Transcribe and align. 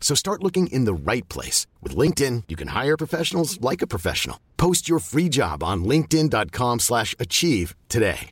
So 0.00 0.16
start 0.16 0.42
looking 0.42 0.66
in 0.66 0.86
the 0.86 0.94
right 0.94 1.28
place. 1.28 1.68
With 1.80 1.94
LinkedIn, 1.94 2.44
you 2.48 2.56
can 2.56 2.68
hire 2.68 2.96
professionals 2.96 3.60
like 3.60 3.80
a 3.80 3.86
professional. 3.86 4.40
Post 4.56 4.88
your 4.88 4.98
free 4.98 5.28
job 5.28 5.62
on 5.62 5.84
linkedin.com 5.84 6.80
slash 6.80 7.14
achieve 7.20 7.76
today. 7.88 8.30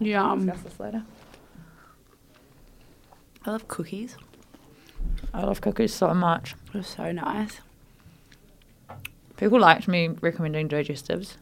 Yum. 0.00 0.46
Discuss 0.46 0.62
this 0.62 0.80
later. 0.80 1.02
I 3.44 3.50
love 3.50 3.68
cookies. 3.68 4.16
I 5.32 5.42
love 5.42 5.60
cookies 5.60 5.94
so 5.94 6.12
much. 6.14 6.54
They're 6.72 6.82
so 6.82 7.12
nice. 7.12 7.60
People 9.36 9.60
liked 9.60 9.88
me 9.88 10.08
recommending 10.08 10.68
digestives. 10.68 11.36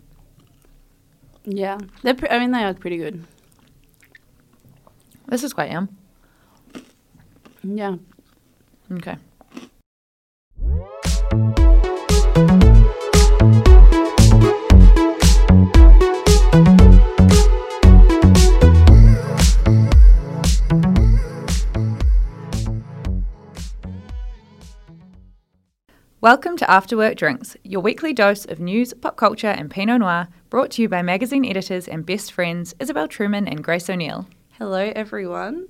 Yeah, 1.44 1.78
they're. 2.02 2.14
Pre- 2.14 2.28
I 2.28 2.38
mean, 2.38 2.50
they 2.50 2.62
are 2.62 2.74
pretty 2.74 2.98
good. 2.98 3.24
This 5.26 5.42
is 5.42 5.52
quite 5.52 5.70
yum. 5.70 5.97
Yeah. 7.62 7.96
Okay. 8.92 9.16
Welcome 26.20 26.56
to 26.56 26.68
After 26.68 26.96
Work 26.96 27.16
Drinks, 27.16 27.56
your 27.62 27.80
weekly 27.80 28.12
dose 28.12 28.44
of 28.44 28.60
news, 28.60 28.92
pop 28.92 29.16
culture, 29.16 29.46
and 29.46 29.70
Pinot 29.70 30.00
Noir, 30.00 30.28
brought 30.50 30.72
to 30.72 30.82
you 30.82 30.88
by 30.88 31.00
magazine 31.00 31.44
editors 31.44 31.88
and 31.88 32.04
best 32.04 32.32
friends 32.32 32.74
Isabel 32.80 33.08
Truman 33.08 33.48
and 33.48 33.62
Grace 33.62 33.88
O'Neill. 33.88 34.28
Hello, 34.58 34.92
everyone. 34.96 35.68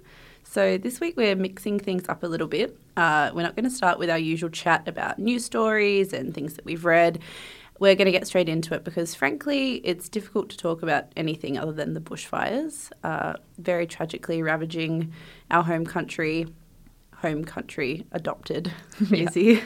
So 0.50 0.78
this 0.78 0.98
week 0.98 1.14
we're 1.18 1.36
mixing 1.36 1.78
things 1.78 2.08
up 2.08 2.22
a 2.22 2.26
little 2.26 2.46
bit. 2.46 2.74
Uh, 2.96 3.30
we're 3.34 3.42
not 3.42 3.54
going 3.54 3.66
to 3.66 3.70
start 3.70 3.98
with 3.98 4.08
our 4.08 4.18
usual 4.18 4.48
chat 4.48 4.88
about 4.88 5.18
news 5.18 5.44
stories 5.44 6.14
and 6.14 6.32
things 6.32 6.54
that 6.54 6.64
we've 6.64 6.86
read. 6.86 7.18
We're 7.80 7.94
going 7.94 8.06
to 8.06 8.12
get 8.12 8.26
straight 8.26 8.48
into 8.48 8.72
it 8.72 8.82
because, 8.82 9.14
frankly, 9.14 9.74
it's 9.84 10.08
difficult 10.08 10.48
to 10.48 10.56
talk 10.56 10.82
about 10.82 11.12
anything 11.18 11.58
other 11.58 11.72
than 11.72 11.92
the 11.92 12.00
bushfires, 12.00 12.90
uh, 13.04 13.34
very 13.58 13.86
tragically 13.86 14.42
ravaging 14.42 15.12
our 15.50 15.62
home 15.62 15.84
country, 15.84 16.46
home 17.16 17.44
country 17.44 18.06
adopted, 18.12 18.72
easy. 19.12 19.62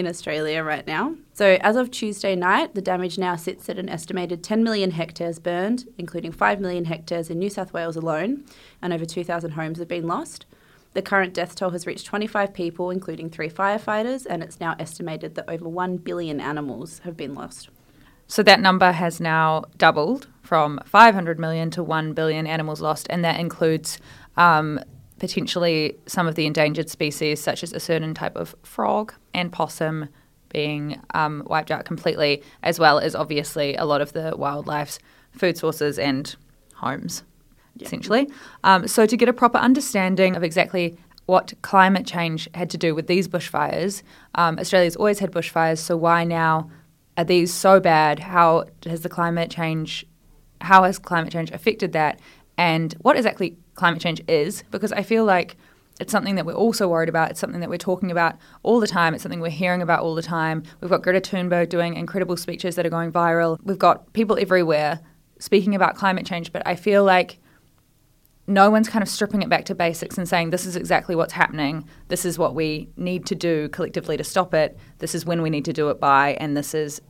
In 0.00 0.06
Australia 0.08 0.64
right 0.64 0.86
now. 0.86 1.14
So, 1.34 1.58
as 1.60 1.76
of 1.76 1.90
Tuesday 1.90 2.34
night, 2.34 2.74
the 2.74 2.82
damage 2.82 3.18
now 3.18 3.36
sits 3.36 3.68
at 3.68 3.78
an 3.78 3.88
estimated 3.88 4.42
10 4.42 4.64
million 4.64 4.90
hectares 4.90 5.38
burned, 5.38 5.86
including 5.96 6.32
5 6.32 6.60
million 6.60 6.86
hectares 6.86 7.30
in 7.30 7.38
New 7.38 7.50
South 7.50 7.72
Wales 7.72 7.96
alone, 7.96 8.44
and 8.82 8.92
over 8.92 9.04
2,000 9.04 9.52
homes 9.52 9.78
have 9.78 9.86
been 9.86 10.08
lost. 10.08 10.46
The 10.94 11.02
current 11.02 11.34
death 11.34 11.54
toll 11.54 11.70
has 11.70 11.86
reached 11.86 12.06
25 12.06 12.52
people, 12.52 12.90
including 12.90 13.30
three 13.30 13.48
firefighters, 13.48 14.26
and 14.28 14.42
it's 14.42 14.58
now 14.58 14.74
estimated 14.80 15.36
that 15.36 15.48
over 15.48 15.68
1 15.68 15.98
billion 15.98 16.40
animals 16.40 17.00
have 17.04 17.16
been 17.16 17.34
lost. 17.34 17.68
So 18.26 18.42
that 18.42 18.60
number 18.60 18.92
has 18.92 19.20
now 19.20 19.64
doubled 19.76 20.28
from 20.42 20.80
500 20.84 21.38
million 21.38 21.70
to 21.72 21.82
1 21.82 22.12
billion 22.12 22.46
animals 22.46 22.80
lost, 22.80 23.06
and 23.10 23.24
that 23.24 23.38
includes 23.38 23.98
um, 24.36 24.80
potentially 25.20 25.96
some 26.06 26.26
of 26.26 26.34
the 26.34 26.46
endangered 26.46 26.90
species, 26.90 27.40
such 27.40 27.62
as 27.62 27.72
a 27.72 27.78
certain 27.78 28.14
type 28.14 28.36
of 28.36 28.56
frog 28.64 29.14
and 29.32 29.52
possum, 29.52 30.08
being 30.48 31.00
um, 31.14 31.44
wiped 31.46 31.70
out 31.70 31.84
completely, 31.84 32.42
as 32.64 32.80
well 32.80 32.98
as 32.98 33.14
obviously 33.14 33.76
a 33.76 33.84
lot 33.84 34.00
of 34.00 34.12
the 34.12 34.34
wildlife's 34.36 34.98
food 35.30 35.56
sources 35.56 35.96
and 35.96 36.34
homes, 36.74 37.22
essentially. 37.80 38.28
Um, 38.64 38.88
so, 38.88 39.06
to 39.06 39.16
get 39.16 39.28
a 39.28 39.32
proper 39.32 39.58
understanding 39.58 40.34
of 40.34 40.42
exactly 40.42 40.98
what 41.26 41.52
climate 41.62 42.04
change 42.04 42.48
had 42.54 42.68
to 42.70 42.76
do 42.76 42.92
with 42.96 43.06
these 43.06 43.28
bushfires, 43.28 44.02
um, 44.34 44.58
Australia's 44.58 44.96
always 44.96 45.20
had 45.20 45.30
bushfires, 45.30 45.78
so 45.78 45.96
why 45.96 46.24
now 46.24 46.68
are 47.16 47.24
these 47.24 47.54
so 47.54 47.78
bad? 47.78 48.18
How 48.18 48.64
has 48.84 49.02
the 49.02 49.08
climate 49.08 49.50
change 49.50 50.04
how 50.60 50.82
has 50.84 50.98
climate 50.98 51.32
change 51.32 51.50
affected 51.52 51.92
that 51.92 52.20
and 52.58 52.94
what 53.00 53.16
exactly 53.16 53.56
climate 53.80 54.00
change 54.00 54.22
is 54.28 54.62
because 54.70 54.92
I 54.92 55.02
feel 55.02 55.24
like 55.24 55.56
it's 56.00 56.12
something 56.12 56.36
that 56.36 56.46
we're 56.46 56.54
also 56.54 56.88
worried 56.88 57.08
about. 57.08 57.30
It's 57.30 57.40
something 57.40 57.60
that 57.60 57.68
we're 57.68 57.78
talking 57.78 58.10
about 58.10 58.36
all 58.62 58.80
the 58.80 58.86
time. 58.86 59.12
It's 59.12 59.22
something 59.22 59.40
we're 59.40 59.50
hearing 59.50 59.82
about 59.82 60.00
all 60.00 60.14
the 60.14 60.22
time. 60.22 60.62
We've 60.80 60.90
got 60.90 61.02
Greta 61.02 61.20
Thunberg 61.20 61.68
doing 61.68 61.94
incredible 61.94 62.36
speeches 62.36 62.76
that 62.76 62.86
are 62.86 62.90
going 62.90 63.12
viral. 63.12 63.58
We've 63.62 63.78
got 63.78 64.12
people 64.12 64.38
everywhere 64.40 65.00
speaking 65.38 65.74
about 65.74 65.96
climate 65.96 66.24
change, 66.24 66.52
but 66.52 66.62
I 66.66 66.76
feel 66.76 67.04
like 67.04 67.38
no 68.46 68.70
one's 68.70 68.88
kind 68.88 69.02
of 69.02 69.08
stripping 69.08 69.42
it 69.42 69.48
back 69.48 69.64
to 69.66 69.74
basics 69.74 70.16
and 70.18 70.28
saying 70.28 70.50
this 70.50 70.66
is 70.66 70.74
exactly 70.74 71.14
what's 71.14 71.32
happening. 71.34 71.86
This 72.08 72.24
is 72.24 72.38
what 72.38 72.54
we 72.54 72.88
need 72.96 73.26
to 73.26 73.34
do 73.34 73.68
collectively 73.68 74.16
to 74.16 74.24
stop 74.24 74.54
it. 74.54 74.78
This 74.98 75.14
is 75.14 75.24
when 75.24 75.42
we 75.42 75.50
need 75.50 75.66
to 75.66 75.72
do 75.72 75.90
it 75.90 76.00
by, 76.00 76.34
and 76.40 76.56
this 76.56 76.74
is 76.74 77.00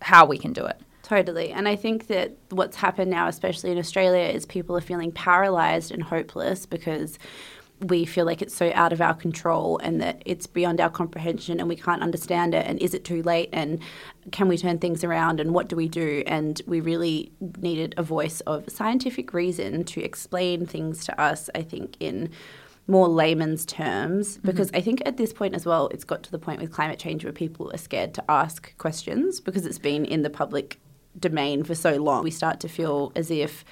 how 0.00 0.24
we 0.24 0.38
can 0.38 0.52
do 0.52 0.64
it. 0.64 0.80
Totally. 1.10 1.50
And 1.50 1.66
I 1.66 1.74
think 1.74 2.06
that 2.06 2.36
what's 2.50 2.76
happened 2.76 3.10
now, 3.10 3.26
especially 3.26 3.72
in 3.72 3.78
Australia, 3.78 4.32
is 4.32 4.46
people 4.46 4.76
are 4.76 4.80
feeling 4.80 5.10
paralyzed 5.10 5.90
and 5.90 6.04
hopeless 6.04 6.66
because 6.66 7.18
we 7.80 8.04
feel 8.04 8.24
like 8.24 8.40
it's 8.40 8.54
so 8.54 8.70
out 8.76 8.92
of 8.92 9.00
our 9.00 9.14
control 9.14 9.80
and 9.82 10.00
that 10.00 10.22
it's 10.24 10.46
beyond 10.46 10.80
our 10.80 10.88
comprehension 10.88 11.58
and 11.58 11.68
we 11.68 11.74
can't 11.74 12.00
understand 12.00 12.54
it. 12.54 12.64
And 12.64 12.80
is 12.80 12.94
it 12.94 13.04
too 13.04 13.24
late? 13.24 13.48
And 13.52 13.80
can 14.30 14.46
we 14.46 14.56
turn 14.56 14.78
things 14.78 15.02
around? 15.02 15.40
And 15.40 15.52
what 15.52 15.68
do 15.68 15.74
we 15.74 15.88
do? 15.88 16.22
And 16.28 16.62
we 16.68 16.78
really 16.78 17.32
needed 17.58 17.92
a 17.96 18.04
voice 18.04 18.38
of 18.42 18.70
scientific 18.70 19.34
reason 19.34 19.82
to 19.86 20.00
explain 20.00 20.64
things 20.64 21.04
to 21.06 21.20
us, 21.20 21.50
I 21.56 21.62
think, 21.62 21.96
in 21.98 22.30
more 22.86 23.08
layman's 23.08 23.66
terms 23.66 24.36
mm-hmm. 24.36 24.46
because 24.46 24.70
I 24.74 24.80
think 24.80 25.02
at 25.04 25.16
this 25.16 25.32
point 25.32 25.56
as 25.56 25.66
well, 25.66 25.88
it's 25.88 26.04
got 26.04 26.22
to 26.22 26.30
the 26.30 26.38
point 26.38 26.60
with 26.60 26.70
climate 26.70 27.00
change 27.00 27.24
where 27.24 27.32
people 27.32 27.68
are 27.74 27.78
scared 27.78 28.14
to 28.14 28.30
ask 28.30 28.78
questions 28.78 29.40
because 29.40 29.66
it's 29.66 29.80
been 29.80 30.04
in 30.04 30.22
the 30.22 30.30
public 30.30 30.78
domain 31.18 31.64
for 31.64 31.74
so 31.74 31.96
long. 31.96 32.24
We 32.24 32.30
start 32.30 32.60
to 32.60 32.68
feel 32.68 33.12
as 33.16 33.30
if, 33.30 33.64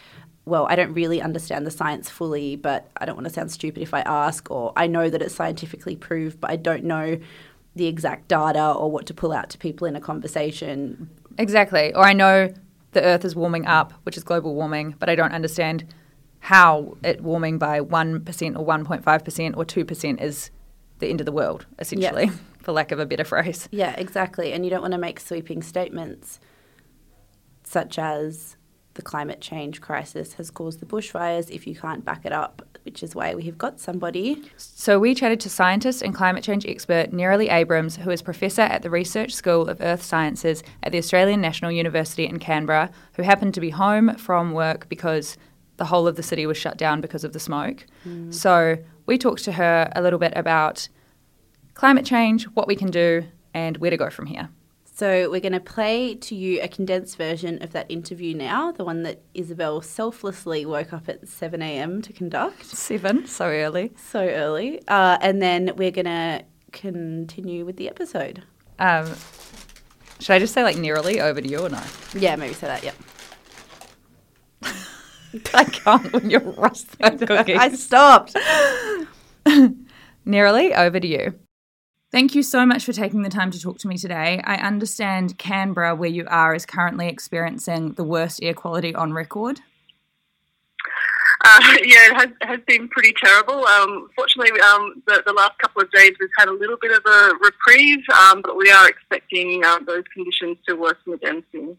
well, 0.44 0.66
I 0.68 0.76
don't 0.76 0.92
really 0.92 1.20
understand 1.22 1.66
the 1.66 1.70
science 1.70 2.08
fully, 2.08 2.56
but 2.56 2.90
I 2.96 3.04
don't 3.04 3.14
want 3.16 3.26
to 3.26 3.32
sound 3.32 3.50
stupid 3.52 3.82
if 3.82 3.94
I 3.94 4.00
ask, 4.00 4.50
or 4.50 4.72
I 4.76 4.86
know 4.86 5.08
that 5.10 5.22
it's 5.22 5.34
scientifically 5.34 5.96
proved, 5.96 6.40
but 6.40 6.50
I 6.50 6.56
don't 6.56 6.84
know 6.84 7.18
the 7.74 7.86
exact 7.86 8.28
data 8.28 8.72
or 8.72 8.90
what 8.90 9.06
to 9.06 9.14
pull 9.14 9.32
out 9.32 9.50
to 9.50 9.58
people 9.58 9.86
in 9.86 9.94
a 9.94 10.00
conversation. 10.00 11.08
Exactly. 11.38 11.94
Or 11.94 12.04
I 12.04 12.12
know 12.12 12.52
the 12.92 13.02
Earth 13.02 13.24
is 13.24 13.36
warming 13.36 13.66
up, 13.66 13.92
which 14.02 14.16
is 14.16 14.24
global 14.24 14.54
warming, 14.54 14.96
but 14.98 15.08
I 15.08 15.14
don't 15.14 15.32
understand 15.32 15.84
how 16.40 16.96
it 17.04 17.20
warming 17.20 17.58
by 17.58 17.80
1% 17.80 18.58
or 18.58 18.66
1.5% 18.66 19.56
or 19.56 19.64
2% 19.64 20.22
is 20.22 20.50
the 20.98 21.08
end 21.08 21.20
of 21.20 21.26
the 21.26 21.32
world, 21.32 21.66
essentially, 21.78 22.24
Yes. 22.26 22.38
for 22.62 22.72
lack 22.72 22.90
of 22.90 22.98
a 22.98 23.06
better 23.06 23.24
phrase. 23.24 23.68
Yeah, 23.70 23.94
exactly. 23.96 24.52
And 24.52 24.64
you 24.64 24.70
don't 24.70 24.80
want 24.82 24.92
to 24.92 24.98
make 24.98 25.20
sweeping 25.20 25.62
statements 25.62 26.40
such 27.68 27.98
as 27.98 28.56
the 28.94 29.02
climate 29.02 29.40
change 29.40 29.80
crisis 29.80 30.34
has 30.34 30.50
caused 30.50 30.80
the 30.80 30.86
bushfires 30.86 31.50
if 31.50 31.66
you 31.66 31.74
can't 31.76 32.04
back 32.04 32.26
it 32.26 32.32
up, 32.32 32.62
which 32.84 33.02
is 33.02 33.14
why 33.14 33.34
we 33.34 33.44
have 33.44 33.56
got 33.56 33.78
somebody. 33.78 34.42
So 34.56 34.98
we 34.98 35.14
chatted 35.14 35.38
to 35.40 35.48
scientist 35.48 36.02
and 36.02 36.12
climate 36.12 36.42
change 36.42 36.66
expert 36.66 37.12
Nerilie 37.12 37.48
Abrams, 37.48 37.96
who 37.96 38.10
is 38.10 38.22
professor 38.22 38.62
at 38.62 38.82
the 38.82 38.90
Research 38.90 39.32
School 39.34 39.68
of 39.68 39.80
Earth 39.80 40.02
Sciences 40.02 40.64
at 40.82 40.90
the 40.90 40.98
Australian 40.98 41.40
National 41.40 41.70
University 41.70 42.26
in 42.26 42.40
Canberra, 42.40 42.90
who 43.14 43.22
happened 43.22 43.54
to 43.54 43.60
be 43.60 43.70
home 43.70 44.16
from 44.16 44.52
work 44.52 44.88
because 44.88 45.36
the 45.76 45.84
whole 45.84 46.08
of 46.08 46.16
the 46.16 46.22
city 46.24 46.44
was 46.44 46.56
shut 46.56 46.76
down 46.76 47.00
because 47.00 47.22
of 47.22 47.32
the 47.32 47.38
smoke. 47.38 47.86
Mm. 48.04 48.34
So 48.34 48.78
we 49.06 49.16
talked 49.16 49.44
to 49.44 49.52
her 49.52 49.92
a 49.94 50.02
little 50.02 50.18
bit 50.18 50.32
about 50.34 50.88
climate 51.74 52.04
change, 52.04 52.44
what 52.54 52.66
we 52.66 52.74
can 52.74 52.90
do, 52.90 53.26
and 53.54 53.76
where 53.76 53.90
to 53.90 53.96
go 53.96 54.10
from 54.10 54.26
here. 54.26 54.48
So 54.98 55.30
we're 55.30 55.38
going 55.38 55.52
to 55.52 55.60
play 55.60 56.16
to 56.16 56.34
you 56.34 56.60
a 56.60 56.66
condensed 56.66 57.16
version 57.16 57.62
of 57.62 57.70
that 57.70 57.88
interview 57.88 58.34
now, 58.34 58.72
the 58.72 58.82
one 58.82 59.04
that 59.04 59.22
Isabel 59.32 59.80
selflessly 59.80 60.66
woke 60.66 60.92
up 60.92 61.08
at 61.08 61.28
7 61.28 61.62
a.m. 61.62 62.02
to 62.02 62.12
conduct. 62.12 62.66
Seven, 62.66 63.24
so 63.24 63.46
early. 63.46 63.92
So 64.10 64.18
early. 64.18 64.82
Uh, 64.88 65.16
and 65.20 65.40
then 65.40 65.70
we're 65.76 65.92
going 65.92 66.06
to 66.06 66.42
continue 66.72 67.64
with 67.64 67.76
the 67.76 67.88
episode. 67.88 68.42
Um, 68.80 69.14
should 70.18 70.32
I 70.32 70.40
just 70.40 70.52
say 70.52 70.64
like 70.64 70.74
Nerilie 70.74 71.20
over 71.20 71.40
to 71.40 71.48
you 71.48 71.60
or 71.60 71.68
no? 71.68 71.80
Yeah, 72.12 72.34
maybe 72.34 72.54
say 72.54 72.66
that, 72.66 72.82
yep. 72.82 72.96
I 75.54 75.62
can't 75.62 76.12
when 76.12 76.28
you're 76.28 76.40
rusting 76.56 77.18
cookies. 77.18 77.56
I 77.56 77.68
stopped. 77.68 78.34
Nerilie 80.26 80.74
over 80.74 80.98
to 80.98 81.06
you. 81.06 81.38
Thank 82.10 82.34
you 82.34 82.42
so 82.42 82.64
much 82.64 82.84
for 82.84 82.94
taking 82.94 83.22
the 83.22 83.28
time 83.28 83.50
to 83.50 83.60
talk 83.60 83.78
to 83.78 83.88
me 83.88 83.98
today. 83.98 84.40
I 84.42 84.56
understand 84.56 85.36
Canberra, 85.36 85.94
where 85.94 86.08
you 86.08 86.26
are, 86.28 86.54
is 86.54 86.64
currently 86.64 87.06
experiencing 87.06 87.92
the 87.92 88.04
worst 88.04 88.42
air 88.42 88.54
quality 88.54 88.94
on 88.94 89.12
record. 89.12 89.60
Uh, 91.44 91.60
yeah, 91.82 92.10
it 92.10 92.14
has, 92.14 92.28
has 92.40 92.60
been 92.66 92.88
pretty 92.88 93.12
terrible. 93.12 93.66
Um, 93.66 94.08
fortunately, 94.16 94.58
um, 94.58 95.02
the, 95.06 95.22
the, 95.26 95.34
last 95.34 95.58
couple 95.58 95.82
of 95.82 95.90
days 95.90 96.12
we've 96.18 96.30
had 96.38 96.48
a 96.48 96.52
little 96.52 96.78
bit 96.80 96.92
of 96.92 97.02
a 97.04 97.34
reprieve, 97.42 98.02
um, 98.18 98.40
but 98.40 98.56
we 98.56 98.70
are 98.70 98.88
expecting 98.88 99.62
uh, 99.64 99.78
those 99.86 100.04
conditions 100.14 100.56
to 100.66 100.76
worsen 100.76 101.12
again 101.12 101.44
soon. 101.52 101.76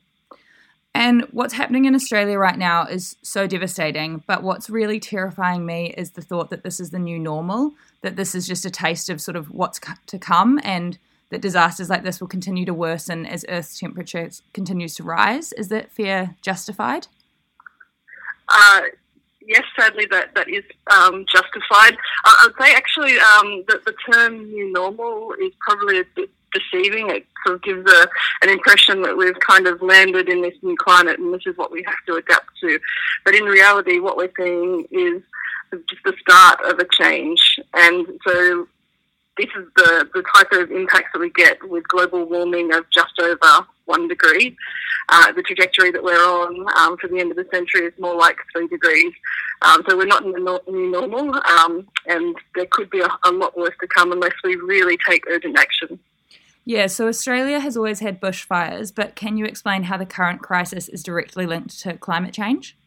And 0.94 1.24
what's 1.32 1.54
happening 1.54 1.86
in 1.86 1.96
Australia 1.96 2.38
right 2.38 2.58
now 2.58 2.86
is 2.86 3.16
so 3.24 3.48
devastating. 3.48 4.24
But 4.28 4.44
what's 4.44 4.70
really 4.70 5.00
terrifying 5.00 5.66
me 5.66 5.94
is 5.98 6.12
the 6.12 6.22
thought 6.22 6.50
that 6.50 6.64
this 6.64 6.80
is 6.80 6.90
the 6.92 7.00
new 7.00 7.20
normal, 7.20 7.74
that 8.02 8.16
this 8.16 8.36
is 8.36 8.48
just 8.48 8.66
a 8.66 8.70
taste 8.70 9.10
of 9.10 9.22
sort 9.22 9.36
of 9.36 9.52
what's 9.52 9.80
to 10.08 10.20
come, 10.20 10.60
and 10.64 10.98
that 11.30 11.42
disasters 11.42 11.90
like 11.90 12.04
this 12.04 12.20
will 12.20 12.28
continue 12.28 12.66
to 12.66 12.74
worsen 12.74 13.26
as 13.26 13.46
Earth's 13.50 13.80
temperature 13.80 14.30
continues 14.54 14.96
to 14.96 15.04
rise. 15.04 15.54
Is 15.54 15.68
that 15.70 15.92
fear 15.92 16.36
justified? 16.42 17.08
Uh, 18.48 18.82
yes, 19.46 19.64
sadly, 19.78 20.08
that, 20.12 20.34
that 20.36 20.50
is 20.50 20.64
um, 20.92 21.26
justified. 21.32 21.98
I, 22.26 22.48
would 22.48 22.56
say 22.60 22.74
actually 22.74 23.18
um, 23.20 23.64
that 23.68 23.86
the 23.86 23.94
term 24.12 24.50
new 24.50 24.72
normal 24.72 25.34
is 25.40 25.52
probably 25.60 26.00
a 26.00 26.04
bit 26.16 26.30
deceiving. 26.54 27.10
It 27.10 27.26
sort 27.46 27.58
of 27.58 27.62
gives 27.62 27.92
a, 27.92 28.08
an 28.42 28.50
impression 28.50 29.02
that 29.04 29.16
we've 29.16 29.40
kind 29.40 29.68
of 29.68 29.82
landed 29.82 30.30
in 30.30 30.42
this 30.42 30.56
new 30.64 30.76
climate 30.78 31.20
and 31.20 31.32
this 31.34 31.46
is 31.46 31.58
what 31.58 31.72
we 31.72 31.84
have 31.86 31.96
to 32.08 32.16
adapt 32.16 32.50
to. 32.62 32.80
But 33.24 33.36
in 33.36 33.44
reality, 33.44 34.00
what 34.00 34.18
we're 34.18 34.32
seeing 34.38 34.86
is 34.92 35.22
just 35.72 36.04
the 36.06 36.14
start 36.22 36.60
of 36.66 36.80
a 36.80 36.86
change. 36.92 37.60
And 37.74 38.06
so 38.26 38.68
this 39.38 39.48
is 39.58 39.68
the, 39.76 40.10
the 40.14 40.24
type 40.36 40.52
of 40.52 40.72
impacts 40.72 41.10
that 41.14 41.20
we 41.20 41.30
get 41.32 41.58
with 41.70 41.88
global 41.88 42.26
warming 42.26 42.74
of 42.74 42.86
just 42.92 43.20
over 43.22 43.66
one 43.86 44.08
degree. 44.08 44.56
Uh, 45.10 45.32
the 45.32 45.42
trajectory 45.42 45.92
that 45.92 46.04
we're 46.04 46.14
on 46.14 46.66
um, 46.78 46.98
for 46.98 47.08
the 47.08 47.20
end 47.20 47.32
of 47.32 47.38
the 47.38 47.48
century 47.52 47.88
is 47.88 47.94
more 48.00 48.16
like 48.16 48.38
three 48.54 48.68
degrees. 48.68 49.14
Um, 49.62 49.84
so 49.88 49.98
we're 49.98 50.06
not 50.06 50.24
in 50.24 50.32
the 50.32 50.62
new 50.68 50.92
normal, 50.92 51.36
um, 51.36 51.88
and 52.06 52.36
there 52.56 52.68
could 52.70 52.90
be 52.90 53.00
a, 53.00 53.10
a 53.26 53.32
lot 53.32 53.58
worse 53.58 53.76
to 53.82 53.88
come 53.88 54.12
unless 54.12 54.34
we 54.44 54.56
really 54.56 54.98
take 55.08 55.24
urgent 55.28 55.58
action. 55.58 56.00
Yeah, 56.66 56.86
so 56.88 57.08
Australia 57.08 57.60
has 57.60 57.76
always 57.76 58.00
had 58.00 58.22
bushfires, 58.22 58.94
but 58.94 59.16
can 59.16 59.38
you 59.38 59.46
explain 59.46 59.84
how 59.84 59.98
the 59.98 60.06
current 60.06 60.42
crisis 60.42 60.88
is 60.88 61.02
directly 61.02 61.46
linked 61.46 61.80
to 61.80 61.98
climate 61.98 62.34
change? 62.34 62.78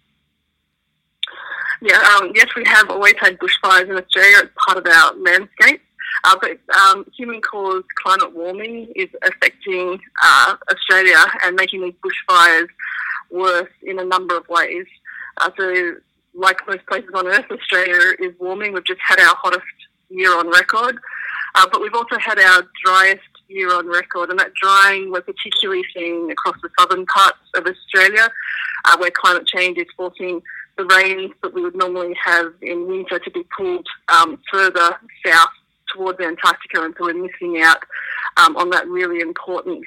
Yeah, 1.82 1.98
um, 2.14 2.30
yes, 2.32 2.46
we 2.54 2.62
have 2.64 2.90
always 2.90 3.14
had 3.18 3.40
bushfires 3.40 3.90
in 3.90 3.96
Australia. 3.96 4.36
It's 4.44 4.52
part 4.66 4.78
of 4.78 4.86
our 4.86 5.14
landscape. 5.16 5.82
Uh, 6.22 6.36
but 6.40 6.58
um, 6.80 7.04
human-caused 7.16 7.86
climate 8.00 8.32
warming 8.32 8.92
is 8.94 9.08
affecting 9.26 9.98
uh, 10.22 10.54
Australia 10.70 11.16
and 11.44 11.56
making 11.56 11.82
these 11.82 11.94
bushfires 12.04 12.68
worse 13.32 13.70
in 13.82 13.98
a 13.98 14.04
number 14.04 14.36
of 14.36 14.48
ways. 14.48 14.86
Uh, 15.38 15.50
so, 15.58 15.96
like 16.34 16.64
most 16.68 16.86
places 16.86 17.10
on 17.14 17.26
Earth, 17.26 17.50
Australia 17.50 18.14
is 18.20 18.32
warming. 18.38 18.72
We've 18.72 18.86
just 18.86 19.00
had 19.04 19.18
our 19.18 19.34
hottest 19.42 19.66
year 20.08 20.38
on 20.38 20.48
record, 20.50 20.98
uh, 21.56 21.66
but 21.72 21.80
we've 21.80 21.94
also 21.94 22.16
had 22.18 22.38
our 22.38 22.62
driest 22.84 23.22
year 23.48 23.74
on 23.74 23.88
record, 23.88 24.30
and 24.30 24.38
that 24.38 24.54
drying 24.54 25.10
we're 25.10 25.22
particularly 25.22 25.82
seeing 25.92 26.30
across 26.30 26.56
the 26.62 26.70
southern 26.78 27.04
parts 27.06 27.38
of 27.56 27.66
Australia, 27.66 28.30
uh, 28.84 28.96
where 28.98 29.10
climate 29.10 29.46
change 29.46 29.78
is 29.78 29.86
forcing 29.96 30.40
the 30.76 30.84
rains 30.84 31.32
that 31.42 31.52
we 31.54 31.62
would 31.62 31.76
normally 31.76 32.14
have 32.22 32.52
in 32.62 32.88
winter 32.88 33.18
to 33.18 33.30
be 33.30 33.44
pulled 33.56 33.86
um, 34.08 34.38
further 34.50 34.96
south 35.24 35.50
towards 35.94 36.20
Antarctica, 36.20 36.82
and 36.82 36.94
so 36.96 37.04
we're 37.04 37.14
missing 37.14 37.60
out 37.62 37.82
um, 38.38 38.56
on 38.56 38.70
that 38.70 38.88
really 38.88 39.20
important 39.20 39.84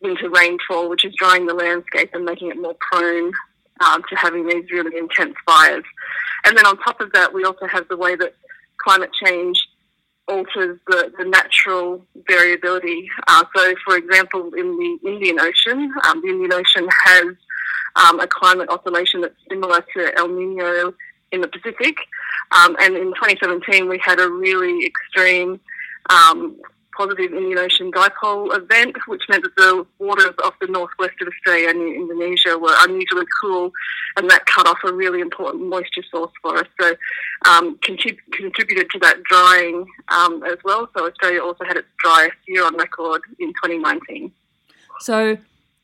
winter 0.00 0.30
rainfall, 0.30 0.88
which 0.88 1.04
is 1.04 1.14
drying 1.16 1.46
the 1.46 1.54
landscape 1.54 2.10
and 2.14 2.24
making 2.24 2.50
it 2.50 2.60
more 2.60 2.76
prone 2.80 3.32
um, 3.80 4.02
to 4.08 4.16
having 4.16 4.46
these 4.46 4.70
really 4.70 4.96
intense 4.96 5.34
fires. 5.46 5.84
And 6.44 6.56
then 6.56 6.66
on 6.66 6.78
top 6.78 7.00
of 7.00 7.12
that, 7.12 7.34
we 7.34 7.44
also 7.44 7.66
have 7.66 7.88
the 7.88 7.96
way 7.96 8.14
that 8.16 8.34
climate 8.78 9.10
change 9.24 9.68
alters 10.28 10.78
the, 10.86 11.12
the 11.18 11.24
natural 11.24 12.06
variability. 12.28 13.08
Uh, 13.26 13.44
so, 13.54 13.74
for 13.84 13.96
example, 13.96 14.52
in 14.56 14.78
the 14.78 15.08
Indian 15.10 15.40
Ocean, 15.40 15.92
um, 16.06 16.22
the 16.22 16.28
Indian 16.28 16.52
Ocean 16.52 16.88
has 17.04 17.24
um, 17.96 18.20
a 18.20 18.26
climate 18.26 18.68
oscillation 18.68 19.20
that's 19.20 19.34
similar 19.48 19.84
to 19.94 20.18
El 20.18 20.28
Nino 20.28 20.92
in 21.32 21.40
the 21.40 21.48
Pacific. 21.48 21.96
Um, 22.52 22.76
and 22.80 22.96
in 22.96 23.08
2017, 23.14 23.88
we 23.88 24.00
had 24.04 24.20
a 24.20 24.28
really 24.28 24.86
extreme 24.86 25.60
um, 26.08 26.56
positive 26.96 27.32
Indian 27.32 27.58
Ocean 27.58 27.90
dipole 27.92 28.54
event, 28.54 28.96
which 29.06 29.22
meant 29.28 29.44
that 29.44 29.56
the 29.56 29.86
waters 29.98 30.34
off 30.44 30.54
the 30.60 30.66
northwest 30.66 31.14
of 31.20 31.28
Australia 31.28 31.70
and 31.70 31.80
Indonesia 31.80 32.58
were 32.58 32.74
unusually 32.80 33.26
cool, 33.40 33.72
and 34.16 34.28
that 34.28 34.44
cut 34.46 34.66
off 34.66 34.78
a 34.84 34.92
really 34.92 35.20
important 35.20 35.66
moisture 35.66 36.02
source 36.10 36.32
for 36.42 36.58
us. 36.58 36.66
So, 36.80 36.94
um, 37.46 37.78
contrib- 37.78 38.18
contributed 38.32 38.90
to 38.90 38.98
that 39.00 39.22
drying 39.22 39.86
um, 40.08 40.42
as 40.44 40.58
well. 40.64 40.88
So, 40.96 41.06
Australia 41.06 41.42
also 41.42 41.64
had 41.64 41.76
its 41.76 41.88
driest 41.98 42.36
year 42.46 42.66
on 42.66 42.76
record 42.76 43.22
in 43.38 43.48
2019. 43.48 44.32
So, 45.00 45.38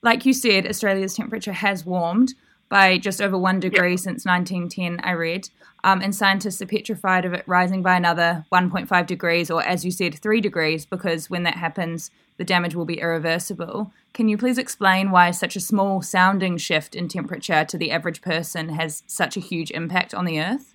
like 0.06 0.24
you 0.24 0.32
said, 0.32 0.66
Australia's 0.66 1.14
temperature 1.14 1.52
has 1.52 1.84
warmed 1.84 2.34
by 2.68 2.96
just 2.96 3.20
over 3.20 3.36
one 3.36 3.58
degree 3.58 3.90
yep. 3.90 3.98
since 3.98 4.24
1910, 4.24 5.00
I 5.04 5.12
read. 5.12 5.48
Um, 5.82 6.00
and 6.00 6.14
scientists 6.14 6.62
are 6.62 6.66
petrified 6.66 7.24
of 7.24 7.32
it 7.32 7.42
rising 7.46 7.82
by 7.82 7.96
another 7.96 8.44
1.5 8.52 9.06
degrees, 9.06 9.50
or 9.50 9.62
as 9.64 9.84
you 9.84 9.90
said, 9.90 10.14
three 10.14 10.40
degrees, 10.40 10.86
because 10.86 11.28
when 11.28 11.42
that 11.42 11.56
happens, 11.56 12.12
the 12.36 12.44
damage 12.44 12.76
will 12.76 12.84
be 12.84 13.00
irreversible. 13.00 13.92
Can 14.14 14.28
you 14.28 14.38
please 14.38 14.58
explain 14.58 15.10
why 15.10 15.32
such 15.32 15.56
a 15.56 15.60
small 15.60 16.02
sounding 16.02 16.56
shift 16.56 16.94
in 16.94 17.08
temperature 17.08 17.64
to 17.64 17.76
the 17.76 17.90
average 17.90 18.22
person 18.22 18.70
has 18.70 19.02
such 19.08 19.36
a 19.36 19.40
huge 19.40 19.72
impact 19.72 20.14
on 20.14 20.24
the 20.24 20.40
Earth? 20.40 20.72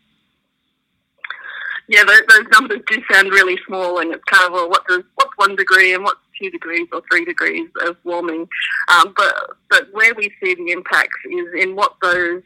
Yeah, 1.87 2.03
those, 2.03 2.21
those 2.29 2.47
numbers 2.51 2.79
do 2.87 3.01
sound 3.11 3.31
really 3.31 3.57
small, 3.65 3.99
and 3.99 4.13
it's 4.13 4.23
kind 4.25 4.47
of 4.47 4.53
well, 4.53 4.69
what 4.69 4.85
does 4.87 5.03
what's 5.15 5.37
one 5.37 5.55
degree 5.55 5.93
and 5.93 6.03
what's 6.03 6.20
two 6.41 6.49
degrees 6.49 6.87
or 6.91 7.01
three 7.11 7.25
degrees 7.25 7.69
of 7.85 7.97
warming? 8.03 8.47
Um, 8.89 9.13
but 9.15 9.35
but 9.69 9.87
where 9.91 10.13
we 10.15 10.31
see 10.43 10.55
the 10.55 10.71
impacts 10.71 11.19
is 11.29 11.47
in 11.61 11.75
what 11.75 11.95
those 12.01 12.41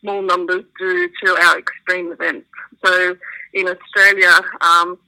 small 0.00 0.22
numbers 0.22 0.64
do 0.78 1.08
to 1.24 1.36
our 1.42 1.58
extreme 1.58 2.12
events. 2.12 2.46
So 2.84 3.16
in 3.52 3.68
Australia, 3.68 4.40
um, 4.60 4.98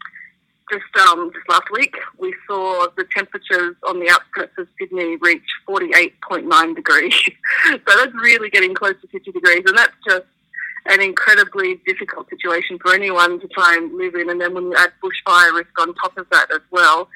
just, 0.71 1.09
um, 1.09 1.31
just 1.35 1.49
last 1.49 1.71
week, 1.71 1.97
we 2.19 2.35
saw 2.47 2.87
the 2.97 3.05
temperatures 3.15 3.77
on 3.87 4.01
the 4.01 4.09
outskirts 4.11 4.53
of 4.59 4.67
Sydney 4.79 5.17
reach 5.17 5.45
48.9 5.69 6.77
degrees. 6.77 7.15
so 7.71 7.79
that's 7.87 8.15
really 8.15 8.49
getting 8.49 8.75
close 8.75 8.95
to 9.03 9.09
50 9.09 9.33
degrees, 9.33 9.62
and 9.67 9.77
that's 9.77 9.93
just 10.07 10.25
an 10.87 11.01
incredibly 11.01 11.81
difficult 11.87 12.29
situation 12.31 12.79
for 12.79 12.95
anyone 12.95 13.39
to 13.41 13.49
try 13.49 13.77
and 13.77 13.95
live 13.95 14.15
in. 14.15 14.31
And 14.31 14.41
then 14.41 14.55
when 14.55 14.65
you 14.65 14.75
add 14.77 14.93
bushfire 15.03 15.53
risk 15.55 15.79
on 15.79 15.95
top 15.95 16.17
of 16.17 16.27
that 16.31 16.51
as 16.53 16.62
well, 16.71 17.09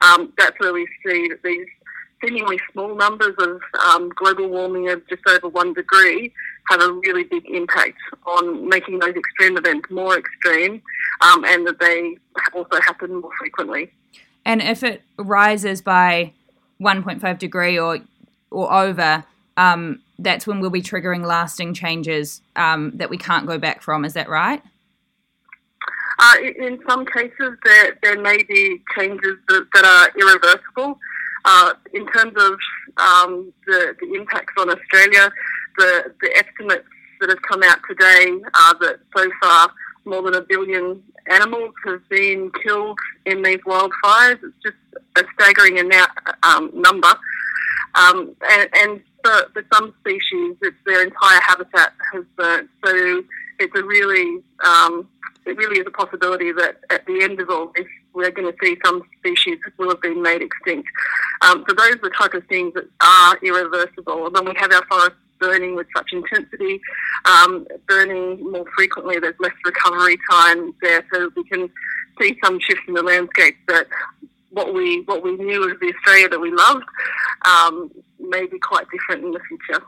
um, 0.00 0.32
that's 0.38 0.58
where 0.60 0.72
we 0.72 0.86
see 1.04 1.28
that 1.28 1.42
these 1.42 1.66
seemingly 2.24 2.58
small 2.72 2.94
numbers 2.94 3.34
of 3.38 3.60
um, 3.86 4.08
global 4.10 4.48
warming 4.48 4.88
of 4.88 5.06
just 5.08 5.22
over 5.28 5.48
one 5.48 5.72
degree 5.74 6.32
have 6.70 6.80
a 6.80 6.92
really 6.92 7.24
big 7.24 7.44
impact 7.46 7.98
on 8.26 8.68
making 8.68 8.98
those 8.98 9.14
extreme 9.14 9.56
events 9.56 9.88
more 9.90 10.18
extreme 10.18 10.82
um, 11.20 11.44
and 11.44 11.66
that 11.66 11.78
they 11.78 12.16
also 12.54 12.80
happen 12.80 13.20
more 13.20 13.30
frequently. 13.38 13.92
And 14.44 14.62
if 14.62 14.82
it 14.82 15.02
rises 15.18 15.82
by 15.82 16.32
1.5 16.80 17.38
degree 17.38 17.78
or 17.78 17.98
or 18.50 18.72
over, 18.72 19.24
um, 19.56 20.00
that's 20.18 20.46
when 20.46 20.60
we'll 20.60 20.70
be 20.70 20.80
triggering 20.80 21.26
lasting 21.26 21.74
changes 21.74 22.40
um, 22.54 22.92
that 22.94 23.10
we 23.10 23.18
can't 23.18 23.46
go 23.46 23.58
back 23.58 23.82
from. 23.82 24.04
Is 24.04 24.14
that 24.14 24.28
right? 24.28 24.62
Uh, 26.18 26.34
in 26.58 26.78
some 26.88 27.04
cases, 27.06 27.58
there, 27.64 27.98
there 28.02 28.20
may 28.20 28.42
be 28.42 28.82
changes 28.96 29.36
that, 29.48 29.66
that 29.74 29.84
are 29.84 30.20
irreversible. 30.20 30.98
Uh, 31.44 31.74
in 31.94 32.06
terms 32.08 32.32
of 32.36 32.52
um, 32.96 33.52
the, 33.66 33.94
the 34.00 34.14
impacts 34.14 34.54
on 34.58 34.70
Australia, 34.70 35.30
the, 35.78 36.12
the 36.20 36.36
estimates 36.36 36.88
that 37.20 37.28
have 37.28 37.42
come 37.42 37.62
out 37.62 37.78
today 37.88 38.32
are 38.54 38.74
that 38.80 38.98
so 39.16 39.30
far 39.42 39.70
more 40.04 40.22
than 40.22 40.34
a 40.34 40.40
billion 40.40 41.02
animals 41.30 41.74
have 41.84 42.08
been 42.08 42.50
killed 42.62 42.98
in 43.26 43.42
these 43.42 43.60
wildfires. 43.66 44.38
It's 44.42 44.56
just 44.62 44.76
a 45.16 45.24
staggering 45.34 45.78
amount, 45.78 46.10
um, 46.42 46.70
number. 46.74 47.12
Um, 47.94 48.34
and, 48.50 48.70
and 48.74 49.00
for, 49.24 49.50
for, 49.52 49.64
some 49.72 49.94
species, 50.00 50.56
it's 50.62 50.76
their 50.84 51.02
entire 51.02 51.40
habitat 51.40 51.92
has 52.12 52.24
burnt. 52.36 52.68
So 52.84 53.22
it's 53.58 53.74
a 53.74 53.82
really, 53.82 54.42
um, 54.64 55.08
it 55.44 55.56
really 55.56 55.78
is 55.78 55.86
a 55.86 55.90
possibility 55.90 56.52
that 56.52 56.78
at 56.90 57.06
the 57.06 57.22
end 57.22 57.40
of 57.40 57.50
all 57.50 57.72
this, 57.74 57.86
we're 58.12 58.30
going 58.30 58.50
to 58.50 58.58
see 58.62 58.78
some 58.84 59.02
species 59.18 59.58
will 59.78 59.90
have 59.90 60.00
been 60.00 60.22
made 60.22 60.42
extinct. 60.42 60.88
Um, 61.42 61.64
so 61.68 61.74
those 61.74 61.96
are 61.96 61.98
the 61.98 62.14
type 62.18 62.34
of 62.34 62.46
things 62.46 62.72
that 62.74 62.88
are 63.00 63.38
irreversible. 63.42 64.26
And 64.26 64.34
then 64.34 64.46
we 64.46 64.54
have 64.56 64.72
our 64.72 64.84
forests 64.86 65.18
burning 65.38 65.76
with 65.76 65.86
such 65.94 66.12
intensity, 66.12 66.80
um, 67.26 67.66
burning 67.86 68.50
more 68.50 68.64
frequently. 68.74 69.18
There's 69.18 69.38
less 69.38 69.52
recovery 69.64 70.18
time 70.30 70.74
there, 70.80 71.04
so 71.12 71.30
we 71.36 71.44
can 71.44 71.70
see 72.20 72.38
some 72.42 72.58
shifts 72.60 72.84
in 72.88 72.94
the 72.94 73.02
landscape 73.02 73.56
that 73.68 73.86
what 74.50 74.72
we 74.72 75.02
what 75.02 75.22
we 75.22 75.36
knew 75.36 75.70
of 75.70 75.78
the 75.80 75.92
Australia 75.94 76.28
that 76.30 76.40
we 76.40 76.50
loved 76.50 76.84
um, 77.44 77.90
may 78.18 78.46
be 78.46 78.58
quite 78.58 78.86
different 78.90 79.24
in 79.24 79.32
the 79.32 79.40
future. 79.40 79.84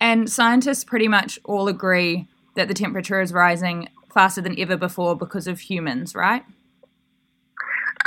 And 0.00 0.30
scientists 0.30 0.84
pretty 0.84 1.08
much 1.08 1.38
all 1.44 1.68
agree 1.68 2.28
that 2.54 2.68
the 2.68 2.74
temperature 2.74 3.20
is 3.20 3.32
rising 3.32 3.88
faster 4.12 4.40
than 4.40 4.58
ever 4.58 4.76
before 4.76 5.16
because 5.16 5.46
of 5.46 5.60
humans, 5.60 6.14
right? 6.14 6.44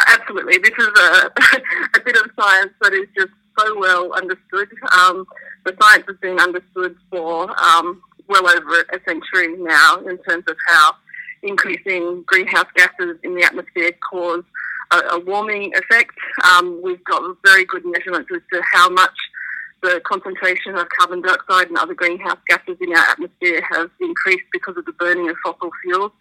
Absolutely. 0.07 0.57
This 0.57 0.73
is 0.77 0.87
a, 0.87 1.31
a 1.95 1.99
bit 2.03 2.15
of 2.17 2.31
science 2.39 2.73
that 2.81 2.93
is 2.93 3.07
just 3.17 3.31
so 3.59 3.77
well 3.79 4.13
understood. 4.13 4.69
Um, 4.91 5.25
the 5.65 5.75
science 5.81 6.05
has 6.07 6.17
been 6.21 6.39
understood 6.39 6.95
for 7.09 7.49
um, 7.61 8.01
well 8.27 8.47
over 8.47 8.81
a 8.93 8.99
century 9.07 9.55
now 9.57 9.97
in 9.97 10.17
terms 10.23 10.45
of 10.47 10.55
how 10.67 10.93
increasing 11.43 12.23
greenhouse 12.25 12.67
gases 12.75 13.17
in 13.23 13.35
the 13.35 13.43
atmosphere 13.43 13.91
cause 14.09 14.43
a, 14.91 14.97
a 15.11 15.19
warming 15.19 15.73
effect. 15.75 16.15
Um, 16.43 16.81
we've 16.83 17.03
got 17.03 17.21
very 17.45 17.65
good 17.65 17.83
measurements 17.85 18.29
as 18.33 18.41
to 18.53 18.61
how 18.73 18.89
much 18.89 19.15
the 19.81 20.01
concentration 20.05 20.75
of 20.75 20.87
carbon 20.89 21.21
dioxide 21.21 21.67
and 21.67 21.77
other 21.77 21.93
greenhouse 21.93 22.39
gases 22.47 22.77
in 22.81 22.91
our 22.91 23.03
atmosphere 23.11 23.61
has 23.69 23.89
increased 23.99 24.45
because 24.51 24.77
of 24.77 24.85
the 24.85 24.93
burning 24.93 25.29
of 25.29 25.35
fossil 25.43 25.69
fuels. 25.81 26.11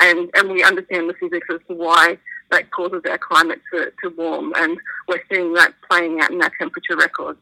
And, 0.00 0.30
and 0.34 0.50
we 0.50 0.64
understand 0.64 1.08
the 1.08 1.14
physics 1.14 1.46
as 1.52 1.60
to 1.68 1.74
why 1.74 2.18
that 2.50 2.70
causes 2.70 3.02
our 3.08 3.18
climate 3.18 3.60
to, 3.72 3.92
to 4.02 4.08
warm. 4.16 4.52
And 4.56 4.78
we're 5.08 5.22
seeing 5.30 5.52
that 5.54 5.74
playing 5.88 6.20
out 6.20 6.30
in 6.30 6.42
our 6.42 6.52
temperature 6.58 6.96
records. 6.96 7.38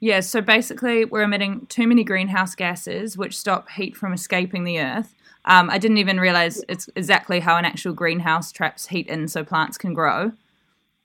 Yeah, 0.00 0.18
so 0.18 0.40
basically, 0.40 1.04
we're 1.04 1.22
emitting 1.22 1.66
too 1.66 1.86
many 1.86 2.02
greenhouse 2.02 2.56
gases, 2.56 3.16
which 3.16 3.36
stop 3.36 3.70
heat 3.70 3.96
from 3.96 4.12
escaping 4.12 4.64
the 4.64 4.80
earth. 4.80 5.14
Um, 5.44 5.70
I 5.70 5.78
didn't 5.78 5.98
even 5.98 6.18
realize 6.18 6.62
it's 6.68 6.88
exactly 6.96 7.40
how 7.40 7.56
an 7.56 7.64
actual 7.64 7.92
greenhouse 7.92 8.50
traps 8.50 8.88
heat 8.88 9.06
in 9.06 9.28
so 9.28 9.44
plants 9.44 9.78
can 9.78 9.94
grow. 9.94 10.32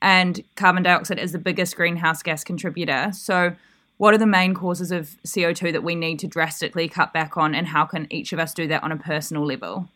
And 0.00 0.42
carbon 0.54 0.82
dioxide 0.82 1.18
is 1.18 1.32
the 1.32 1.38
biggest 1.38 1.76
greenhouse 1.76 2.22
gas 2.22 2.44
contributor. 2.44 3.10
So, 3.12 3.56
what 3.96 4.14
are 4.14 4.18
the 4.18 4.26
main 4.26 4.54
causes 4.54 4.92
of 4.92 5.16
CO2 5.26 5.72
that 5.72 5.82
we 5.82 5.96
need 5.96 6.20
to 6.20 6.28
drastically 6.28 6.88
cut 6.88 7.12
back 7.12 7.36
on, 7.36 7.52
and 7.54 7.66
how 7.66 7.84
can 7.84 8.06
each 8.10 8.32
of 8.32 8.38
us 8.38 8.54
do 8.54 8.68
that 8.68 8.84
on 8.84 8.92
a 8.92 8.96
personal 8.96 9.44
level? 9.44 9.88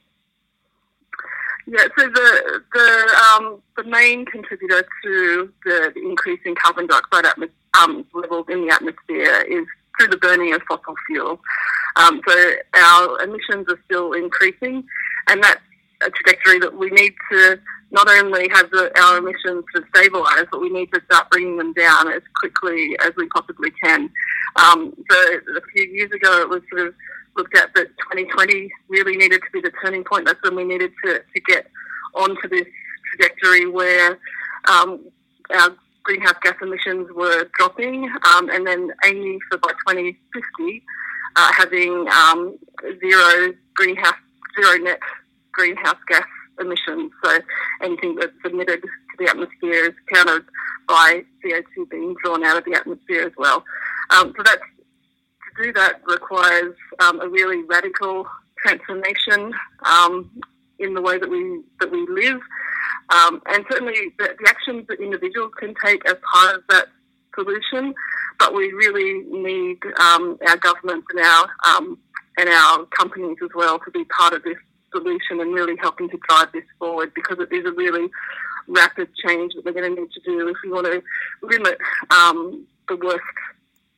Yeah, 1.68 1.84
so 1.96 2.08
the 2.08 2.62
the 2.72 3.36
um, 3.36 3.62
the 3.76 3.84
main 3.84 4.26
contributor 4.26 4.84
to 5.04 5.52
the 5.64 5.92
increase 5.94 6.40
in 6.44 6.56
carbon 6.56 6.88
dioxide 6.88 7.26
atmosphere 7.26 7.56
um, 7.80 8.04
levels 8.12 8.46
in 8.48 8.66
the 8.66 8.72
atmosphere 8.72 9.42
is 9.48 9.66
through 9.98 10.08
the 10.08 10.16
burning 10.16 10.54
of 10.54 10.62
fossil 10.68 10.94
fuel. 11.06 11.40
Um, 11.96 12.20
so 12.26 12.54
our 12.74 13.22
emissions 13.22 13.66
are 13.68 13.78
still 13.84 14.12
increasing, 14.12 14.84
and 15.28 15.42
that's 15.42 15.60
a 16.06 16.10
trajectory 16.10 16.58
that 16.60 16.76
we 16.76 16.90
need 16.90 17.14
to 17.30 17.58
not 17.90 18.08
only 18.08 18.48
have 18.52 18.70
the, 18.70 18.90
our 19.02 19.18
emissions 19.18 19.64
to 19.74 19.82
stabilise, 19.92 20.46
but 20.50 20.60
we 20.60 20.70
need 20.70 20.90
to 20.92 21.00
start 21.04 21.30
bringing 21.30 21.58
them 21.58 21.72
down 21.74 22.10
as 22.10 22.22
quickly 22.40 22.96
as 23.04 23.12
we 23.16 23.28
possibly 23.28 23.70
can. 23.82 24.10
Um, 24.56 24.94
so 25.10 25.16
a 25.56 25.60
few 25.74 25.84
years 25.84 26.10
ago, 26.10 26.40
it 26.40 26.48
was 26.48 26.62
sort 26.70 26.88
of 26.88 26.94
looked 27.36 27.56
at 27.56 27.74
that 27.74 27.88
2020 28.12 28.70
really 28.88 29.16
needed 29.16 29.40
to 29.42 29.50
be 29.52 29.60
the 29.60 29.72
turning 29.82 30.04
point. 30.04 30.26
That's 30.26 30.42
when 30.42 30.56
we 30.56 30.64
needed 30.64 30.92
to, 31.04 31.20
to 31.20 31.40
get 31.46 31.66
onto 32.14 32.48
this 32.48 32.66
trajectory 33.10 33.66
where 33.66 34.18
um, 34.68 35.04
our 35.54 35.76
greenhouse 36.02 36.34
gas 36.42 36.54
emissions 36.62 37.08
were 37.14 37.48
dropping, 37.58 38.10
um, 38.34 38.48
and 38.50 38.66
then 38.66 38.90
aiming 39.04 39.38
for 39.50 39.58
by 39.58 39.70
2050 39.88 40.82
uh, 41.36 41.52
having 41.56 42.06
um, 42.08 42.58
zero 43.00 43.54
greenhouse, 43.74 44.14
zero 44.60 44.78
net 44.78 45.00
greenhouse 45.52 45.98
gas 46.08 46.26
emissions. 46.60 47.12
So 47.24 47.38
anything 47.82 48.16
that's 48.16 48.32
emitted 48.44 48.82
to 48.82 48.88
the 49.18 49.28
atmosphere 49.28 49.86
is 49.86 49.94
counted 50.12 50.44
by 50.88 51.22
CO2 51.44 51.90
being 51.90 52.14
drawn 52.22 52.44
out 52.44 52.58
of 52.58 52.64
the 52.64 52.74
atmosphere 52.74 53.22
as 53.22 53.32
well. 53.36 53.64
Um, 54.10 54.32
so 54.36 54.42
that's 54.42 54.60
to 54.60 55.64
do 55.64 55.72
that 55.74 56.00
requires 56.06 56.74
um, 57.00 57.20
a 57.20 57.28
really 57.28 57.62
radical 57.64 58.26
transformation 58.58 59.52
um, 59.84 60.30
in 60.78 60.94
the 60.94 61.02
way 61.02 61.18
that 61.18 61.28
we 61.28 61.62
that 61.80 61.90
we 61.90 62.06
live. 62.08 62.40
Um, 63.10 63.42
and 63.46 63.64
certainly 63.70 64.12
the, 64.18 64.34
the, 64.40 64.48
actions 64.48 64.86
that 64.88 65.00
individuals 65.00 65.52
can 65.58 65.74
take 65.84 66.06
as 66.06 66.16
part 66.32 66.54
of 66.54 66.62
that 66.70 66.86
solution, 67.34 67.94
but 68.38 68.54
we 68.54 68.72
really 68.72 69.24
need 69.28 69.78
um, 70.00 70.38
our 70.48 70.56
governments 70.56 71.06
and 71.10 71.24
our 71.24 71.48
um, 71.66 71.98
and 72.38 72.48
our 72.48 72.86
companies 72.86 73.36
as 73.42 73.50
well 73.54 73.78
to 73.80 73.90
be 73.90 74.04
part 74.04 74.32
of 74.32 74.42
this 74.44 74.56
solution 74.92 75.40
and 75.40 75.52
really 75.52 75.76
helping 75.80 76.08
to 76.10 76.18
drive 76.28 76.52
this 76.52 76.64
forward 76.78 77.12
because 77.14 77.38
it 77.40 77.52
is 77.54 77.64
a 77.66 77.72
really 77.72 78.08
rapid 78.68 79.08
change 79.26 79.52
that 79.54 79.64
we're 79.64 79.72
going 79.72 79.94
to 79.94 80.00
need 80.00 80.10
to 80.12 80.20
do 80.20 80.48
if 80.48 80.56
we 80.64 80.70
want 80.70 80.86
to 80.86 81.02
limit 81.42 81.78
um, 82.10 82.66
the 82.88 82.96
worst 82.96 83.22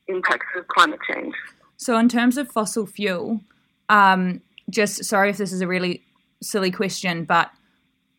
impacts 0.09 0.47
of 0.57 0.67
climate 0.69 1.01
change. 1.11 1.35
So, 1.77 1.99
in 1.99 2.09
terms 2.09 2.39
of 2.39 2.51
fossil 2.51 2.87
fuel, 2.87 3.41
um, 3.89 4.41
just 4.71 5.05
sorry 5.05 5.31
if 5.31 5.37
this 5.37 5.53
is 5.53 5.61
a 5.61 5.67
really 5.67 6.03
silly 6.43 6.71
question, 6.71 7.25
but 7.25 7.51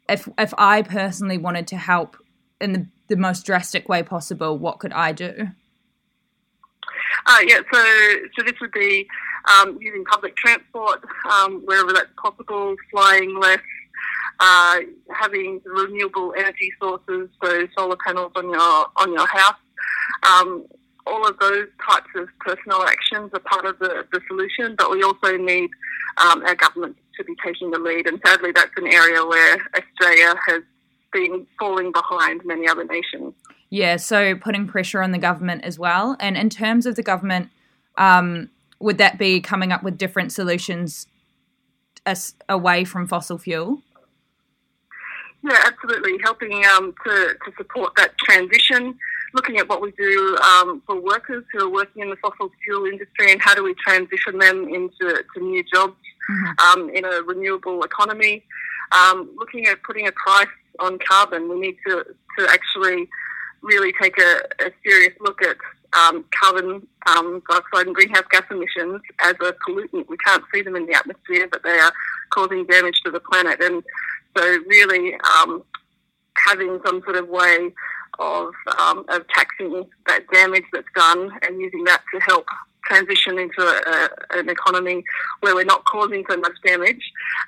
if 0.09 0.27
if 0.37 0.53
I 0.57 0.81
personally 0.81 1.37
wanted 1.37 1.67
to 1.67 1.77
help 1.77 2.17
in 2.61 2.73
the, 2.73 2.87
the 3.07 3.15
most 3.15 3.45
drastic 3.45 3.89
way 3.89 4.03
possible, 4.03 4.57
what 4.57 4.79
could 4.79 4.93
I 4.93 5.11
do? 5.11 5.49
Uh, 7.27 7.39
yeah, 7.47 7.59
so 7.73 7.83
so 8.37 8.43
this 8.45 8.59
would 8.61 8.71
be 8.71 9.07
um, 9.51 9.77
using 9.81 10.03
public 10.05 10.35
transport 10.35 11.03
um, 11.31 11.61
wherever 11.65 11.93
that's 11.93 12.09
possible, 12.21 12.75
flying 12.91 13.39
less, 13.39 13.59
uh, 14.39 14.79
having 15.13 15.61
renewable 15.65 16.33
energy 16.37 16.71
sources, 16.81 17.29
so 17.43 17.67
solar 17.77 17.97
panels 18.05 18.31
on 18.35 18.49
your 18.49 18.85
on 18.97 19.13
your 19.13 19.27
house. 19.27 19.55
Um, 20.23 20.65
all 21.07 21.27
of 21.27 21.37
those 21.39 21.67
types 21.87 22.09
of 22.15 22.27
personal 22.39 22.81
actions 22.83 23.29
are 23.33 23.39
part 23.39 23.65
of 23.65 23.77
the, 23.79 24.05
the 24.11 24.19
solution, 24.27 24.75
but 24.75 24.89
we 24.89 25.03
also 25.03 25.37
need 25.37 25.69
um, 26.17 26.43
our 26.43 26.55
government 26.55 26.97
to 27.17 27.23
be 27.23 27.33
taking 27.45 27.71
the 27.71 27.79
lead. 27.79 28.07
And 28.07 28.19
sadly, 28.25 28.51
that's 28.53 28.71
an 28.77 28.87
area 28.87 29.23
where 29.25 29.57
Australia 29.77 30.35
has 30.47 30.63
been 31.13 31.45
falling 31.59 31.91
behind 31.91 32.41
many 32.43 32.67
other 32.67 32.83
nations. 32.83 33.33
Yeah, 33.69 33.97
so 33.97 34.35
putting 34.35 34.67
pressure 34.67 35.01
on 35.01 35.11
the 35.11 35.17
government 35.17 35.63
as 35.63 35.77
well. 35.77 36.17
And 36.19 36.37
in 36.37 36.49
terms 36.49 36.85
of 36.85 36.95
the 36.95 37.03
government, 37.03 37.49
um, 37.97 38.49
would 38.85 38.99
that 38.99 39.17
be 39.17 39.41
coming 39.41 39.71
up 39.71 39.81
with 39.81 39.97
different 39.97 40.31
solutions 40.31 41.07
as, 42.05 42.35
away 42.47 42.83
from 42.85 43.07
fossil 43.07 43.39
fuel? 43.39 43.81
Yeah, 45.43 45.57
absolutely. 45.65 46.19
Helping 46.23 46.63
um, 46.65 46.93
to, 47.03 47.35
to 47.45 47.51
support 47.57 47.93
that 47.97 48.15
transition, 48.19 48.95
looking 49.33 49.57
at 49.57 49.67
what 49.67 49.81
we 49.81 49.91
do 49.93 50.37
um, 50.37 50.83
for 50.85 51.01
workers 51.01 51.43
who 51.51 51.65
are 51.65 51.71
working 51.71 52.03
in 52.03 52.11
the 52.11 52.15
fossil 52.17 52.51
fuel 52.63 52.85
industry 52.85 53.31
and 53.31 53.41
how 53.41 53.55
do 53.55 53.63
we 53.63 53.73
transition 53.83 54.37
them 54.37 54.69
into 54.69 55.23
to 55.33 55.39
new 55.41 55.63
jobs 55.73 55.97
mm-hmm. 56.29 56.79
um, 56.79 56.89
in 56.91 57.05
a 57.05 57.23
renewable 57.23 57.81
economy. 57.81 58.43
Um, 58.91 59.31
looking 59.35 59.65
at 59.65 59.81
putting 59.81 60.07
a 60.07 60.11
price 60.11 60.47
on 60.79 60.99
carbon, 60.99 61.49
we 61.49 61.59
need 61.59 61.77
to, 61.87 62.05
to 62.37 62.47
actually 62.51 63.09
really 63.63 63.93
take 63.99 64.19
a, 64.19 64.41
a 64.63 64.69
serious 64.83 65.13
look 65.21 65.41
at 65.41 65.57
um, 65.97 66.25
carbon 66.39 66.87
um, 67.07 67.41
dioxide 67.49 67.87
and 67.87 67.95
greenhouse 67.95 68.25
gas 68.31 68.43
emissions 68.49 69.01
as 69.21 69.35
a 69.41 69.53
pollutant. 69.67 70.07
We 70.09 70.17
can't 70.17 70.43
see 70.53 70.61
them 70.61 70.75
in 70.75 70.85
the 70.85 70.93
atmosphere, 70.93 71.47
but 71.51 71.63
they 71.63 71.77
are 71.77 71.93
causing 72.31 72.65
damage 72.65 72.99
to 73.05 73.11
the 73.11 73.19
planet. 73.19 73.61
And 73.61 73.83
so, 74.37 74.43
really, 74.67 75.15
um, 75.39 75.63
having 76.47 76.79
some 76.85 77.01
sort 77.03 77.15
of 77.15 77.29
way 77.29 77.71
of, 78.19 78.53
um, 78.79 79.05
of 79.09 79.27
taxing 79.29 79.85
that 80.07 80.21
damage 80.31 80.65
that's 80.73 80.87
done 80.95 81.31
and 81.41 81.59
using 81.59 81.83
that 81.85 82.03
to 82.13 82.19
help 82.21 82.45
transition 82.85 83.39
into 83.39 83.61
a, 83.61 83.81
a, 83.87 84.39
an 84.39 84.49
economy 84.49 85.03
where 85.41 85.55
we're 85.55 85.65
not 85.65 85.83
causing 85.85 86.23
so 86.29 86.37
much 86.37 86.53
damage. 86.63 87.01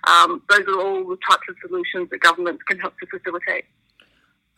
Um, 0.08 0.42
those 0.50 0.62
are 0.68 0.82
all 0.82 1.08
the 1.08 1.18
types 1.30 1.44
of 1.50 1.56
solutions 1.66 2.10
that 2.10 2.22
governments 2.22 2.63
can 2.63 2.80
help 2.80 2.98
to 3.00 3.06
facilitate. 3.08 3.66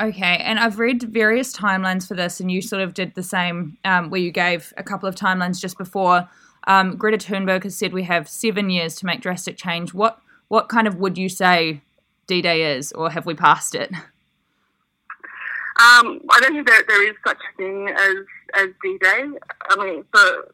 Okay, 0.02 0.38
and 0.38 0.60
I've 0.60 0.80
read 0.80 1.04
various 1.04 1.54
timelines 1.54 2.08
for 2.08 2.14
this, 2.14 2.40
and 2.40 2.50
you 2.50 2.62
sort 2.62 2.82
of 2.82 2.94
did 2.94 3.16
the 3.16 3.24
same, 3.24 3.78
um, 3.84 4.10
where 4.10 4.22
you 4.22 4.32
gave 4.32 4.74
a 4.78 4.84
couple 4.84 5.10
of 5.10 5.16
timelines 5.16 5.60
just 5.60 5.78
before. 5.78 6.30
Um, 6.68 6.96
Greta 6.96 7.18
Thunberg 7.18 7.64
has 7.64 7.76
said 7.76 7.92
we 7.92 8.04
have 8.04 8.30
seven 8.30 8.70
years 8.70 8.96
to 8.96 9.06
make 9.06 9.20
drastic 9.20 9.58
change. 9.58 9.94
What 9.94 10.20
what 10.48 10.70
kind 10.70 10.88
of 10.88 10.96
would 10.96 11.18
you 11.18 11.30
say 11.30 11.82
D 12.28 12.42
Day 12.42 12.78
is, 12.78 12.94
or 12.94 13.10
have 13.10 13.26
we 13.26 13.34
passed 13.34 13.76
it? 13.76 13.92
Um, 13.92 16.22
I 16.32 16.40
don't 16.42 16.54
think 16.54 16.68
that 16.68 16.84
there 16.88 17.08
is 17.08 17.16
such 17.26 17.38
a 17.38 17.58
thing 17.58 17.90
as 17.90 18.16
as 18.56 18.68
D 18.82 18.98
Day. 19.02 19.26
I 19.70 19.84
mean, 19.84 20.06
so 20.16 20.46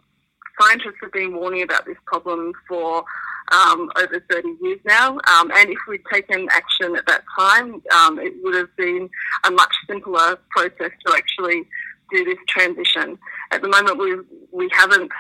scientists 0.60 0.98
have 1.02 1.12
been 1.12 1.36
warning 1.36 1.62
about 1.62 1.86
this 1.86 1.98
problem 2.06 2.52
for 2.68 3.06
um, 3.52 3.90
over 3.98 4.24
30 4.30 4.56
years 4.62 4.80
now. 4.86 5.12
Um, 5.14 5.52
and 5.54 5.70
if 5.70 5.78
we'd 5.88 6.04
taken 6.12 6.48
action 6.52 6.96
at 6.96 7.06
that 7.08 7.24
time, 7.38 7.82
um, 7.96 8.20
it 8.20 8.34
would 8.44 8.56
have 8.56 8.76
been 8.76 9.10
a 9.46 9.52
much 9.52 9.74
simpler 9.88 10.38
process 10.50 10.92
to 11.06 11.14
actually 11.16 11.68
do 12.12 12.24
this 12.24 12.38
transition. 12.48 13.18
At 13.52 13.62
the 13.62 13.68
moment, 13.68 13.98
we 13.98 14.16
we 14.52 14.70
haven't 14.74 15.12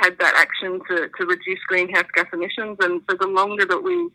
had 0.00 0.18
that 0.18 0.34
action 0.36 0.80
to, 0.88 1.08
to 1.18 1.26
reduce 1.26 1.58
greenhouse 1.66 2.06
gas 2.14 2.26
emissions, 2.32 2.78
and 2.80 3.02
so 3.08 3.16
the 3.18 3.26
longer 3.26 3.64
that 3.66 3.82
we 3.82 4.10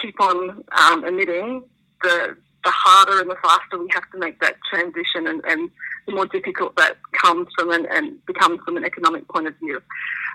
keep 0.00 0.20
on 0.20 0.64
um, 0.72 1.04
emitting, 1.04 1.64
the 2.02 2.36
the 2.64 2.70
harder 2.70 3.20
and 3.20 3.30
the 3.30 3.36
faster 3.42 3.78
we 3.78 3.88
have 3.92 4.08
to 4.12 4.18
make 4.18 4.40
that 4.40 4.56
transition 4.70 5.26
and, 5.26 5.42
and 5.46 5.70
the 6.06 6.14
more 6.14 6.26
difficult 6.26 6.76
that 6.76 6.96
comes 7.12 7.48
from 7.56 7.70
an, 7.70 7.86
and 7.90 8.24
becomes 8.26 8.60
from 8.64 8.76
an 8.76 8.84
economic 8.84 9.26
point 9.28 9.46
of 9.46 9.54
view. 9.58 9.80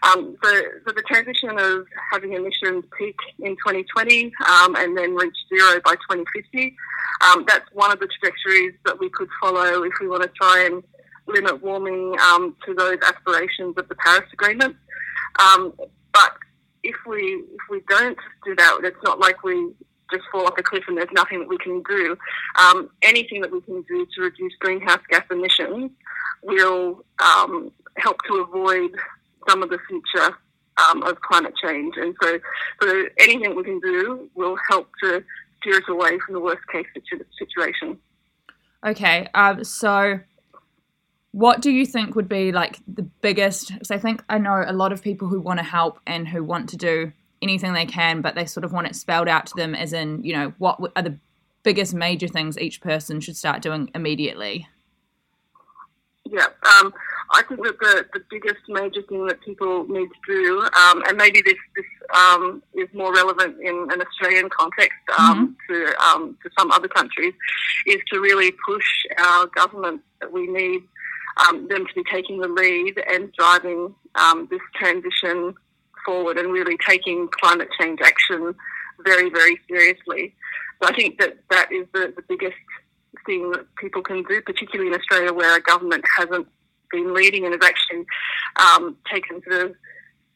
Um, 0.04 0.36
so, 0.44 0.62
so 0.86 0.94
the 0.94 1.04
transition 1.08 1.58
of 1.58 1.88
having 2.12 2.34
emissions 2.34 2.84
peak 2.98 3.16
in 3.40 3.52
2020 3.56 4.34
um, 4.48 4.76
and 4.76 4.98
then 4.98 5.16
reach 5.16 5.36
zero 5.50 5.80
by 5.84 5.94
2050, 5.94 6.76
um, 7.22 7.46
that's 7.48 7.66
one 7.74 7.92
of 7.92 8.00
the 8.00 8.08
trajectories 8.08 8.74
that 8.86 9.00
we 9.00 9.10
could 9.10 9.30
follow 9.42 9.84
if 9.84 9.94
we 10.00 10.08
want 10.08 10.24
to 10.24 10.30
try 10.30 10.70
and 10.70 10.84
limit 11.28 11.62
warming 11.62 12.16
um, 12.22 12.56
to 12.66 12.74
those 12.74 12.98
aspirations 13.06 13.76
of 13.78 13.88
the 13.90 13.96
Paris 13.96 14.30
Agreement. 14.34 14.76
Um, 15.40 15.74
but 16.14 16.38
if 16.84 16.96
we 17.06 17.44
if 17.52 17.62
we 17.70 17.82
don't 17.90 18.18
do 18.46 18.56
that, 18.56 18.80
it's 18.84 19.04
not 19.04 19.20
like 19.20 19.44
we 19.44 19.74
just 20.12 20.24
fall 20.32 20.46
off 20.46 20.54
a 20.58 20.64
cliff 20.64 20.84
and 20.88 20.98
there's 20.98 21.10
nothing 21.14 21.40
that 21.40 21.48
we 21.48 21.58
can 21.58 21.82
do. 21.84 22.18
Um, 22.60 22.90
anything 23.02 23.42
that 23.42 23.52
we 23.52 23.62
can 23.62 23.82
do 23.84 24.06
to 24.16 24.22
reduce 24.22 24.54
greenhouse 24.60 25.02
gas 25.10 25.24
emissions 25.32 25.92
will 26.44 27.04
um, 27.20 27.72
help 27.98 28.18
to 28.28 28.36
avoid 28.36 28.92
some 29.48 29.64
of 29.64 29.70
the 29.70 29.80
future 29.88 30.36
um, 30.90 31.04
of 31.04 31.20
climate 31.22 31.54
change. 31.62 31.96
And 31.98 32.16
so, 32.22 32.40
so 32.82 33.04
anything 33.20 33.56
we 33.56 33.64
can 33.64 33.80
do 33.80 34.30
will 34.36 34.58
help 34.70 34.90
to 35.04 35.24
steer 35.60 35.78
us 35.78 35.84
away 35.90 36.20
from 36.26 36.36
the 36.36 36.40
worst 36.40 36.62
case 36.72 36.86
situ- 36.94 37.24
situation. 37.38 37.98
Okay, 38.86 39.28
um, 39.34 39.64
so 39.64 40.20
what 41.32 41.62
do 41.62 41.72
you 41.72 41.86
think 41.86 42.16
would 42.16 42.30
be 42.30 42.52
like 42.52 42.80
the 42.88 43.04
biggest? 43.04 43.74
Because 43.74 43.92
I 43.92 43.98
think 43.98 44.24
I 44.30 44.38
know 44.38 44.64
a 44.66 44.74
lot 44.74 44.92
of 44.92 45.02
people 45.02 45.28
who 45.28 45.40
want 45.40 45.60
to 45.60 45.66
help 45.66 46.00
and 46.06 46.28
who 46.28 46.44
want 46.44 46.70
to 46.70 46.78
do 46.78 47.12
anything 47.42 47.74
they 47.74 47.86
can, 47.86 48.22
but 48.22 48.36
they 48.36 48.46
sort 48.46 48.64
of 48.64 48.74
want 48.74 48.88
it 48.88 48.96
spelled 48.96 49.28
out 49.28 49.46
to 49.48 49.54
them 49.56 49.76
as 49.76 49.94
in, 49.94 50.24
you 50.24 50.34
know, 50.34 50.54
what 50.58 50.80
are 50.96 51.04
the 51.04 51.18
biggest 51.64 51.94
major 51.94 52.28
things 52.28 52.58
each 52.58 52.82
person 52.82 53.20
should 53.20 53.38
start 53.38 53.62
doing 53.62 53.90
immediately? 53.94 54.68
Yeah, 56.26 56.48
um, 56.80 56.94
I 57.32 57.42
think 57.44 57.64
that 57.64 57.80
the, 57.80 58.06
the 58.14 58.22
biggest 58.30 58.62
major 58.68 59.02
thing 59.04 59.26
that 59.28 59.40
people 59.42 59.86
need 59.88 60.08
to 60.08 60.34
do, 60.34 60.62
um, 60.62 61.04
and 61.08 61.18
maybe 61.18 61.42
this, 61.42 61.56
this 61.76 61.86
um, 62.14 62.62
is 62.74 62.88
more 62.94 63.14
relevant 63.14 63.58
in 63.62 63.88
an 63.92 64.02
Australian 64.02 64.50
context 64.50 64.98
um, 65.18 65.58
mm-hmm. 65.70 65.74
to, 65.74 66.02
um, 66.04 66.38
to 66.44 66.50
some 66.58 66.72
other 66.72 66.88
countries, 66.88 67.34
is 67.86 67.98
to 68.12 68.20
really 68.20 68.52
push 68.66 68.86
our 69.18 69.46
government 69.48 70.02
that 70.20 70.32
we 70.32 70.48
need 70.48 70.82
um, 71.48 71.68
them 71.68 71.86
to 71.86 71.94
be 71.96 72.04
taking 72.12 72.40
the 72.40 72.48
lead 72.48 73.02
and 73.10 73.32
driving 73.34 73.94
this 74.50 74.62
transition 74.76 75.54
forward 76.08 76.38
and 76.38 76.52
really 76.52 76.78
taking 76.88 77.28
climate 77.40 77.68
change 77.80 78.00
action 78.02 78.56
very, 79.04 79.30
very 79.30 79.60
seriously. 79.68 80.34
So 80.82 80.90
I 80.90 80.96
think 80.96 81.20
that 81.20 81.38
that 81.52 81.72
is 81.72 81.86
the, 81.94 82.14
the 82.16 82.24
biggest 82.28 82.56
thing 83.26 83.52
that 83.52 83.66
people 83.76 84.02
can 84.02 84.24
do, 84.24 84.42
particularly 84.42 84.92
in 84.92 85.00
Australia 85.00 85.34
where 85.34 85.52
our 85.52 85.60
government 85.60 86.04
hasn't 86.18 86.48
been 86.92 87.14
leading 87.14 87.46
and 87.46 87.54
has 87.54 87.70
actually 87.70 88.06
um, 88.60 88.98
taken 89.12 89.42
sort 89.44 89.66
of 89.66 89.76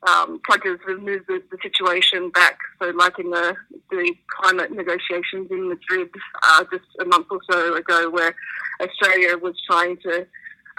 um, 0.07 0.41
tried 0.45 0.63
to 0.63 0.77
move 0.99 1.21
the, 1.27 1.43
the, 1.51 1.57
situation 1.61 2.31
back. 2.31 2.57
So, 2.81 2.89
like 2.89 3.19
in 3.19 3.29
the, 3.29 3.55
the 3.91 4.15
climate 4.35 4.71
negotiations 4.71 5.51
in 5.51 5.69
Madrid 5.69 6.09
uh, 6.41 6.63
just 6.71 6.85
a 6.99 7.05
month 7.05 7.27
or 7.29 7.39
so 7.49 7.75
ago, 7.75 8.09
where 8.09 8.35
Australia 8.81 9.37
was 9.37 9.53
trying 9.67 9.97
to 9.97 10.25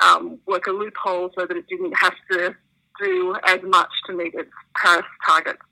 um, 0.05 0.41
work 0.47 0.67
a 0.67 0.73
loophole 0.73 1.31
so 1.39 1.47
that 1.47 1.57
it 1.57 1.69
didn't 1.69 1.93
have 1.93 2.15
to 2.33 2.57
do 3.01 3.37
as 3.45 3.61
much 3.63 3.91
to 4.07 4.15
meet 4.15 4.35
its 4.35 4.51
Paris 4.77 5.05
targets. 5.27 5.63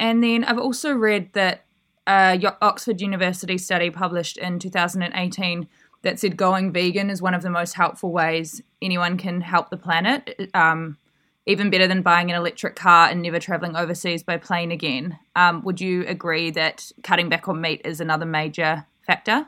And 0.00 0.22
then 0.22 0.44
I've 0.44 0.58
also 0.58 0.92
read 0.92 1.32
that 1.34 1.64
a 2.06 2.56
Oxford 2.60 3.00
University 3.00 3.58
study 3.58 3.90
published 3.90 4.36
in 4.36 4.58
2018 4.58 5.68
that 6.02 6.18
said 6.18 6.36
going 6.36 6.72
vegan 6.72 7.10
is 7.10 7.22
one 7.22 7.34
of 7.34 7.42
the 7.42 7.50
most 7.50 7.74
helpful 7.74 8.10
ways 8.10 8.60
anyone 8.80 9.16
can 9.16 9.40
help 9.40 9.70
the 9.70 9.76
planet, 9.76 10.50
um, 10.54 10.98
even 11.46 11.70
better 11.70 11.86
than 11.86 12.02
buying 12.02 12.30
an 12.30 12.36
electric 12.36 12.74
car 12.74 13.08
and 13.08 13.22
never 13.22 13.38
traveling 13.38 13.76
overseas 13.76 14.22
by 14.22 14.36
plane 14.36 14.72
again. 14.72 15.18
Um, 15.36 15.62
would 15.62 15.80
you 15.80 16.04
agree 16.06 16.50
that 16.50 16.90
cutting 17.02 17.28
back 17.28 17.48
on 17.48 17.60
meat 17.60 17.80
is 17.84 18.00
another 18.00 18.26
major 18.26 18.86
factor? 19.06 19.46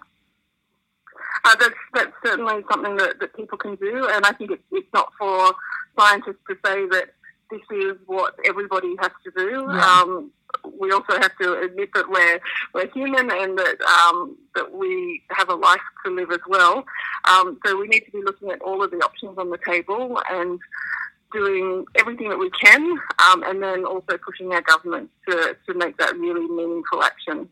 Uh, 1.45 1.57
that's, 1.59 1.75
that's 1.93 2.13
certainly 2.25 2.63
something 2.71 2.97
that, 2.97 3.19
that 3.21 3.35
people 3.35 3.59
can 3.59 3.75
do, 3.75 4.09
and 4.11 4.25
I 4.25 4.33
think 4.33 4.53
it's, 4.53 4.63
it's 4.71 4.89
not 4.95 5.13
for 5.19 5.53
scientists 5.99 6.43
to 6.49 6.55
say 6.65 6.87
that 6.89 7.15
this 7.51 7.61
is 7.73 7.97
what 8.07 8.35
everybody 8.47 8.95
has 9.01 9.13
to 9.25 9.31
do. 9.37 9.67
Yeah. 9.69 10.01
Um, 10.03 10.31
we 10.79 10.93
also 10.93 11.15
have 11.21 11.37
to 11.41 11.61
admit 11.61 11.91
that 11.95 12.09
we're 12.09 12.41
we're 12.73 12.91
human 12.93 13.31
and 13.31 13.59
that 13.59 13.77
um, 13.83 14.37
that 14.55 14.73
we 14.73 15.23
have 15.31 15.49
a 15.49 15.55
life 15.55 15.81
to 16.05 16.15
live 16.15 16.31
as 16.31 16.41
well. 16.47 16.85
Um, 17.25 17.59
so 17.65 17.77
we 17.77 17.89
need 17.89 18.01
to 18.01 18.11
be 18.13 18.23
looking 18.23 18.51
at 18.51 18.61
all 18.63 18.83
of 18.83 18.91
the 18.91 18.99
options 18.99 19.37
on 19.39 19.51
the 19.51 19.59
table 19.67 20.21
and 20.31 20.59
doing 21.33 21.85
everything 21.97 22.29
that 22.29 22.39
we 22.39 22.51
can, 22.51 22.83
um, 23.29 23.43
and 23.43 23.63
then 23.63 23.85
also 23.85 24.17
pushing 24.25 24.53
our 24.53 24.63
government 24.63 25.11
to 25.29 25.57
to 25.67 25.75
make 25.75 25.97
that 25.99 26.17
really 26.17 26.47
meaningful 26.49 27.03
action. 27.03 27.49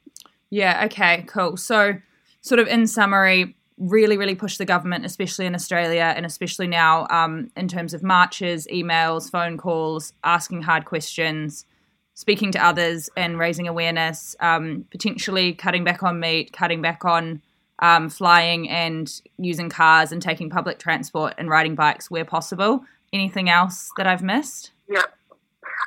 Yeah. 0.51 0.85
Okay. 0.87 1.25
Cool. 1.27 1.57
So, 1.57 1.95
sort 2.41 2.61
of 2.61 2.69
in 2.69 2.87
summary, 2.87 3.57
really, 3.83 4.17
really 4.17 4.37
push 4.37 4.59
the 4.59 4.65
government, 4.65 5.05
especially 5.05 5.45
in 5.45 5.55
Australia 5.55 6.15
and 6.17 6.25
especially 6.25 6.69
now 6.69 7.07
um, 7.11 7.51
in 7.57 7.67
terms 7.67 7.93
of 7.93 8.03
marches, 8.03 8.67
emails, 8.69 9.31
phone 9.31 9.59
calls, 9.59 10.13
asking 10.23 10.63
hard 10.63 10.85
questions, 10.85 11.67
speaking 12.15 12.53
to 12.53 12.65
others 12.65 13.11
and 13.17 13.39
raising 13.39 13.67
awareness, 13.67 14.37
um, 14.39 14.85
potentially 14.93 15.53
cutting 15.53 15.83
back 15.83 16.03
on 16.03 16.21
meat, 16.21 16.53
cutting 16.53 16.81
back 16.81 17.05
on 17.05 17.43
um, 17.81 18.09
flying 18.09 18.69
and 18.69 19.21
using 19.39 19.69
cars 19.69 20.13
and 20.13 20.23
taking 20.23 20.49
public 20.49 20.79
transport 20.79 21.35
and 21.37 21.49
riding 21.49 21.75
bikes 21.75 22.09
where 22.09 22.25
possible. 22.25 22.85
Anything 23.13 23.51
else 23.51 23.91
that 23.97 24.07
I've 24.07 24.23
missed? 24.23 24.71
Yeah. 24.89 25.03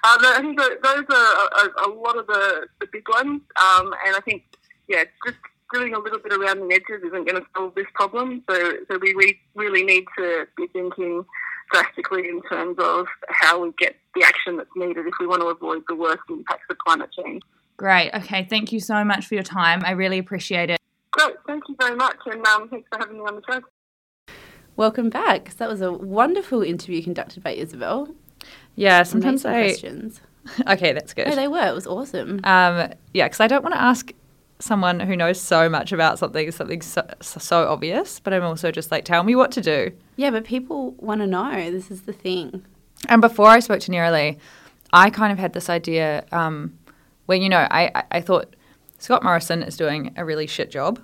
Uh, 0.04 0.18
I 0.22 0.42
think 0.42 0.60
those 0.60 1.06
are 1.10 1.88
a, 1.88 1.88
a, 1.88 1.90
lot 1.90 2.18
of 2.18 2.28
the, 2.28 2.68
the 2.82 2.88
big 2.92 3.08
ones. 3.08 3.42
Um, 3.56 3.94
and 4.06 4.16
I 4.16 4.20
think, 4.26 4.44
yeah, 4.90 5.06
just 5.26 5.38
doing 5.74 5.94
a 5.94 6.00
little 6.00 6.20
bit 6.20 6.34
around 6.34 6.60
the 6.60 6.74
edges 6.74 7.04
isn't 7.06 7.26
going 7.28 7.42
to 7.42 7.46
solve 7.56 7.76
this 7.76 7.88
problem. 7.94 8.44
So, 8.50 8.74
so 8.90 9.00
we, 9.02 9.16
we 9.16 9.40
really 9.56 9.84
need 9.84 10.06
to 10.18 10.46
be 10.58 10.68
thinking 10.68 11.26
drastically 11.72 12.30
in 12.30 12.42
terms 12.44 12.78
of 12.80 13.08
how 13.30 13.64
we 13.64 13.72
get 13.78 13.96
the 14.14 14.24
action 14.24 14.58
that's 14.58 14.70
needed 14.76 15.06
if 15.08 15.14
we 15.20 15.28
want 15.28 15.42
to 15.42 15.48
avoid 15.48 15.84
the 15.88 15.96
worst 15.96 16.22
impacts 16.30 16.66
of 16.70 16.78
climate 16.78 17.10
change. 17.12 17.42
Great. 17.78 18.14
Okay. 18.14 18.46
Thank 18.50 18.72
you 18.72 18.80
so 18.80 19.04
much 19.04 19.26
for 19.26 19.34
your 19.34 19.44
time. 19.44 19.82
I 19.86 19.92
really 19.92 20.18
appreciate 20.18 20.70
it. 20.70 20.80
Great. 21.12 21.36
Thank 21.48 21.64
you 21.68 21.76
very 21.80 21.96
much. 21.96 22.18
And 22.26 22.46
um, 22.48 22.70
thanks 22.70 22.88
for 22.92 23.00
having 23.00 23.18
me 23.18 23.24
on 23.24 23.36
the 23.36 23.42
show. 23.50 23.62
Welcome 24.78 25.10
back. 25.10 25.56
That 25.56 25.70
was 25.70 25.82
a 25.82 25.92
wonderful 25.92 26.62
interview 26.62 27.02
conducted 27.02 27.42
by 27.42 27.52
Isabel. 27.52 28.14
Yeah, 28.76 29.04
sometimes 29.04 29.46
I. 29.46 29.64
Questions. 29.64 30.22
okay, 30.68 30.94
that's 30.94 31.14
good. 31.14 31.28
No, 31.28 31.36
they 31.36 31.48
were. 31.48 31.68
It 31.68 31.74
was 31.74 31.88
awesome. 31.88 32.42
Um, 32.44 32.92
yeah, 33.14 33.26
because 33.26 33.40
I 33.40 33.48
don't 33.48 33.64
want 33.64 33.74
to 33.74 33.82
ask 33.82 34.12
someone 34.60 35.00
who 35.00 35.16
knows 35.16 35.40
so 35.40 35.68
much 35.70 35.92
about 35.92 36.18
something, 36.20 36.50
something 36.52 36.82
so, 36.82 37.06
so, 37.22 37.68
obvious, 37.68 38.20
but 38.20 38.34
I'm 38.34 38.44
also 38.44 38.72
just 38.72 38.92
like, 38.92 39.06
tell 39.06 39.24
me 39.24 39.36
what 39.36 39.52
to 39.54 39.62
do. 39.62 39.92
Yeah, 40.16 40.32
but 40.32 40.46
people 40.46 40.92
want 40.94 41.22
to 41.22 41.28
know. 41.28 41.72
This 41.72 41.92
is 41.92 42.04
the 42.04 42.14
thing. 42.14 42.64
And 43.10 43.22
before 43.22 43.48
I 43.48 43.60
spoke 43.60 43.82
to 43.82 43.92
Nerilie, 43.92 44.38
I 44.94 45.10
kind 45.10 45.32
of 45.34 45.40
had 45.40 45.54
this 45.54 45.70
idea 45.70 46.26
um, 46.32 46.78
where, 47.26 47.38
you 47.38 47.50
know, 47.50 47.68
I, 47.70 48.04
I, 48.12 48.22
thought 48.22 48.56
Scott 48.98 49.24
Morrison 49.24 49.62
is 49.62 49.76
doing 49.76 50.14
a 50.16 50.24
really 50.24 50.48
shit 50.48 50.72
job 50.72 51.00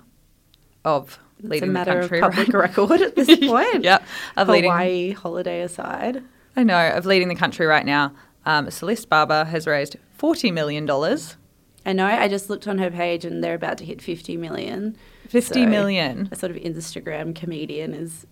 of 0.84 1.18
It's 1.38 1.46
a 1.46 1.48
leading 1.48 1.68
the 1.68 1.72
matter 1.74 1.98
of 2.00 2.08
country. 2.10 2.20
public 2.20 2.48
right- 2.48 2.54
record 2.54 3.02
at 3.02 3.14
this 3.16 3.28
point. 3.46 3.84
Yep, 3.84 4.02
of 4.36 4.48
leading- 4.48 4.70
Hawaii 4.70 5.12
holiday 5.12 5.60
aside. 5.60 6.22
I 6.56 6.62
know 6.64 6.88
of 6.90 7.06
leading 7.06 7.28
the 7.28 7.34
country 7.34 7.66
right 7.66 7.84
now. 7.84 8.12
Um, 8.44 8.70
Celeste 8.70 9.08
Barber 9.08 9.44
has 9.44 9.66
raised 9.66 9.96
forty 10.16 10.50
million 10.50 10.84
dollars. 10.84 11.36
I 11.84 11.92
know. 11.92 12.06
I 12.06 12.28
just 12.28 12.48
looked 12.48 12.68
on 12.68 12.78
her 12.78 12.90
page, 12.90 13.24
and 13.24 13.42
they're 13.42 13.54
about 13.54 13.78
to 13.78 13.84
hit 13.84 14.00
fifty 14.02 14.36
million. 14.36 14.96
Fifty 15.28 15.64
So, 15.64 15.68
million. 15.68 16.28
A 16.30 16.36
sort 16.36 16.50
of 16.50 16.56
Instagram 16.58 17.34
comedian 17.34 17.94
is 17.94 18.26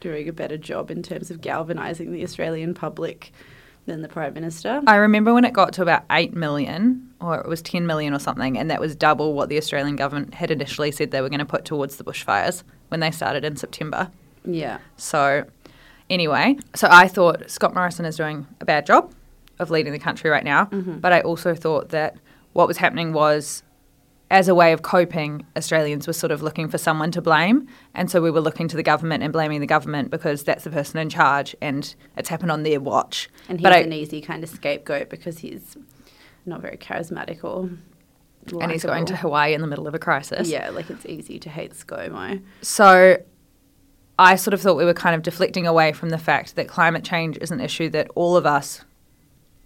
doing 0.00 0.28
a 0.28 0.32
better 0.32 0.56
job 0.56 0.90
in 0.90 1.02
terms 1.02 1.30
of 1.30 1.40
galvanising 1.40 2.12
the 2.12 2.22
Australian 2.22 2.72
public 2.74 3.32
than 3.86 4.02
the 4.02 4.08
Prime 4.08 4.34
Minister. 4.34 4.82
I 4.86 4.96
remember 4.96 5.32
when 5.34 5.44
it 5.44 5.52
got 5.52 5.72
to 5.74 5.82
about 5.82 6.04
8 6.10 6.34
million, 6.34 7.10
or 7.20 7.38
it 7.40 7.48
was 7.48 7.62
10 7.62 7.86
million 7.86 8.12
or 8.14 8.18
something, 8.18 8.56
and 8.58 8.70
that 8.70 8.80
was 8.80 8.94
double 8.94 9.32
what 9.34 9.48
the 9.48 9.56
Australian 9.56 9.96
government 9.96 10.34
had 10.34 10.50
initially 10.50 10.92
said 10.92 11.10
they 11.10 11.20
were 11.20 11.28
going 11.30 11.38
to 11.40 11.46
put 11.46 11.64
towards 11.64 11.96
the 11.96 12.04
bushfires 12.04 12.62
when 12.88 13.00
they 13.00 13.10
started 13.10 13.44
in 13.44 13.56
September. 13.56 14.10
yeah. 14.44 14.78
So, 14.96 15.44
anyway, 16.10 16.58
so 16.74 16.88
I 16.90 17.08
thought 17.08 17.50
Scott 17.50 17.74
Morrison 17.74 18.04
is 18.04 18.16
doing 18.16 18.46
a 18.60 18.64
bad 18.64 18.86
job 18.86 19.12
of 19.58 19.70
leading 19.70 19.92
the 19.92 19.98
country 19.98 20.30
right 20.30 20.44
now, 20.44 20.66
mm-hmm. 20.66 20.98
but 20.98 21.12
I 21.12 21.20
also 21.22 21.54
thought 21.54 21.88
that 21.88 22.16
what 22.58 22.66
was 22.66 22.78
happening 22.78 23.12
was 23.12 23.62
as 24.32 24.48
a 24.48 24.54
way 24.54 24.72
of 24.72 24.82
coping, 24.82 25.46
Australians 25.56 26.08
were 26.08 26.12
sort 26.12 26.32
of 26.32 26.42
looking 26.42 26.68
for 26.68 26.76
someone 26.76 27.12
to 27.12 27.22
blame. 27.22 27.68
And 27.94 28.10
so 28.10 28.20
we 28.20 28.32
were 28.32 28.40
looking 28.40 28.66
to 28.66 28.76
the 28.76 28.82
government 28.82 29.22
and 29.22 29.32
blaming 29.32 29.60
the 29.60 29.66
government 29.66 30.10
because 30.10 30.42
that's 30.42 30.64
the 30.64 30.70
person 30.70 30.98
in 30.98 31.08
charge 31.08 31.54
and 31.62 31.94
it's 32.16 32.28
happened 32.28 32.50
on 32.50 32.64
their 32.64 32.80
watch. 32.80 33.30
And 33.48 33.60
he's 33.60 33.62
but 33.62 33.72
I- 33.72 33.78
an 33.78 33.92
easy 33.92 34.20
kind 34.20 34.42
of 34.42 34.50
scapegoat 34.50 35.08
because 35.08 35.38
he's 35.38 35.76
not 36.46 36.60
very 36.60 36.76
charismatic 36.76 37.44
or. 37.44 37.70
and 38.60 38.72
he's 38.72 38.82
going 38.82 39.06
to. 39.06 39.14
Hawaii 39.16 39.54
in 39.54 39.60
the 39.60 39.68
middle 39.68 39.86
of 39.86 39.94
a 39.94 40.00
crisis. 40.00 40.48
Yeah, 40.48 40.70
like 40.70 40.90
it's 40.90 41.06
easy 41.06 41.38
to 41.38 41.48
hate 41.48 41.74
ScoMo. 41.74 42.42
So 42.60 43.22
I 44.18 44.34
sort 44.34 44.52
of 44.52 44.60
thought 44.60 44.76
we 44.76 44.84
were 44.84 44.94
kind 44.94 45.14
of 45.14 45.22
deflecting 45.22 45.64
away 45.68 45.92
from 45.92 46.08
the 46.08 46.18
fact 46.18 46.56
that 46.56 46.66
climate 46.66 47.04
change 47.04 47.38
is 47.40 47.52
an 47.52 47.60
issue 47.60 47.88
that 47.90 48.10
all 48.16 48.36
of 48.36 48.46
us 48.46 48.84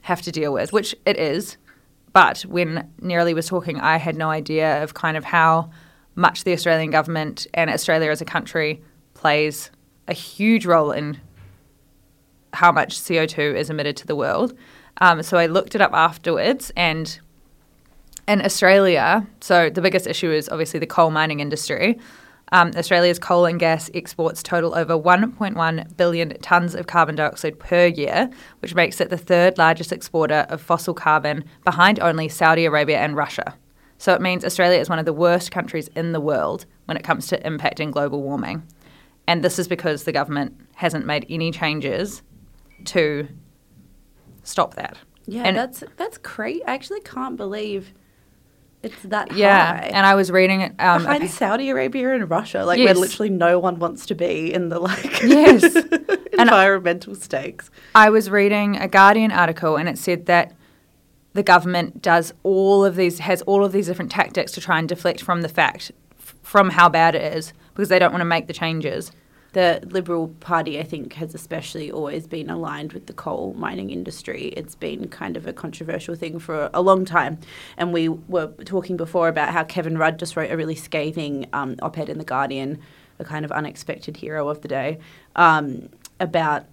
have 0.03 0.21
to 0.23 0.31
deal 0.31 0.53
with, 0.53 0.75
which 0.75 0.95
it 1.07 1.17
is. 1.17 1.57
But 2.13 2.43
when 2.43 2.91
Nerilie 3.01 3.35
was 3.35 3.47
talking, 3.47 3.81
I 3.81 3.97
had 3.97 4.17
no 4.17 4.31
idea 4.31 4.83
of 4.83 4.95
kind 4.95 5.17
of 5.17 5.25
how 5.25 5.71
much 6.15 6.45
the 6.45 6.53
Australian 6.53 6.91
government 6.91 7.47
and 7.55 7.71
Australia 7.71 8.11
as 8.11 8.21
a 8.21 8.25
country 8.25 8.83
plays 9.15 9.71
a 10.09 10.13
huge 10.13 10.67
role 10.67 10.93
in 10.93 11.21
how 12.53 12.71
much 12.71 12.99
CO2 12.99 13.55
is 13.57 13.71
emitted 13.71 13.97
to 13.97 14.07
the 14.07 14.17
world. 14.17 14.57
Um, 14.99 15.23
so 15.23 15.39
I 15.39 15.47
looked 15.47 15.75
it 15.75 15.81
up 15.81 15.93
afterwards, 15.95 16.71
and 16.77 17.19
in 18.29 18.45
Australia, 18.45 19.27
so 19.41 19.71
the 19.71 19.81
biggest 19.81 20.07
issue 20.07 20.31
is 20.31 20.49
obviously 20.51 20.79
the 20.79 20.87
coal 20.87 21.11
mining 21.11 21.41
industry. 21.41 21.99
Um, 22.53 22.71
Australia's 22.77 23.19
coal 23.19 23.47
and 23.47 23.59
gas 23.59 23.91
exports 23.95 24.43
total 24.43 24.75
over 24.75 24.93
1.1 24.97 25.97
billion 25.97 26.31
tonnes 26.35 26.75
of 26.79 26.87
carbon 26.87 27.15
dioxide 27.15 27.59
per 27.59 27.87
year, 27.87 28.29
which 28.61 28.75
makes 28.75 29.01
it 29.01 29.09
the 29.09 29.17
third 29.17 29.57
largest 29.57 29.91
exporter 29.91 30.47
of 30.51 30.61
fossil 30.61 30.93
carbon 30.93 31.45
behind 31.65 31.99
only 31.99 32.29
Saudi 32.29 32.67
Arabia 32.67 32.99
and 32.99 33.17
Russia. 33.17 33.55
So 33.97 34.13
it 34.13 34.21
means 34.21 34.45
Australia 34.45 34.79
is 34.79 34.91
one 34.91 34.99
of 34.99 35.07
the 35.07 35.13
worst 35.15 35.51
countries 35.51 35.89
in 35.97 36.13
the 36.13 36.21
world 36.21 36.67
when 36.85 36.97
it 36.99 37.05
comes 37.05 37.27
to 37.29 37.41
impacting 37.41 37.91
global 37.91 38.23
warming. 38.23 38.63
And 39.27 39.43
this 39.43 39.59
is 39.59 39.67
because 39.67 40.05
the 40.05 40.13
government 40.13 40.55
hasn't 40.75 41.07
made 41.07 41.25
any 41.31 41.53
changes 41.53 42.23
to 42.87 43.29
stop 44.43 44.75
that. 44.75 44.99
Yeah, 45.27 45.45
And- 45.45 45.57
that's 45.57 45.85
that's 45.97 46.19
crazy. 46.19 46.63
I 46.67 46.75
actually 46.75 47.01
can't 47.01 47.37
believe 47.37 47.95
it's 48.83 49.01
that 49.05 49.33
Yeah, 49.33 49.67
high. 49.79 49.91
and 49.95 50.05
I 50.07 50.15
was 50.15 50.31
reading 50.31 50.61
it. 50.63 50.73
Um, 50.79 51.03
Behind 51.03 51.31
Saudi 51.31 51.71
Arabia 51.71 52.15
and 52.15 52.29
Russia, 52.29 52.65
like 52.65 52.79
Yes. 52.79 52.87
where 52.87 52.95
literally 52.95 53.31
no 53.31 53.59
one 53.59 53.79
wants 53.79 54.07
to 54.07 54.15
be 54.15 54.53
in 54.53 54.69
the 54.69 54.79
like 54.79 55.23
Yes. 55.25 55.63
And- 56.33 56.49
environmental 56.49 57.15
stakes. 57.15 57.71
I 57.95 58.09
was 58.11 58.31
reading 58.31 58.77
a 58.77 58.89
Guardian 58.89 59.31
article 59.31 59.77
and 59.77 59.89
it 59.89 59.99
said 59.99 60.27
that 60.27 60.53
the 61.35 61.43
government 61.43 62.03
does 62.03 62.33
all 62.43 62.85
of 62.85 62.97
these, 62.97 63.19
has 63.21 63.43
all 63.43 63.65
of 63.65 63.73
these 63.73 63.87
different 63.87 64.11
tactics 64.11 64.53
to 64.53 64.61
try 64.61 64.79
and 64.79 64.89
deflect 64.89 65.23
from 65.23 65.43
the 65.43 65.49
fact, 65.49 65.93
f- 66.19 66.35
from 66.43 66.71
how 66.71 66.89
bad 66.89 67.15
it 67.15 67.35
is, 67.37 67.53
because 67.75 67.89
they 67.89 67.99
don't 67.99 68.13
want 68.13 68.21
to 68.21 68.27
make 68.27 68.47
the 68.49 68.53
changes. 68.53 69.13
The 69.53 69.81
Liberal 69.91 70.29
Party, 70.41 70.81
I 70.81 70.83
think, 70.83 71.13
has 71.15 71.35
especially 71.35 71.91
always 71.91 72.27
been 72.27 72.49
aligned 72.49 72.93
with 72.95 73.07
the 73.07 73.13
coal 73.13 73.55
mining 73.59 73.91
industry. 73.91 74.47
It's 74.57 74.75
been 74.75 75.09
kind 75.09 75.37
of 75.37 75.47
a 75.47 75.53
controversial 75.53 76.15
thing 76.15 76.39
for 76.39 76.71
a 76.73 76.81
long 76.81 77.05
time. 77.05 77.39
And 77.77 77.93
we 77.93 78.09
were 78.09 78.49
talking 78.65 78.97
before 78.97 79.29
about 79.29 79.51
how 79.51 79.65
Kevin 79.65 79.99
Rudd 79.99 80.19
just 80.19 80.37
wrote 80.37 80.51
a 80.51 80.57
really 80.57 80.75
scathing 80.75 81.47
um, 81.53 81.77
op 81.83 81.99
ed 81.99 82.09
in 82.09 82.19
The 82.19 82.25
Guardian, 82.25 82.79
a 83.19 83.25
kind 83.25 83.45
of 83.45 83.53
unexpected 83.53 84.17
hero 84.17 84.49
of 84.49 84.63
the 84.63 84.69
day, 84.69 84.99
um, 85.37 85.91
about 86.19 86.65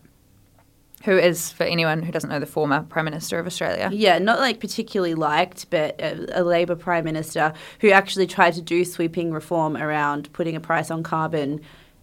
Who 1.03 1.17
is, 1.17 1.51
for 1.51 1.63
anyone 1.63 2.03
who 2.03 2.11
doesn't 2.11 2.29
know, 2.29 2.39
the 2.39 2.45
former 2.45 2.83
Prime 2.83 3.05
Minister 3.05 3.39
of 3.39 3.47
Australia. 3.47 3.89
Yeah, 3.91 4.19
not 4.19 4.39
like 4.39 4.59
particularly 4.59 5.15
liked, 5.15 5.69
but 5.69 5.99
a, 5.99 6.41
a 6.41 6.43
Labor 6.43 6.75
Prime 6.75 7.05
Minister 7.05 7.53
who 7.79 7.89
actually 7.91 8.27
tried 8.27 8.53
to 8.55 8.61
do 8.61 8.83
sweeping 8.83 9.31
reform 9.31 9.77
around 9.77 10.31
putting 10.33 10.55
a 10.55 10.59
price 10.59 10.91
on 10.91 11.03
carbon 11.03 11.61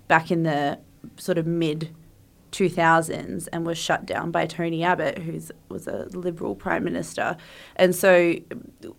back 0.09 0.31
in 0.31 0.43
the 0.43 0.79
sort 1.17 1.39
of 1.39 1.47
mid 1.47 1.95
2000s 2.53 3.49
and 3.53 3.67
was 3.67 3.77
shut 3.77 4.07
down 4.07 4.31
by 4.31 4.47
Tony 4.47 4.83
Abbott, 4.83 5.19
who 5.19 5.41
was 5.69 5.87
a 5.87 6.07
Liberal 6.13 6.55
Prime 6.55 6.85
Minister. 6.85 7.37
And 7.77 7.95
so, 7.95 8.35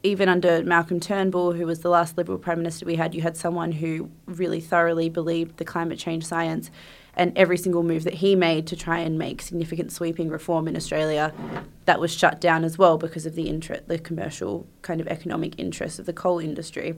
even 0.03 0.29
under 0.29 0.63
Malcolm 0.63 0.99
Turnbull, 0.99 1.53
who 1.53 1.65
was 1.65 1.79
the 1.79 1.89
last 1.89 2.17
Liberal 2.17 2.37
Prime 2.37 2.59
Minister 2.59 2.85
we 2.85 2.95
had, 2.95 3.15
you 3.15 3.21
had 3.21 3.35
someone 3.35 3.71
who 3.71 4.09
really 4.25 4.61
thoroughly 4.61 5.09
believed 5.09 5.57
the 5.57 5.65
climate 5.65 5.97
change 5.97 6.25
science. 6.25 6.69
And 7.15 7.35
every 7.35 7.57
single 7.57 7.81
move 7.81 8.03
that 8.03 8.13
he 8.15 8.35
made 8.35 8.67
to 8.67 8.75
try 8.75 8.99
and 8.99 9.17
make 9.17 9.41
significant 9.41 9.91
sweeping 9.91 10.29
reform 10.29 10.67
in 10.67 10.75
Australia, 10.75 11.33
that 11.85 11.99
was 11.99 12.13
shut 12.13 12.39
down 12.39 12.63
as 12.63 12.77
well 12.77 12.99
because 12.99 13.25
of 13.25 13.33
the 13.33 13.49
interest, 13.49 13.87
the 13.87 13.97
commercial 13.97 14.67
kind 14.83 15.01
of 15.01 15.07
economic 15.07 15.55
interests 15.57 15.97
of 15.97 16.05
the 16.05 16.13
coal 16.13 16.37
industry. 16.37 16.95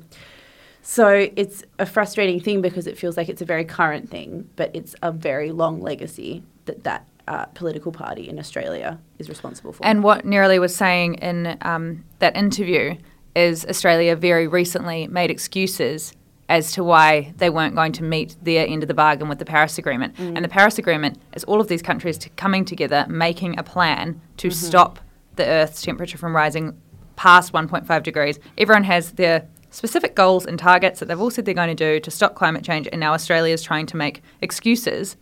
So 0.81 1.29
it's 1.35 1.63
a 1.77 1.85
frustrating 1.85 2.39
thing 2.39 2.61
because 2.61 2.87
it 2.87 2.97
feels 2.97 3.17
like 3.17 3.29
it's 3.29 3.41
a 3.41 3.45
very 3.45 3.65
current 3.65 4.09
thing, 4.09 4.49
but 4.55 4.71
it's 4.73 4.95
a 5.01 5.11
very 5.11 5.51
long 5.51 5.81
legacy 5.81 6.43
that 6.65 6.83
that 6.83 7.07
uh, 7.27 7.45
political 7.47 7.91
party 7.91 8.27
in 8.27 8.39
Australia 8.39 8.99
is 9.19 9.29
responsible 9.29 9.71
for. 9.71 9.85
And 9.85 10.03
what 10.03 10.25
Nerilie 10.25 10.59
was 10.59 10.75
saying 10.75 11.15
in 11.15 11.57
um, 11.61 12.03
that 12.19 12.35
interview 12.35 12.95
is 13.35 13.65
Australia 13.65 14.15
very 14.15 14.47
recently 14.47 15.07
made 15.07 15.29
excuses 15.29 16.13
as 16.49 16.71
to 16.71 16.83
why 16.83 17.31
they 17.37 17.51
weren't 17.51 17.75
going 17.75 17.91
to 17.91 18.03
meet 18.03 18.35
their 18.41 18.65
end 18.67 18.81
of 18.81 18.87
the 18.87 18.93
bargain 18.95 19.29
with 19.29 19.37
the 19.37 19.45
Paris 19.45 19.77
Agreement. 19.77 20.15
And 20.17 20.43
the 20.43 20.49
Paris 20.49 20.79
Agreement 20.79 21.21
is 21.35 21.43
all 21.43 21.61
of 21.61 21.67
these 21.67 21.83
countries 21.83 22.17
t- 22.17 22.31
coming 22.35 22.65
together, 22.65 23.05
making 23.07 23.59
a 23.59 23.63
plan 23.63 24.19
to 24.37 24.49
stop 24.49 24.99
the 25.35 25.45
Earth's 25.45 25.83
temperature 25.83 26.17
from 26.17 26.35
rising 26.35 26.81
past 27.15 27.53
1.5 27.53 28.01
degrees. 28.01 28.39
Everyone 28.57 28.83
has 28.85 29.11
their 29.11 29.47
specific 29.71 30.15
goals 30.15 30.45
and 30.45 30.57
targets 30.57 30.99
that 30.99 31.07
they've 31.07 31.19
all 31.19 31.29
said 31.29 31.45
they're 31.45 31.53
going 31.53 31.75
to 31.75 31.75
do 31.75 31.99
to 31.99 32.11
stop 32.11 32.35
climate 32.35 32.63
change, 32.63 32.87
and 32.91 32.99
now 32.99 33.13
Australia 33.13 33.53
is 33.53 33.61
trying 33.61 33.85
to 33.87 33.97
make 33.97 34.21
excuses 34.41 35.17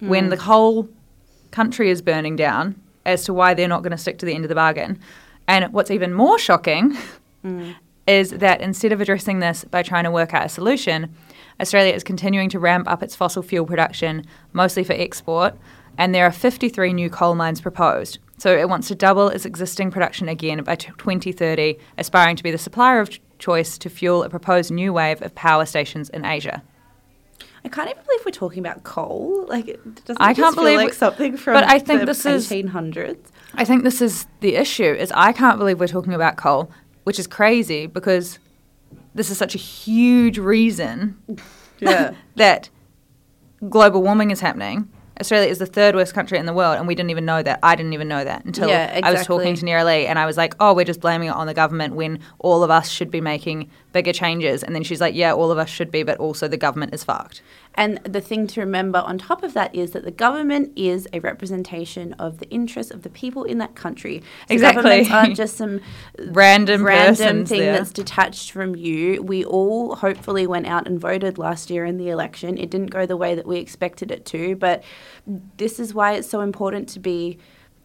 when 0.00 0.26
mm. 0.26 0.30
the 0.30 0.42
whole 0.42 0.88
country 1.50 1.90
is 1.90 2.02
burning 2.02 2.36
down 2.36 2.80
as 3.06 3.24
to 3.24 3.34
why 3.34 3.54
they're 3.54 3.68
not 3.68 3.82
going 3.82 3.92
to 3.92 3.98
stick 3.98 4.18
to 4.18 4.26
the 4.26 4.34
end 4.34 4.44
of 4.44 4.48
the 4.48 4.54
bargain. 4.54 4.98
And 5.46 5.72
what's 5.72 5.90
even 5.90 6.12
more 6.12 6.38
shocking 6.38 6.96
mm. 7.44 7.74
is 8.06 8.30
that 8.30 8.60
instead 8.60 8.92
of 8.92 9.00
addressing 9.00 9.38
this 9.38 9.64
by 9.64 9.82
trying 9.82 10.04
to 10.04 10.10
work 10.10 10.34
out 10.34 10.46
a 10.46 10.48
solution, 10.48 11.14
Australia 11.60 11.92
is 11.92 12.02
continuing 12.02 12.48
to 12.50 12.58
ramp 12.58 12.88
up 12.88 13.02
its 13.02 13.14
fossil 13.14 13.42
fuel 13.42 13.66
production, 13.66 14.24
mostly 14.52 14.82
for 14.82 14.94
export, 14.94 15.54
and 15.96 16.14
there 16.14 16.26
are 16.26 16.32
53 16.32 16.92
new 16.92 17.08
coal 17.08 17.34
mines 17.34 17.60
proposed. 17.60 18.18
So 18.38 18.56
it 18.56 18.68
wants 18.68 18.88
to 18.88 18.94
double 18.94 19.28
its 19.28 19.44
existing 19.44 19.92
production 19.92 20.28
again 20.28 20.62
by 20.64 20.74
t- 20.74 20.90
2030, 20.98 21.76
aspiring 21.98 22.34
to 22.36 22.42
be 22.42 22.50
the 22.50 22.58
supplier 22.58 23.00
of 23.00 23.10
choice 23.44 23.76
to 23.78 23.90
fuel 23.90 24.22
a 24.22 24.30
proposed 24.30 24.70
new 24.70 24.90
wave 24.92 25.20
of 25.20 25.34
power 25.34 25.66
stations 25.66 26.08
in 26.08 26.24
Asia. 26.24 26.62
I 27.64 27.68
can't 27.68 27.90
even 27.90 28.02
believe 28.04 28.20
we're 28.24 28.30
talking 28.30 28.60
about 28.66 28.84
coal. 28.84 29.46
Like, 29.48 29.68
it 29.68 30.04
doesn't 30.06 30.20
I 30.22 30.32
can't 30.34 30.54
believe 30.56 30.78
like 30.78 30.94
something 30.94 31.36
from 31.36 31.54
but 31.54 31.64
I 31.64 31.78
think 31.78 32.00
the 32.00 32.06
this 32.06 32.24
is- 32.24 32.48
1800s. 32.50 33.18
I 33.54 33.64
think 33.64 33.84
this 33.84 34.00
is 34.00 34.26
the 34.40 34.56
issue 34.56 34.92
is 35.02 35.12
I 35.14 35.32
can't 35.32 35.58
believe 35.58 35.78
we're 35.78 35.86
talking 35.98 36.14
about 36.14 36.36
coal, 36.36 36.70
which 37.04 37.18
is 37.18 37.26
crazy 37.26 37.86
because 37.86 38.38
this 39.14 39.30
is 39.30 39.36
such 39.38 39.54
a 39.54 39.58
huge 39.58 40.38
reason 40.38 41.16
Yeah. 41.80 42.14
that 42.36 42.70
global 43.68 44.02
warming 44.02 44.30
is 44.30 44.40
happening. 44.40 44.88
Australia 45.20 45.48
is 45.48 45.58
the 45.58 45.66
third 45.66 45.94
worst 45.94 46.14
country 46.14 46.38
in 46.38 46.46
the 46.46 46.52
world, 46.52 46.76
and 46.76 46.86
we 46.86 46.94
didn't 46.94 47.10
even 47.10 47.24
know 47.24 47.42
that. 47.42 47.60
I 47.62 47.76
didn't 47.76 47.92
even 47.92 48.08
know 48.08 48.24
that 48.24 48.44
until 48.44 48.68
Yeah, 48.68 49.00
I 49.02 49.12
was 49.12 49.24
talking 49.24 49.54
to 49.54 49.64
Nerilie, 49.64 50.06
and 50.06 50.18
I 50.18 50.26
was 50.26 50.36
like, 50.36 50.54
"Oh, 50.58 50.74
we're 50.74 50.84
just 50.84 51.00
blaming 51.00 51.28
it 51.28 51.34
on 51.34 51.46
the 51.46 51.54
government 51.54 51.94
when 51.94 52.18
all 52.38 52.64
of 52.64 52.70
us 52.70 52.88
should 52.88 53.10
be 53.10 53.20
making 53.20 53.70
bigger 53.94 54.12
changes. 54.12 54.62
And 54.62 54.74
then 54.74 54.82
she's 54.82 55.00
like, 55.00 55.14
yeah, 55.14 55.32
all 55.32 55.50
of 55.50 55.56
us 55.56 55.70
should 55.70 55.90
be, 55.90 56.02
but 56.02 56.18
also 56.18 56.46
the 56.46 56.58
government 56.58 56.92
is 56.92 57.02
fucked. 57.02 57.40
And 57.76 57.98
the 58.04 58.20
thing 58.20 58.46
to 58.48 58.60
remember 58.60 58.98
on 59.00 59.18
top 59.18 59.42
of 59.42 59.52
that 59.54 59.74
is 59.74 59.90
that 59.92 60.04
the 60.04 60.10
government 60.10 60.72
is 60.76 61.08
a 61.12 61.18
representation 61.20 62.12
of 62.14 62.38
the 62.38 62.48
interests 62.50 62.92
of 62.92 63.02
the 63.02 63.10
people 63.10 63.44
in 63.44 63.58
that 63.58 63.74
country. 63.74 64.20
So 64.48 64.54
Exactly. 64.54 64.82
Governments 64.82 65.10
aren't 65.10 65.36
just 65.36 65.56
some 65.56 65.80
Random 66.18 66.84
random 66.84 67.44
thing 67.44 67.60
there. 67.60 67.72
that's 67.72 67.92
detached 67.92 68.52
from 68.52 68.76
you. 68.76 69.22
We 69.22 69.44
all 69.44 69.96
hopefully 69.96 70.46
went 70.46 70.66
out 70.66 70.86
and 70.86 71.00
voted 71.00 71.36
last 71.36 71.68
year 71.70 71.84
in 71.84 71.98
the 71.98 72.10
election. 72.10 72.56
It 72.58 72.70
didn't 72.70 72.90
go 72.90 73.06
the 73.06 73.16
way 73.16 73.34
that 73.34 73.46
we 73.46 73.58
expected 73.58 74.10
it 74.10 74.24
to, 74.26 74.54
but 74.56 74.84
this 75.56 75.80
is 75.80 75.92
why 75.94 76.12
it's 76.14 76.28
so 76.28 76.40
important 76.40 76.88
to 76.90 77.00
be 77.00 77.38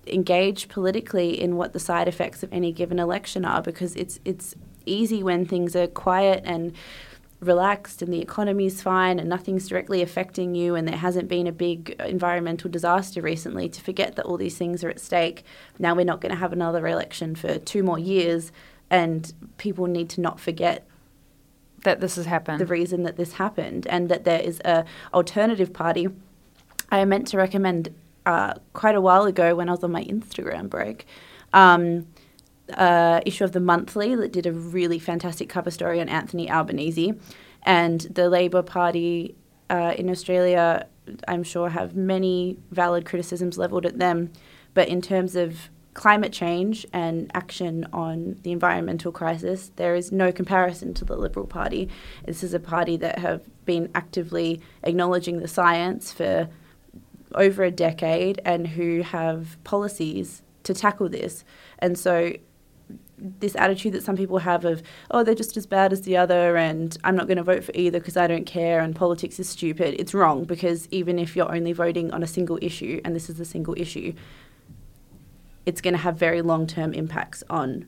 engaged 0.08 0.70
politically 0.70 1.40
in 1.40 1.56
what 1.56 1.74
the 1.74 1.80
side 1.80 2.08
effects 2.08 2.44
of 2.44 2.52
any 2.52 2.72
given 2.72 3.00
election 3.00 3.46
are 3.46 3.62
because 3.62 3.96
it's 3.96 4.20
it's 4.26 4.56
easy 4.86 5.22
when 5.22 5.46
things 5.46 5.76
are 5.76 5.88
quiet 5.88 6.42
and 6.46 6.74
relaxed 7.40 8.02
and 8.02 8.12
the 8.12 8.22
economy's 8.22 8.82
fine 8.82 9.18
and 9.20 9.30
nothing's 9.30 9.68
directly 9.68 10.02
affecting 10.02 10.56
you 10.56 10.76
and 10.76 10.88
there 10.88 10.98
hasn't 10.98 11.30
been 11.30 11.48
a 11.48 11.52
big 11.52 11.92
environmental 12.00 12.70
disaster 12.70 13.22
recently 13.22 13.70
to 13.70 13.82
forget 13.82 14.16
that 14.18 14.26
all 14.26 14.38
these 14.38 14.58
things 14.58 14.84
are 14.84 14.90
at 14.90 15.00
stake. 15.00 15.44
Now 15.78 15.96
we're 15.96 16.06
not 16.06 16.20
going 16.20 16.34
to 16.34 16.40
have 16.40 16.52
another 16.52 16.86
election 16.86 17.36
for 17.36 17.58
two 17.58 17.82
more 17.82 17.98
years 18.00 18.52
and 18.90 19.32
people 19.58 19.86
need 19.86 20.10
to 20.10 20.22
not 20.22 20.40
forget 20.40 20.86
That 21.84 22.02
this 22.02 22.18
has 22.18 22.26
happened. 22.26 22.60
the 22.60 22.66
reason 22.66 23.04
that 23.04 23.16
this 23.16 23.34
happened 23.34 23.88
and 23.88 24.10
that 24.10 24.26
there 24.26 24.42
is 24.42 24.60
a 24.66 24.84
alternative 25.14 25.72
party 25.72 26.10
I 26.92 27.06
meant 27.06 27.28
to 27.28 27.38
recommend 27.38 27.94
uh, 28.26 28.56
quite 28.74 28.96
a 28.96 29.02
while 29.02 29.24
ago 29.26 29.56
when 29.56 29.70
I 29.70 29.72
was 29.72 29.84
on 29.84 29.92
my 29.92 30.04
Instagram 30.04 30.70
break. 30.70 31.06
Um, 31.54 32.08
uh, 32.78 33.22
issue 33.26 33.44
of 33.44 33.52
the 33.52 33.60
monthly 33.60 34.16
that 34.16 34.32
did 34.32 34.46
a 34.46 34.52
really 34.52 35.00
fantastic 35.00 35.50
cover 35.50 35.72
story 35.72 36.00
on 36.02 36.10
Anthony 36.10 36.50
Albanese, 36.50 37.14
and 37.64 38.02
the 38.02 38.30
Labor 38.30 38.62
Party 38.64 39.36
uh, 39.70 39.94
in 39.98 40.10
Australia, 40.10 40.88
I'm 41.28 41.44
sure, 41.44 41.70
have 41.70 41.96
many 41.96 42.58
valid 42.72 43.06
criticisms 43.06 43.58
leveled 43.58 43.86
at 43.86 44.00
them, 44.00 44.32
but 44.74 44.88
in 44.88 45.02
terms 45.02 45.36
of 45.36 45.70
climate 45.94 46.32
change 46.32 46.86
and 46.94 47.30
action 47.34 47.86
on 47.92 48.38
the 48.44 48.52
environmental 48.52 49.12
crisis, 49.12 49.72
there 49.76 49.96
is 49.96 50.12
no 50.12 50.32
comparison 50.32 50.94
to 50.94 51.04
the 51.04 51.16
Liberal 51.16 51.46
Party. 51.46 51.90
This 52.26 52.44
is 52.44 52.54
a 52.54 52.60
party 52.60 52.96
that 52.98 53.20
have 53.20 53.42
been 53.66 53.90
actively 53.94 54.62
acknowledging 54.84 55.40
the 55.40 55.48
science 55.48 56.12
for 56.12 56.48
over 57.36 57.64
a 57.64 57.72
decade 57.72 58.40
and 58.46 58.68
who 58.68 59.02
have 59.02 59.62
policies 59.64 60.42
to 60.64 60.74
tackle 60.74 61.10
this. 61.10 61.44
And 61.80 61.98
so 61.98 62.34
this 63.22 63.56
attitude 63.56 63.94
that 63.94 64.04
some 64.04 64.16
people 64.16 64.40
have 64.40 64.66
of, 64.66 64.82
oh, 65.12 65.24
they're 65.24 65.36
just 65.36 65.58
as 65.58 65.66
bad 65.66 65.94
as 65.94 66.02
the 66.02 66.18
other, 66.18 66.58
and 66.58 66.98
I'm 67.04 67.16
not 67.16 67.28
going 67.28 67.38
to 67.38 67.44
vote 67.44 67.64
for 67.64 67.72
either 67.74 68.00
because 68.00 68.18
I 68.18 68.28
don't 68.28 68.46
care, 68.46 68.80
and 68.80 68.96
politics 68.96 69.40
is 69.40 69.50
stupid. 69.50 69.96
It's 70.00 70.14
wrong 70.14 70.46
because 70.46 70.88
even 70.92 71.20
if 71.20 71.36
you're 71.36 71.54
only 71.54 71.74
voting 71.74 72.12
on 72.12 72.24
a 72.24 72.28
single 72.28 72.60
issue, 72.62 73.02
and 73.04 73.16
this 73.16 73.30
is 73.30 73.40
a 73.40 73.46
single 73.46 73.76
issue, 73.78 74.14
it's 75.66 75.82
going 75.82 75.94
to 75.94 76.00
have 76.00 76.18
very 76.18 76.42
long 76.42 76.68
term 76.68 76.94
impacts 76.94 77.44
on 77.50 77.88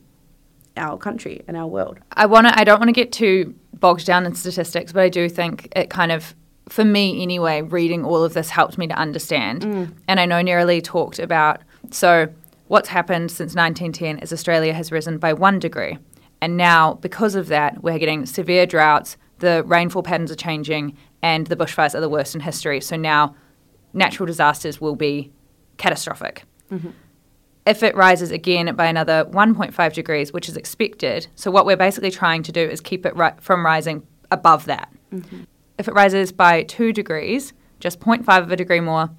our 0.77 0.97
country 0.97 1.43
and 1.47 1.57
our 1.57 1.67
world. 1.67 1.99
I 2.13 2.25
want 2.25 2.47
to. 2.47 2.57
I 2.57 2.63
don't 2.63 2.79
want 2.79 2.89
to 2.89 2.93
get 2.93 3.11
too 3.11 3.55
bogged 3.73 4.05
down 4.05 4.25
in 4.25 4.35
statistics, 4.35 4.93
but 4.93 5.01
I 5.01 5.09
do 5.09 5.27
think 5.27 5.71
it 5.75 5.89
kind 5.89 6.11
of, 6.11 6.35
for 6.69 6.85
me 6.85 7.21
anyway, 7.21 7.61
reading 7.61 8.05
all 8.05 8.23
of 8.23 8.33
this 8.33 8.49
helped 8.49 8.77
me 8.77 8.87
to 8.87 8.93
understand. 8.93 9.63
Mm. 9.63 9.93
And 10.07 10.19
I 10.19 10.25
know 10.25 10.41
Nerilie 10.41 10.81
talked 10.81 11.19
about 11.19 11.61
so 11.89 12.27
what's 12.71 12.87
happened 12.87 13.29
since 13.29 13.53
1910 13.53 14.19
is 14.19 14.31
Australia 14.31 14.73
has 14.73 14.93
risen 14.93 15.17
by 15.17 15.33
one 15.33 15.59
degree, 15.59 15.97
and 16.39 16.55
now 16.55 16.93
because 16.93 17.35
of 17.35 17.47
that, 17.47 17.83
we're 17.83 17.99
getting 17.99 18.25
severe 18.25 18.65
droughts. 18.65 19.17
The 19.39 19.61
rainfall 19.65 20.03
patterns 20.03 20.31
are 20.31 20.35
changing, 20.35 20.95
and 21.21 21.47
the 21.47 21.57
bushfires 21.57 21.93
are 21.95 21.99
the 21.99 22.07
worst 22.07 22.33
in 22.33 22.39
history. 22.39 22.79
So 22.79 22.95
now, 22.95 23.35
natural 23.91 24.25
disasters 24.25 24.79
will 24.79 24.95
be 24.95 25.33
catastrophic 25.75 26.43
mm-hmm. 26.71 26.91
if 27.65 27.83
it 27.83 27.93
rises 27.93 28.31
again 28.31 28.73
by 28.73 28.85
another 28.85 29.25
1.5 29.25 29.93
degrees, 29.93 30.31
which 30.31 30.47
is 30.47 30.55
expected, 30.55 31.27
so 31.35 31.51
what 31.51 31.65
we're 31.65 31.75
basically 31.75 32.11
trying 32.11 32.41
to 32.43 32.53
do 32.53 32.61
is 32.61 32.79
keep 32.79 33.05
it 33.05 33.13
ri- 33.17 33.37
from 33.41 33.65
rising 33.65 34.07
above 34.31 34.63
that. 34.67 34.89
Mm-hmm. 35.13 35.41
If 35.77 35.89
it 35.89 35.93
rises 35.93 36.31
by 36.31 36.63
2 36.63 36.93
degrees, 36.93 37.51
just 37.81 37.99
0.5 37.99 38.43
of 38.43 38.49
a 38.49 38.55
degree 38.55 38.79
more, 38.79 39.09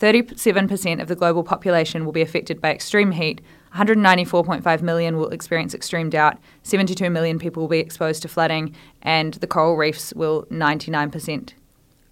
37% 0.00 1.00
of 1.00 1.08
the 1.08 1.14
global 1.14 1.44
population 1.44 2.04
will 2.04 2.12
be 2.12 2.22
affected 2.22 2.60
by 2.60 2.70
extreme 2.70 3.12
heat. 3.12 3.40
194.5 3.76 4.82
million 4.82 5.16
will 5.16 5.28
experience 5.28 5.74
extreme 5.74 6.08
drought. 6.08 6.38
72 6.62 7.10
million 7.10 7.38
people 7.38 7.62
will 7.62 7.68
be 7.68 7.78
exposed 7.78 8.22
to 8.22 8.28
flooding, 8.28 8.74
and 9.02 9.34
the 9.34 9.46
coral 9.46 9.76
reefs 9.76 10.12
will 10.14 10.46
99% 10.50 11.52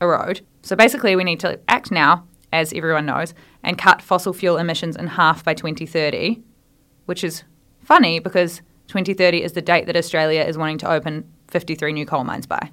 erode. 0.00 0.42
So 0.62 0.76
basically, 0.76 1.16
we 1.16 1.24
need 1.24 1.40
to 1.40 1.58
act 1.68 1.90
now, 1.90 2.26
as 2.52 2.72
everyone 2.74 3.06
knows, 3.06 3.32
and 3.62 3.78
cut 3.78 4.02
fossil 4.02 4.34
fuel 4.34 4.58
emissions 4.58 4.94
in 4.94 5.06
half 5.06 5.42
by 5.42 5.54
2030, 5.54 6.42
which 7.06 7.24
is 7.24 7.42
funny 7.80 8.18
because 8.20 8.60
2030 8.88 9.42
is 9.42 9.52
the 9.52 9.62
date 9.62 9.86
that 9.86 9.96
Australia 9.96 10.42
is 10.42 10.58
wanting 10.58 10.78
to 10.78 10.90
open 10.90 11.26
53 11.48 11.94
new 11.94 12.06
coal 12.06 12.24
mines 12.24 12.46
by. 12.46 12.70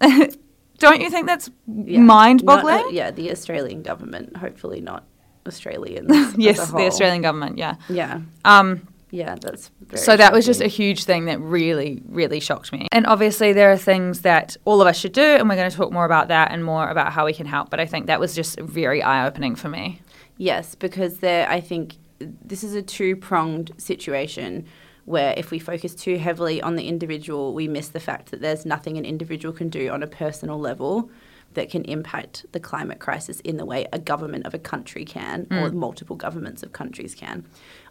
Don't 0.78 1.00
you 1.00 1.10
think 1.10 1.26
that's 1.26 1.50
Yeah. 1.66 2.00
mind 2.00 2.44
Not- 2.44 2.62
boggling? 2.62 2.84
uh, 2.86 2.88
yeah, 2.90 3.10
the 3.10 3.30
Australian 3.30 3.82
government, 3.82 4.36
hopefully 4.36 4.80
not 4.80 5.04
Australians. 5.46 6.10
yes, 6.36 6.70
the. 6.70 6.86
Australian 6.86 7.22
government, 7.22 7.56
yeah. 7.58 7.76
Yeah, 7.88 8.20
Um, 8.44 8.86
yeah, 9.10 9.36
that's 9.40 9.70
very 9.80 10.02
so 10.02 10.16
that 10.16 10.32
was 10.32 10.44
just 10.44 10.60
a 10.60 10.66
huge 10.66 11.04
thing 11.04 11.26
that 11.26 11.40
really, 11.40 12.02
really 12.08 12.40
shocked 12.40 12.72
me. 12.72 12.88
And 12.92 13.06
obviously, 13.06 13.52
there 13.52 13.70
are 13.70 13.76
things 13.76 14.22
that 14.22 14.56
all 14.64 14.80
of 14.82 14.88
us 14.88 14.98
should 14.98 15.12
do, 15.12 15.22
and 15.22 15.48
we're 15.48 15.56
going 15.56 15.70
to 15.70 15.76
talk 15.76 15.92
more 15.92 16.04
about 16.04 16.28
that 16.28 16.50
and 16.50 16.64
more 16.64 16.88
about 16.88 17.12
how 17.12 17.24
we 17.24 17.32
can 17.32 17.46
help. 17.46 17.70
But 17.70 17.80
I 17.80 17.86
think 17.86 18.06
that 18.06 18.18
was 18.20 18.34
just 18.34 18.58
very 18.60 19.02
eye 19.02 19.26
opening 19.26 19.54
for 19.54 19.68
me. 19.68 20.00
Yes, 20.36 20.74
because 20.74 21.18
there, 21.18 21.48
I 21.48 21.60
think 21.60 21.94
this 22.18 22.64
is 22.64 22.74
a 22.74 22.82
two 22.82 23.14
pronged 23.16 23.70
situation 23.78 24.66
where 25.06 25.32
if 25.36 25.50
we 25.50 25.58
focus 25.58 25.94
too 25.94 26.18
heavily 26.18 26.60
on 26.60 26.76
the 26.76 26.88
individual, 26.88 27.54
we 27.54 27.66
miss 27.66 27.88
the 27.88 28.00
fact 28.00 28.30
that 28.30 28.40
there's 28.40 28.66
nothing 28.66 28.98
an 28.98 29.04
individual 29.04 29.54
can 29.54 29.68
do 29.68 29.88
on 29.88 30.02
a 30.02 30.06
personal 30.06 30.58
level 30.58 31.10
that 31.54 31.70
can 31.70 31.84
impact 31.84 32.44
the 32.52 32.60
climate 32.60 32.98
crisis 32.98 33.40
in 33.40 33.56
the 33.56 33.64
way 33.64 33.86
a 33.92 33.98
government 33.98 34.44
of 34.44 34.52
a 34.52 34.58
country 34.58 35.04
can 35.04 35.46
or 35.50 35.70
mm. 35.70 35.72
multiple 35.72 36.16
governments 36.16 36.62
of 36.62 36.72
countries 36.72 37.14
can. 37.14 37.46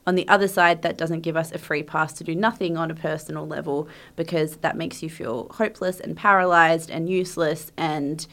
On 0.06 0.16
the 0.16 0.28
other 0.28 0.48
side, 0.48 0.84
that 0.84 0.98
doesn't 0.98 1.22
give 1.22 1.36
us 1.36 1.52
a 1.52 1.58
free 1.58 1.82
pass 1.82 2.14
to 2.14 2.24
do 2.24 2.36
nothing 2.36 2.78
on 2.78 2.92
a 2.92 2.96
personal 2.96 3.48
level 3.48 3.88
because 4.16 4.58
that 4.58 4.78
makes 4.78 5.02
you 5.02 5.10
feel 5.10 5.48
hopeless 5.54 6.00
and 6.00 6.16
paralyzed 6.16 6.92
and 6.92 7.10
useless 7.10 7.72
and 7.76 8.28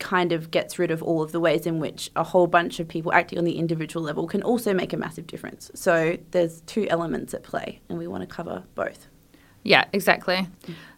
kind 0.00 0.32
of 0.32 0.50
gets 0.50 0.78
rid 0.78 0.90
of 0.90 1.02
all 1.02 1.22
of 1.22 1.30
the 1.30 1.38
ways 1.38 1.66
in 1.66 1.78
which 1.78 2.10
a 2.16 2.24
whole 2.24 2.46
bunch 2.46 2.80
of 2.80 2.88
people 2.88 3.12
acting 3.12 3.38
on 3.38 3.44
the 3.44 3.58
individual 3.58 4.04
level 4.04 4.26
can 4.26 4.42
also 4.42 4.74
make 4.74 4.92
a 4.92 4.96
massive 4.96 5.26
difference. 5.26 5.70
So 5.74 6.18
there's 6.32 6.62
two 6.62 6.88
elements 6.88 7.34
at 7.34 7.42
play, 7.42 7.80
and 7.88 7.98
we 7.98 8.06
want 8.06 8.22
to 8.22 8.26
cover 8.26 8.64
both. 8.74 9.06
Yeah, 9.62 9.84
exactly. 9.92 10.48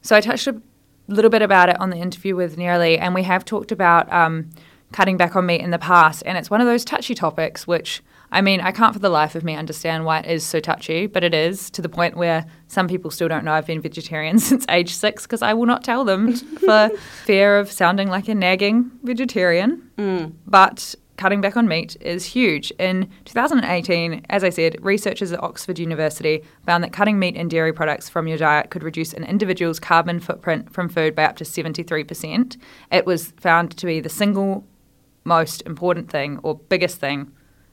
So 0.01 0.17
I 0.17 0.21
touched 0.21 0.47
a 0.47 0.61
little 1.09 1.31
bit 1.31 1.43
about 1.43 1.69
it 1.69 1.79
on 1.81 1.91
the 1.91 1.99
interview 1.99 2.37
with 2.37 2.57
Nerilie, 2.57 2.99
and 2.99 3.15
we 3.15 3.25
have 3.25 3.45
talked 3.45 3.73
about 3.73 4.11
um, 4.13 4.51
cutting 4.93 5.17
back 5.17 5.37
on 5.37 5.45
meat 5.47 5.61
in 5.61 5.71
the 5.71 5.79
past, 5.79 6.23
and 6.25 6.39
it's 6.39 6.49
one 6.49 6.61
of 6.61 6.67
those 6.67 6.85
touchy 6.85 7.15
topics 7.15 7.67
which. 7.67 8.03
I 8.33 8.41
mean, 8.41 8.63
I 8.63 8.73
can't 8.73 8.95
for 8.95 8.99
the 8.99 9.11
life 9.11 9.35
of 9.35 9.45
me 9.45 9.55
understand 9.55 10.07
why 10.07 10.21
it 10.21 10.27
is 10.27 10.45
so 10.45 10.59
touchy, 10.59 11.07
but 11.07 11.23
it 11.23 11.35
is 11.35 11.71
to 11.71 11.83
the 11.83 11.89
point 11.89 12.17
where 12.17 12.47
some 12.67 12.89
people 12.89 13.11
still 13.11 13.29
don't 13.29 13.45
know 13.45 13.53
I've 13.53 13.67
been 13.67 13.83
vegetarian 13.83 14.39
since 14.51 14.65
age 14.71 14.95
six 14.95 15.25
because 15.25 15.43
I 15.43 15.53
will 15.53 15.67
not 15.67 15.85
tell 15.85 16.05
them 16.05 16.35
for 16.67 16.91
fear 17.25 17.59
of 17.59 17.71
sounding 17.71 18.09
like 18.09 18.29
a 18.29 18.35
nagging 18.35 18.91
vegetarian. 19.03 19.91
Mm. 19.99 20.33
But 20.47 20.95
cutting 21.19 21.43
back 21.43 21.59
on 21.59 21.69
meat 21.69 21.95
is 22.01 22.25
huge. 22.25 22.73
In 22.79 23.09
2018, 23.27 24.25
as 24.31 24.43
I 24.43 24.49
said, 24.49 24.77
researchers 24.81 25.31
at 25.31 25.43
Oxford 25.43 25.79
University 25.79 26.43
found 26.65 26.83
that 26.83 26.93
cutting 26.93 27.19
meat 27.19 27.37
and 27.37 27.51
dairy 27.51 27.73
products 27.73 28.09
from 28.09 28.27
your 28.27 28.39
diet 28.39 28.71
could 28.71 28.83
reduce 28.83 29.13
an 29.13 29.25
individual's 29.25 29.79
carbon 29.79 30.21
footprint 30.21 30.73
from 30.73 30.89
food 30.89 31.15
by 31.15 31.25
up 31.25 31.37
to 31.37 31.45
73%. 31.45 32.57
It 32.91 33.05
was 33.05 33.33
found 33.33 33.77
to 33.77 33.87
be 33.87 34.01
the 34.01 34.09
single 34.09 34.65
most 35.25 35.63
important 35.67 36.11
thing 36.11 36.41
or 36.43 36.57
biggest 36.57 36.99
thing, 36.99 37.31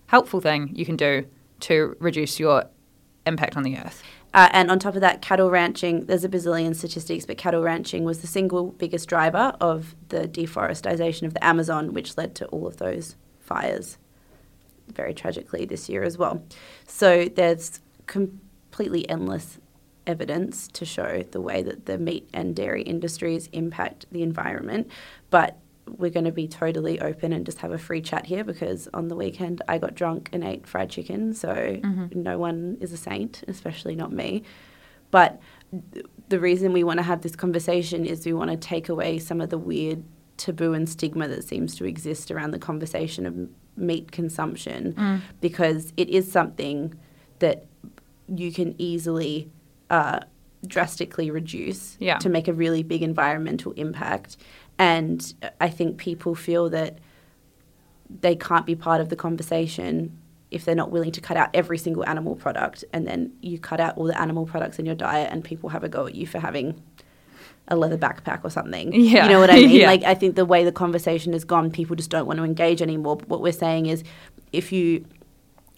helpful 0.09 0.41
thing 0.41 0.71
you 0.75 0.85
can 0.85 0.95
do 0.95 1.23
to 1.59 1.95
reduce 1.99 2.39
your 2.39 2.65
impact 3.27 3.55
on 3.55 3.63
the 3.63 3.77
earth. 3.77 4.01
Uh, 4.33 4.49
and 4.51 4.71
on 4.71 4.79
top 4.79 4.95
of 4.95 5.01
that, 5.01 5.21
cattle 5.21 5.51
ranching, 5.51 6.05
there's 6.05 6.23
a 6.23 6.29
bazillion 6.29 6.75
statistics, 6.75 7.25
but 7.25 7.37
cattle 7.37 7.61
ranching 7.61 8.03
was 8.03 8.21
the 8.21 8.27
single 8.27 8.71
biggest 8.71 9.07
driver 9.07 9.55
of 9.61 9.95
the 10.09 10.27
deforestation 10.27 11.27
of 11.27 11.33
the 11.33 11.43
Amazon, 11.43 11.93
which 11.93 12.17
led 12.17 12.33
to 12.35 12.45
all 12.47 12.65
of 12.65 12.77
those 12.77 13.15
fires 13.39 13.97
very 14.87 15.13
tragically 15.13 15.65
this 15.65 15.89
year 15.89 16.01
as 16.01 16.17
well. 16.17 16.43
So 16.87 17.25
there's 17.25 17.79
completely 18.07 19.07
endless 19.07 19.59
evidence 20.07 20.67
to 20.69 20.85
show 20.85 21.23
the 21.31 21.41
way 21.41 21.61
that 21.61 21.85
the 21.85 21.99
meat 21.99 22.27
and 22.33 22.55
dairy 22.55 22.81
industries 22.81 23.47
impact 23.51 24.07
the 24.11 24.23
environment. 24.23 24.89
But 25.29 25.57
we're 25.97 26.09
going 26.11 26.25
to 26.25 26.31
be 26.31 26.47
totally 26.47 26.99
open 27.01 27.33
and 27.33 27.45
just 27.45 27.59
have 27.59 27.71
a 27.71 27.77
free 27.77 28.01
chat 28.01 28.25
here 28.25 28.43
because 28.43 28.87
on 28.93 29.07
the 29.07 29.15
weekend 29.15 29.61
I 29.67 29.77
got 29.77 29.95
drunk 29.95 30.29
and 30.33 30.43
ate 30.43 30.67
fried 30.67 30.89
chicken. 30.89 31.33
So 31.33 31.79
no 32.13 32.37
one 32.37 32.77
is 32.79 32.91
a 32.93 32.97
saint, 32.97 33.43
especially 33.47 33.95
not 33.95 34.11
me. 34.11 34.43
But 35.11 35.41
the 36.29 36.39
reason 36.39 36.71
we 36.73 36.83
want 36.83 36.97
to 36.99 37.03
have 37.03 37.21
this 37.21 37.35
conversation 37.35 38.05
is 38.05 38.25
we 38.25 38.33
want 38.33 38.51
to 38.51 38.57
take 38.57 38.89
away 38.89 39.19
some 39.19 39.41
of 39.41 39.49
the 39.49 39.57
weird 39.57 40.03
taboo 40.37 40.73
and 40.73 40.87
stigma 40.87 41.27
that 41.27 41.43
seems 41.43 41.75
to 41.75 41.85
exist 41.85 42.31
around 42.31 42.51
the 42.51 42.59
conversation 42.59 43.25
of 43.25 43.35
meat 43.75 44.11
consumption 44.11 44.93
Mm. 44.93 45.21
because 45.41 45.93
it 45.97 46.09
is 46.09 46.31
something 46.31 46.93
that 47.39 47.65
you 48.27 48.51
can 48.51 48.75
easily 48.77 49.49
uh, 49.89 50.19
drastically 50.67 51.31
reduce 51.31 51.97
Yeah. 51.99 52.17
to 52.19 52.29
make 52.29 52.47
a 52.47 52.53
really 52.53 52.83
big 52.83 53.01
environmental 53.01 53.71
impact. 53.73 54.37
And 54.79 55.33
I 55.59 55.69
think 55.69 55.97
people 55.97 56.33
feel 56.33 56.69
that 56.69 56.97
they 58.09 58.35
can't 58.35 58.65
be 58.65 58.75
part 58.75 59.01
of 59.01 59.09
the 59.09 59.15
conversation 59.15 60.17
if 60.51 60.65
they're 60.65 60.73
not 60.73 60.89
willing 60.89 61.11
to 61.11 61.21
cut 61.21 61.37
out 61.37 61.49
every 61.53 61.77
single 61.77 62.03
animal 62.07 62.35
product 62.35 62.83
and 62.91 63.05
then 63.05 63.31
you 63.41 63.59
cut 63.59 63.79
out 63.79 63.95
all 63.97 64.05
the 64.05 64.19
animal 64.19 64.47
products 64.47 64.79
in 64.79 64.85
your 64.85 64.95
diet 64.95 65.29
and 65.31 65.43
people 65.43 65.69
have 65.69 65.83
a 65.83 65.89
go 65.89 66.07
at 66.07 66.15
you 66.15 66.25
for 66.25 66.39
having 66.39 66.81
a 67.67 67.75
leather 67.75 67.97
backpack 67.97 68.43
or 68.43 68.49
something. 68.49 68.91
Yeah. 68.93 69.25
You 69.25 69.29
know 69.29 69.39
what 69.39 69.51
I 69.51 69.55
mean? 69.59 69.69
Yeah. 69.69 69.87
Like 69.87 70.03
I 70.03 70.15
think 70.15 70.35
the 70.35 70.45
way 70.45 70.63
the 70.63 70.71
conversation 70.71 71.33
has 71.33 71.43
gone, 71.43 71.69
people 71.69 71.95
just 71.95 72.09
don't 72.09 72.25
want 72.25 72.37
to 72.37 72.43
engage 72.43 72.81
anymore. 72.81 73.17
But 73.17 73.29
what 73.29 73.41
we're 73.41 73.51
saying 73.51 73.85
is 73.85 74.03
if 74.51 74.71
you 74.71 75.05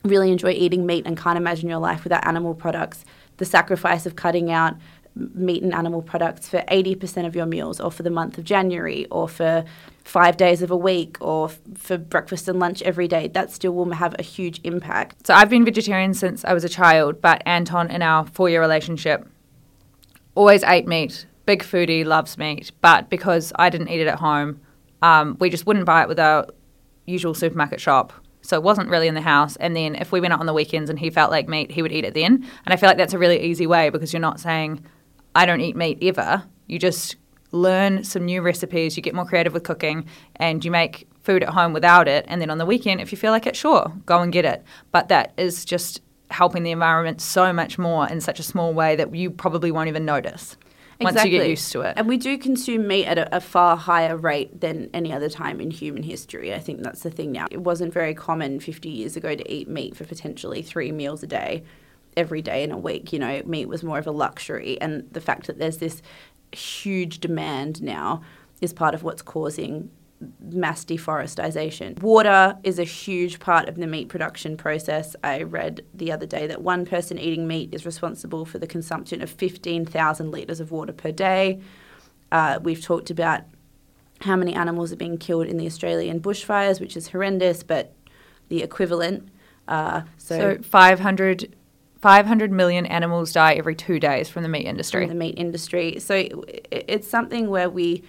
really 0.03 0.31
enjoy 0.31 0.51
eating 0.51 0.85
meat 0.85 1.05
and 1.05 1.17
can't 1.17 1.37
imagine 1.37 1.67
your 1.67 1.79
life 1.79 2.03
without 2.03 2.25
animal 2.25 2.55
products, 2.55 3.03
the 3.37 3.45
sacrifice 3.45 4.05
of 4.05 4.15
cutting 4.15 4.51
out 4.51 4.75
meat 5.15 5.61
and 5.61 5.73
animal 5.73 6.01
products 6.01 6.47
for 6.47 6.59
80% 6.69 7.25
of 7.25 7.35
your 7.35 7.45
meals 7.45 7.79
or 7.79 7.91
for 7.91 8.03
the 8.03 8.09
month 8.09 8.37
of 8.37 8.43
January 8.43 9.05
or 9.11 9.27
for 9.27 9.65
five 10.03 10.37
days 10.37 10.61
of 10.61 10.71
a 10.71 10.77
week 10.77 11.17
or 11.19 11.49
f- 11.49 11.59
for 11.75 11.97
breakfast 11.97 12.47
and 12.47 12.59
lunch 12.59 12.81
every 12.83 13.07
day, 13.07 13.27
that 13.29 13.51
still 13.51 13.73
will 13.73 13.91
have 13.91 14.15
a 14.17 14.23
huge 14.23 14.61
impact. 14.63 15.27
So 15.27 15.33
I've 15.33 15.49
been 15.49 15.65
vegetarian 15.65 16.13
since 16.13 16.45
I 16.45 16.53
was 16.53 16.63
a 16.63 16.69
child, 16.69 17.21
but 17.21 17.43
Anton 17.45 17.91
in 17.91 18.01
our 18.01 18.25
four 18.25 18.49
year 18.49 18.61
relationship 18.61 19.27
always 20.35 20.63
ate 20.63 20.87
meat. 20.87 21.25
Big 21.45 21.63
foodie, 21.63 22.05
loves 22.05 22.37
meat. 22.37 22.71
But 22.81 23.09
because 23.09 23.51
I 23.55 23.69
didn't 23.69 23.89
eat 23.89 23.99
it 23.99 24.07
at 24.07 24.19
home, 24.19 24.61
um, 25.01 25.37
we 25.39 25.49
just 25.49 25.65
wouldn't 25.65 25.85
buy 25.85 26.03
it 26.03 26.07
with 26.07 26.19
our 26.19 26.47
usual 27.05 27.33
supermarket 27.33 27.81
shop. 27.81 28.13
So 28.41 28.55
it 28.55 28.63
wasn't 28.63 28.89
really 28.89 29.07
in 29.07 29.15
the 29.15 29.21
house. 29.21 29.55
And 29.57 29.75
then 29.75 29.95
if 29.95 30.11
we 30.11 30.21
went 30.21 30.33
out 30.33 30.39
on 30.39 30.45
the 30.45 30.53
weekends 30.53 30.89
and 30.89 30.97
he 30.97 31.09
felt 31.09 31.31
like 31.31 31.47
meat, 31.47 31.71
he 31.71 31.81
would 31.81 31.91
eat 31.91 32.05
it 32.05 32.13
then. 32.13 32.47
And 32.65 32.73
I 32.73 32.75
feel 32.75 32.89
like 32.89 32.97
that's 32.97 33.13
a 33.13 33.19
really 33.19 33.39
easy 33.39 33.67
way 33.67 33.89
because 33.89 34.13
you're 34.13 34.19
not 34.19 34.39
saying, 34.39 34.83
I 35.35 35.45
don't 35.45 35.61
eat 35.61 35.75
meat 35.75 35.99
ever. 36.01 36.43
You 36.67 36.79
just 36.79 37.15
learn 37.51 38.03
some 38.03 38.25
new 38.25 38.41
recipes, 38.41 38.95
you 38.95 39.03
get 39.03 39.13
more 39.13 39.25
creative 39.25 39.53
with 39.53 39.63
cooking, 39.63 40.05
and 40.37 40.63
you 40.63 40.71
make 40.71 41.07
food 41.21 41.43
at 41.43 41.49
home 41.49 41.73
without 41.73 42.07
it. 42.07 42.25
And 42.27 42.41
then 42.41 42.49
on 42.49 42.57
the 42.57 42.65
weekend, 42.65 43.01
if 43.01 43.11
you 43.11 43.17
feel 43.17 43.31
like 43.31 43.45
it, 43.45 43.55
sure, 43.55 43.91
go 44.05 44.19
and 44.19 44.31
get 44.31 44.45
it. 44.45 44.63
But 44.91 45.09
that 45.09 45.33
is 45.37 45.65
just 45.65 46.01
helping 46.29 46.63
the 46.63 46.71
environment 46.71 47.21
so 47.21 47.51
much 47.51 47.77
more 47.77 48.07
in 48.07 48.21
such 48.21 48.39
a 48.39 48.43
small 48.43 48.73
way 48.73 48.95
that 48.95 49.13
you 49.13 49.29
probably 49.29 49.71
won't 49.71 49.89
even 49.89 50.05
notice 50.05 50.55
once 51.03 51.23
you 51.23 51.31
get 51.31 51.47
used 51.47 51.71
to 51.73 51.81
it. 51.81 51.93
And 51.97 52.07
we 52.07 52.17
do 52.17 52.37
consume 52.37 52.87
meat 52.87 53.05
at 53.05 53.17
a, 53.17 53.37
a 53.37 53.41
far 53.41 53.75
higher 53.75 54.15
rate 54.15 54.61
than 54.61 54.89
any 54.93 55.11
other 55.11 55.29
time 55.29 55.59
in 55.59 55.71
human 55.71 56.03
history. 56.03 56.53
I 56.53 56.59
think 56.59 56.81
that's 56.81 57.01
the 57.01 57.11
thing 57.11 57.31
now. 57.31 57.47
It 57.51 57.61
wasn't 57.61 57.93
very 57.93 58.13
common 58.13 58.59
50 58.59 58.89
years 58.89 59.15
ago 59.15 59.35
to 59.35 59.51
eat 59.51 59.67
meat 59.67 59.95
for 59.95 60.05
potentially 60.05 60.61
three 60.61 60.91
meals 60.91 61.23
a 61.23 61.27
day, 61.27 61.63
every 62.17 62.41
day 62.41 62.63
in 62.63 62.71
a 62.71 62.77
week. 62.77 63.13
You 63.13 63.19
know, 63.19 63.41
meat 63.45 63.67
was 63.67 63.83
more 63.83 63.99
of 63.99 64.07
a 64.07 64.11
luxury. 64.11 64.79
And 64.81 65.07
the 65.11 65.21
fact 65.21 65.47
that 65.47 65.59
there's 65.59 65.77
this 65.77 66.01
huge 66.51 67.19
demand 67.19 67.81
now 67.81 68.21
is 68.61 68.73
part 68.73 68.93
of 68.93 69.03
what's 69.03 69.21
causing 69.21 69.89
mass 70.39 70.83
deforestation. 70.83 71.97
Water 72.01 72.57
is 72.63 72.77
a 72.77 72.83
huge 72.83 73.39
part 73.39 73.67
of 73.67 73.75
the 73.75 73.87
meat 73.87 74.09
production 74.09 74.55
process. 74.55 75.15
I 75.23 75.43
read 75.43 75.81
the 75.93 76.11
other 76.11 76.25
day 76.25 76.47
that 76.47 76.61
one 76.61 76.85
person 76.85 77.17
eating 77.17 77.47
meat 77.47 77.73
is 77.73 77.85
responsible 77.85 78.45
for 78.45 78.59
the 78.59 78.67
consumption 78.67 79.21
of 79.21 79.29
15,000 79.29 80.31
litres 80.31 80.59
of 80.59 80.71
water 80.71 80.93
per 80.93 81.11
day. 81.11 81.59
Uh, 82.31 82.59
we've 82.61 82.81
talked 82.81 83.09
about 83.09 83.41
how 84.21 84.35
many 84.35 84.53
animals 84.53 84.91
are 84.93 84.97
being 84.97 85.17
killed 85.17 85.47
in 85.47 85.57
the 85.57 85.65
Australian 85.65 86.19
bushfires, 86.19 86.79
which 86.79 86.95
is 86.95 87.09
horrendous, 87.09 87.63
but 87.63 87.95
the 88.49 88.61
equivalent. 88.61 89.27
Uh, 89.67 90.01
so, 90.17 90.37
So 90.37 90.61
500, 90.61 91.55
500 92.01 92.51
million 92.51 92.85
animals 92.87 93.31
die 93.31 93.53
every 93.53 93.75
two 93.75 93.99
days 93.99 94.27
from 94.27 94.43
the 94.43 94.49
meat 94.49 94.65
industry. 94.65 95.03
in 95.03 95.09
the 95.09 95.15
meat 95.15 95.37
industry. 95.37 95.99
So 95.99 96.15
it, 96.15 96.67
it's 96.71 97.07
something 97.07 97.49
where 97.49 97.69
we 97.69 98.03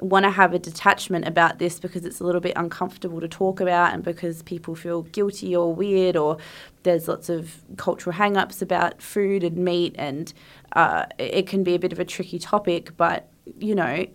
want 0.00 0.24
to 0.24 0.30
have 0.30 0.54
a 0.54 0.58
detachment 0.58 1.28
about 1.28 1.58
this 1.58 1.78
because 1.78 2.04
it's 2.04 2.20
a 2.20 2.24
little 2.24 2.40
bit 2.40 2.54
uncomfortable 2.56 3.20
to 3.20 3.28
talk 3.28 3.60
about 3.60 3.92
and 3.92 4.02
because 4.02 4.42
people 4.42 4.74
feel 4.74 5.02
guilty 5.02 5.54
or 5.54 5.74
weird 5.74 6.16
or 6.16 6.38
there's 6.82 7.06
lots 7.06 7.28
of 7.28 7.62
cultural 7.76 8.14
hang-ups 8.14 8.62
about 8.62 9.02
food 9.02 9.44
and 9.44 9.58
meat 9.58 9.94
and 9.98 10.32
uh, 10.72 11.04
it 11.18 11.46
can 11.46 11.62
be 11.62 11.74
a 11.74 11.78
bit 11.78 11.92
of 11.92 12.00
a 12.00 12.04
tricky 12.04 12.38
topic 12.38 12.96
but 12.96 13.28
you 13.58 13.74
know 13.74 14.06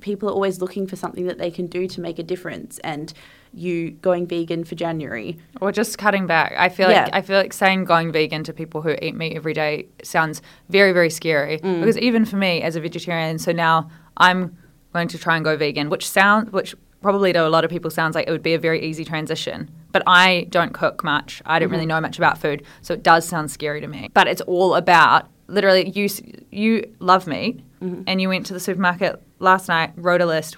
people 0.00 0.28
are 0.28 0.32
always 0.32 0.60
looking 0.60 0.86
for 0.86 0.94
something 0.94 1.26
that 1.26 1.38
they 1.38 1.50
can 1.50 1.66
do 1.66 1.88
to 1.88 2.00
make 2.00 2.20
a 2.20 2.22
difference 2.22 2.78
and 2.80 3.12
you 3.54 3.90
going 4.02 4.26
vegan 4.26 4.64
for 4.64 4.74
January 4.74 5.38
Or 5.60 5.72
just 5.72 5.98
cutting 5.98 6.26
back. 6.26 6.54
I 6.56 6.68
feel 6.68 6.90
Yeah. 6.90 7.04
like 7.04 7.14
I 7.14 7.20
feel 7.22 7.36
like 7.38 7.52
saying 7.52 7.84
going 7.84 8.10
vegan 8.12 8.44
to 8.44 8.52
people 8.52 8.82
who 8.82 8.94
eat 9.02 9.14
meat 9.14 9.34
every 9.36 9.52
day 9.52 9.86
sounds 10.02 10.40
very 10.70 10.92
very 10.92 11.10
scary. 11.10 11.58
Mm. 11.58 11.80
Because 11.80 11.98
even 11.98 12.24
for 12.24 12.36
me 12.36 12.62
as 12.62 12.76
a 12.76 12.80
vegetarian, 12.80 13.38
so 13.38 13.52
now 13.52 13.90
I'm 14.16 14.56
going 14.92 15.08
to 15.08 15.18
try 15.18 15.36
and 15.36 15.44
go 15.44 15.56
vegan, 15.56 15.90
which 15.90 16.08
sounds 16.08 16.50
which 16.52 16.74
probably 17.02 17.32
to 17.32 17.44
a 17.46 17.48
lot 17.50 17.64
of 17.64 17.70
people 17.70 17.90
sounds 17.90 18.14
like 18.14 18.28
it 18.28 18.30
would 18.30 18.42
be 18.42 18.54
a 18.54 18.58
very 18.58 18.80
easy 18.82 19.04
transition. 19.04 19.68
But 19.90 20.02
I 20.06 20.46
don't 20.50 20.72
cook 20.72 21.02
much. 21.04 21.42
I 21.44 21.58
don't 21.58 21.66
Mm-hmm. 21.66 21.72
really 21.74 21.86
know 21.86 22.00
much 22.00 22.16
about 22.16 22.38
food, 22.38 22.62
so 22.80 22.94
it 22.94 23.02
does 23.02 23.26
sound 23.28 23.50
scary 23.50 23.80
to 23.80 23.86
me. 23.88 24.08
But 24.14 24.28
it's 24.28 24.40
all 24.42 24.74
about 24.76 25.28
literally 25.48 25.90
you 25.90 26.08
you 26.50 26.90
love 27.00 27.26
meat 27.26 27.60
Mm-hmm. 27.82 28.02
and 28.06 28.20
you 28.20 28.28
went 28.28 28.46
to 28.46 28.52
the 28.54 28.60
supermarket 28.60 29.20
last 29.40 29.66
night, 29.68 29.90
wrote 29.96 30.20
a 30.20 30.26
list, 30.26 30.56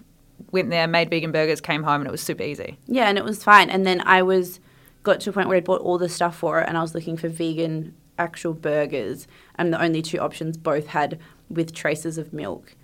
went 0.54 0.70
there, 0.70 0.86
made 0.86 1.10
vegan 1.10 1.32
burgers, 1.32 1.60
came 1.60 1.82
home, 1.82 2.00
and 2.00 2.06
it 2.06 2.10
was 2.10 2.22
super 2.22 2.42
easy. 2.42 2.78
Yeah, 2.86 3.08
and 3.08 3.18
it 3.18 3.24
was 3.24 3.44
fine. 3.44 3.68
And 3.68 3.86
then 3.86 4.00
I 4.06 4.22
was 4.22 4.60
got 5.02 5.20
to 5.20 5.30
a 5.30 5.32
point 5.34 5.48
where 5.48 5.58
I 5.58 5.60
bought 5.60 5.82
all 5.82 5.98
the 5.98 6.08
stuff 6.08 6.36
for 6.36 6.60
it, 6.60 6.68
and 6.68 6.78
I 6.78 6.80
was 6.80 6.94
looking 6.94 7.16
for 7.16 7.28
vegan 7.28 7.94
actual 8.18 8.54
burgers, 8.54 9.26
and 9.56 9.72
the 9.72 9.82
only 9.82 10.00
two 10.00 10.18
options 10.18 10.56
both 10.56 10.86
had 10.86 11.18
with 11.50 11.74
traces 11.74 12.16
of 12.16 12.32
milk. 12.32 12.74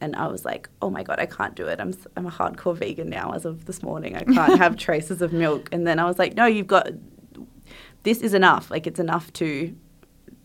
And 0.00 0.14
I 0.14 0.28
was 0.28 0.44
like, 0.44 0.68
oh 0.80 0.90
my 0.90 1.02
god, 1.02 1.18
I 1.18 1.26
can't 1.26 1.56
do 1.56 1.66
it. 1.66 1.80
I'm 1.80 1.92
I'm 2.16 2.26
a 2.26 2.30
hardcore 2.30 2.76
vegan 2.76 3.08
now 3.08 3.32
as 3.32 3.44
of 3.44 3.64
this 3.64 3.82
morning. 3.82 4.14
I 4.14 4.22
can't 4.22 4.58
have 4.64 4.76
traces 4.76 5.20
of 5.22 5.32
milk. 5.32 5.68
And 5.72 5.86
then 5.86 5.98
I 5.98 6.04
was 6.04 6.18
like, 6.20 6.34
no, 6.34 6.46
you've 6.46 6.68
got 6.68 6.88
this 8.04 8.20
is 8.20 8.34
enough. 8.34 8.70
Like 8.70 8.86
it's 8.86 9.00
enough 9.00 9.32
to 9.34 9.74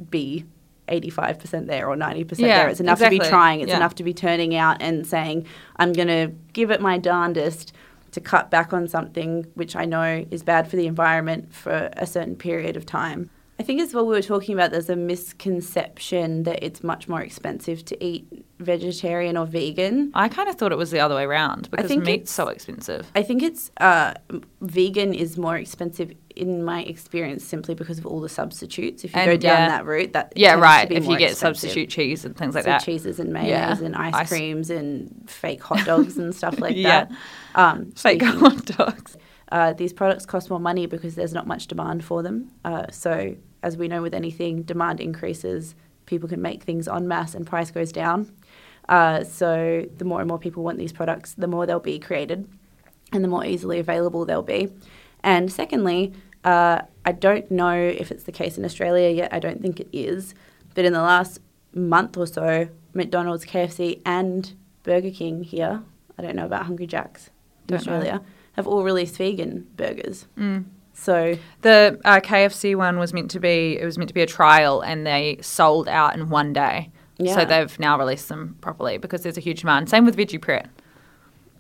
be 0.10 0.46
85% 0.88 1.68
there 1.68 1.88
or 1.88 1.96
90% 1.96 2.40
Yeah, 2.40 2.60
there. 2.60 2.70
It's 2.70 2.80
enough 2.80 3.00
to 3.00 3.10
be 3.10 3.20
trying. 3.20 3.62
It's 3.62 3.70
Yeah. 3.70 3.78
enough 3.78 3.96
to 3.96 4.04
be 4.04 4.14
turning 4.14 4.56
out 4.56 4.82
and 4.82 5.06
saying, 5.06 5.46
I'm 5.78 5.94
going 5.94 6.08
to 6.10 6.32
give 6.54 6.72
it 6.72 6.82
my 6.82 6.98
darndest 6.98 7.74
to 8.12 8.22
cut 8.22 8.52
back 8.52 8.74
on 8.74 8.88
something 8.88 9.46
which 9.56 9.76
I 9.76 9.86
know 9.86 10.26
is 10.30 10.44
bad 10.44 10.68
for 10.68 10.76
the 10.76 10.86
environment 10.88 11.54
for 11.54 11.90
a 11.94 12.06
certain 12.06 12.36
period 12.36 12.78
of 12.78 12.86
time. 12.86 13.30
I 13.60 13.64
think 13.64 13.82
as 13.82 13.94
well 13.94 14.06
we 14.06 14.16
were 14.16 14.22
talking 14.22 14.54
about 14.56 14.72
there's 14.72 14.90
a 14.90 14.96
misconception 14.96 16.44
that 16.44 16.64
it's 16.64 16.84
much 16.84 17.08
more 17.08 17.22
expensive 17.22 17.86
to 17.86 18.04
eat 18.04 18.46
vegetarian 18.60 19.38
or 19.38 19.46
vegan. 19.46 20.12
I 20.16 20.28
kind 20.28 20.50
of 20.50 20.56
thought 20.56 20.72
it 20.72 20.78
was 20.78 20.92
the 20.92 21.00
other 21.00 21.16
way 21.16 21.24
around 21.24 21.70
because 21.70 21.88
think 21.88 22.04
meat's 22.04 22.32
so 22.32 22.48
expensive. 22.48 23.12
I 23.16 23.22
think 23.24 23.44
it's 23.44 23.72
uh, 23.80 24.16
vegan 24.62 25.14
is 25.14 25.38
more 25.38 25.56
expensive 25.56 26.12
in 26.36 26.64
my 26.64 26.82
experience 26.84 27.44
simply 27.44 27.76
because 27.76 27.98
of 28.00 28.06
all 28.06 28.20
the 28.22 28.30
substitutes. 28.30 29.04
If 29.04 29.14
you 29.14 29.20
And, 29.22 29.30
go 29.32 29.38
down 29.38 29.58
yeah. 29.58 29.68
that 29.70 29.86
route, 29.86 30.14
that 30.14 30.34
Yeah, 30.36 30.56
right. 30.56 30.92
If 30.92 31.04
you 31.06 31.18
get 31.18 31.32
expensive. 31.32 31.58
substitute 31.60 31.90
cheese 31.90 32.26
and 32.26 32.36
things 32.36 32.56
like 32.56 32.64
so 32.64 32.72
that. 32.72 32.84
cheeses 32.84 33.20
and 33.20 33.32
mayonnaise 33.32 33.80
Yeah. 33.80 33.86
and 33.86 33.96
ice, 33.96 34.14
Ice- 34.14 34.30
creams 34.30 34.70
and 34.70 35.24
fake 35.28 35.62
hot 35.64 35.86
dogs 35.86 36.18
and 36.18 36.34
stuff 36.36 36.60
like 36.60 36.76
Yeah. 36.78 37.06
that. 37.06 37.12
Um, 37.56 37.92
Fake 37.92 38.22
speaking- 38.22 38.40
hot 38.40 38.66
dogs. 38.66 39.18
uh, 39.52 39.74
these 39.74 39.94
products 39.94 40.26
cost 40.26 40.50
more 40.50 40.60
money 40.60 40.86
because 40.88 41.16
there's 41.16 41.34
not 41.34 41.46
much 41.48 41.68
demand 41.68 42.04
for 42.04 42.24
them. 42.24 42.52
Uh, 42.66 42.86
so, 42.92 43.36
as 43.62 43.78
we 43.78 43.88
know 43.88 44.02
with 44.02 44.14
anything, 44.14 44.64
demand 44.64 45.00
increases, 45.00 45.76
people 46.06 46.28
can 46.28 46.42
make 46.42 46.64
things 46.64 46.88
en 46.88 47.08
masse 47.08 47.34
and 47.36 47.46
price 47.46 47.70
goes 47.72 47.92
down. 47.92 48.32
Uh, 48.90 49.24
so, 49.24 49.86
the 49.98 50.04
more 50.06 50.20
and 50.20 50.28
more 50.28 50.40
people 50.40 50.64
want 50.64 50.78
these 50.78 50.92
products, 50.92 51.34
the 51.36 51.48
more 51.48 51.66
they'll 51.66 51.80
be 51.80 52.00
created 52.00 52.48
and 53.14 53.24
the 53.24 53.28
more 53.28 53.46
easily 53.46 53.78
available 53.80 54.26
they'll 54.26 54.42
be. 54.42 54.70
And 55.24 55.52
secondly, 55.52 56.14
uh, 56.44 56.82
I 57.06 57.12
don't 57.14 57.50
know 57.50 57.74
if 57.78 58.12
it's 58.12 58.24
the 58.24 58.32
case 58.32 58.58
in 58.58 58.66
Australia 58.66 59.10
yet, 59.10 59.34
I 59.34 59.40
don't 59.40 59.62
think 59.62 59.80
it 59.80 59.88
is, 59.94 60.34
but 60.76 60.86
in 60.86 60.94
the 60.94 61.02
last 61.02 61.40
month 61.74 62.18
or 62.18 62.28
so, 62.28 62.68
McDonald's, 62.94 63.46
KFC, 63.46 64.02
and 64.06 64.54
Burger 64.84 65.12
King 65.12 65.44
here, 65.44 65.82
I 66.18 66.22
don't 66.22 66.36
know 66.36 66.46
about 66.46 66.66
Hungry 66.66 66.86
Jack's 66.88 67.28
in 67.28 67.32
Don't 67.78 67.86
know. 67.86 67.94
Australia, 67.94 68.22
have 68.54 68.68
all 68.68 68.84
released 68.84 69.18
vegan 69.18 69.68
burgers. 69.78 70.28
So 70.96 71.36
The 71.62 72.00
uh, 72.06 72.20
KFC 72.20 72.76
one 72.76 73.00
was 73.00 73.14
meant 73.14 73.32
to 73.32 73.40
be 73.40 73.80
it 73.80 73.86
was 73.86 73.98
meant 73.98 74.10
to 74.10 74.14
be 74.14 74.22
a 74.22 74.28
trial, 74.28 74.82
and 74.82 75.08
they 75.08 75.40
sold 75.42 75.88
out 75.88 76.16
in 76.16 76.30
one 76.30 76.54
day. 76.54 76.92
Yeah. 77.18 77.34
So 77.36 77.46
they've 77.46 77.80
now 77.80 77.98
released 77.98 78.30
them 78.30 78.58
properly 78.62 78.98
because 79.00 79.24
there's 79.24 79.38
a 79.38 79.42
huge 79.42 79.62
demand. 79.62 79.90
Same 79.90 80.06
with 80.06 80.16
Veggie 80.16 80.40
Pret. 80.42 80.68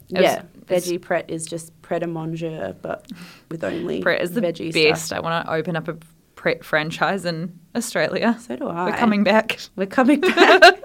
It 0.10 0.18
was- 0.18 0.24
yeah, 0.24 0.44
it's- 0.68 0.88
veggie 0.88 1.02
pret 1.02 1.30
is 1.30 1.46
just 1.48 1.72
pret 1.94 2.04
a 2.04 2.08
manger, 2.08 2.76
but 2.82 3.06
with 3.52 3.64
only 3.64 4.02
Pret 4.02 4.22
is 4.22 4.32
the 4.32 4.42
veggie 4.42 4.74
best. 4.74 5.06
stuff. 5.06 5.18
I 5.18 5.22
want 5.22 5.46
to 5.46 5.54
open 5.54 5.76
up 5.76 5.88
a 5.88 5.98
Pret 6.36 6.64
franchise 6.66 7.24
in 7.26 7.58
Australia. 7.76 8.36
So 8.42 8.56
do 8.56 8.68
I. 8.68 8.86
We're 8.90 8.98
coming 8.98 9.24
back. 9.24 9.60
We're 9.76 9.86
coming 9.86 10.20
back. 10.22 10.80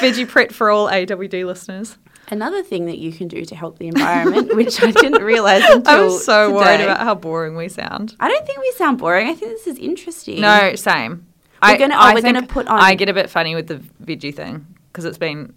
Veggie 0.00 0.28
Pret 0.28 0.52
for 0.52 0.70
all 0.70 0.88
AWD 0.88 1.46
listeners. 1.46 1.96
Another 2.30 2.62
thing 2.62 2.84
that 2.86 2.98
you 2.98 3.10
can 3.10 3.26
do 3.26 3.44
to 3.46 3.56
help 3.56 3.78
the 3.78 3.88
environment, 3.88 4.54
which 4.54 4.82
I 4.82 4.90
didn't 4.90 5.22
realize 5.22 5.62
until 5.64 5.94
I 5.94 6.02
was 6.02 6.24
so 6.24 6.52
worried 6.54 6.82
about 6.82 7.00
how 7.00 7.14
boring 7.14 7.56
we 7.56 7.68
sound. 7.68 8.14
I 8.20 8.28
don't 8.28 8.46
think 8.46 8.60
we 8.60 8.70
sound 8.76 8.98
boring. 8.98 9.28
I 9.28 9.34
think 9.34 9.52
this 9.52 9.66
is 9.66 9.78
interesting. 9.78 10.40
No, 10.42 10.74
same. 10.74 11.26
We're 11.62 11.68
I, 11.70 11.76
gonna- 11.78 11.94
oh, 11.94 11.98
I 11.98 12.14
we're 12.14 12.20
gonna 12.22 12.46
put 12.46 12.68
on- 12.68 12.78
I 12.78 12.94
get 12.94 13.08
a 13.08 13.14
bit 13.14 13.30
funny 13.30 13.54
with 13.54 13.66
the 13.68 13.76
veggie 14.04 14.34
thing 14.34 14.66
because 14.92 15.06
it's 15.06 15.16
been, 15.18 15.54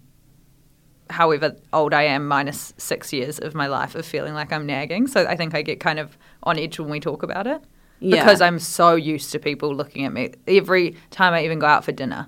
however 1.12 1.54
old 1.72 1.94
I 1.94 2.02
am, 2.04 2.26
minus 2.26 2.72
six 2.78 3.12
years 3.12 3.38
of 3.38 3.54
my 3.54 3.66
life 3.66 3.94
of 3.94 4.04
feeling 4.04 4.34
like 4.34 4.52
I'm 4.52 4.66
nagging. 4.66 5.06
So 5.06 5.24
I 5.26 5.36
think 5.36 5.54
I 5.54 5.62
get 5.62 5.78
kind 5.80 5.98
of 5.98 6.16
on 6.42 6.58
edge 6.58 6.78
when 6.80 6.90
we 6.90 6.98
talk 7.00 7.22
about 7.22 7.46
it 7.46 7.60
Yeah. 8.00 8.22
because 8.24 8.40
I'm 8.40 8.58
so 8.58 8.94
used 8.96 9.30
to 9.32 9.38
people 9.38 9.74
looking 9.74 10.04
at 10.04 10.12
me. 10.12 10.32
Every 10.48 10.96
time 11.10 11.32
I 11.34 11.44
even 11.44 11.58
go 11.60 11.66
out 11.66 11.84
for 11.84 11.92
dinner, 11.92 12.26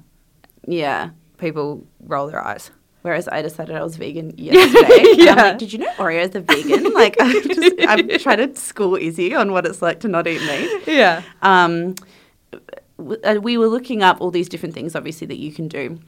Yeah. 0.66 1.10
people 1.38 1.86
roll 2.00 2.28
their 2.28 2.44
eyes. 2.44 2.70
Whereas 3.02 3.28
I 3.28 3.42
decided 3.42 3.76
I 3.76 3.82
was 3.82 3.96
vegan 3.96 4.32
yesterday. 4.38 5.04
Yeah. 5.16 5.34
like, 5.34 5.58
did 5.58 5.72
you 5.74 5.78
know 5.80 5.90
Oreos 5.98 6.34
are 6.34 6.40
vegan? 6.40 6.90
like, 6.94 7.16
I'm, 7.20 7.42
just, 7.42 7.74
I'm 7.86 8.08
trying 8.20 8.38
to 8.54 8.56
school 8.58 8.96
Izzy 8.96 9.34
on 9.34 9.52
what 9.52 9.66
it's 9.66 9.82
like 9.82 10.00
to 10.00 10.08
not 10.08 10.26
eat 10.26 10.40
meat. 10.40 10.82
Yeah. 10.86 11.22
Um, 11.42 11.96
uh, 12.52 13.34
we 13.42 13.58
were 13.58 13.66
looking 13.66 14.02
up 14.02 14.20
all 14.22 14.30
these 14.30 14.48
different 14.48 14.74
things, 14.74 14.94
obviously, 14.96 15.26
that 15.26 15.36
you 15.38 15.52
can 15.52 15.68
do. 15.68 15.98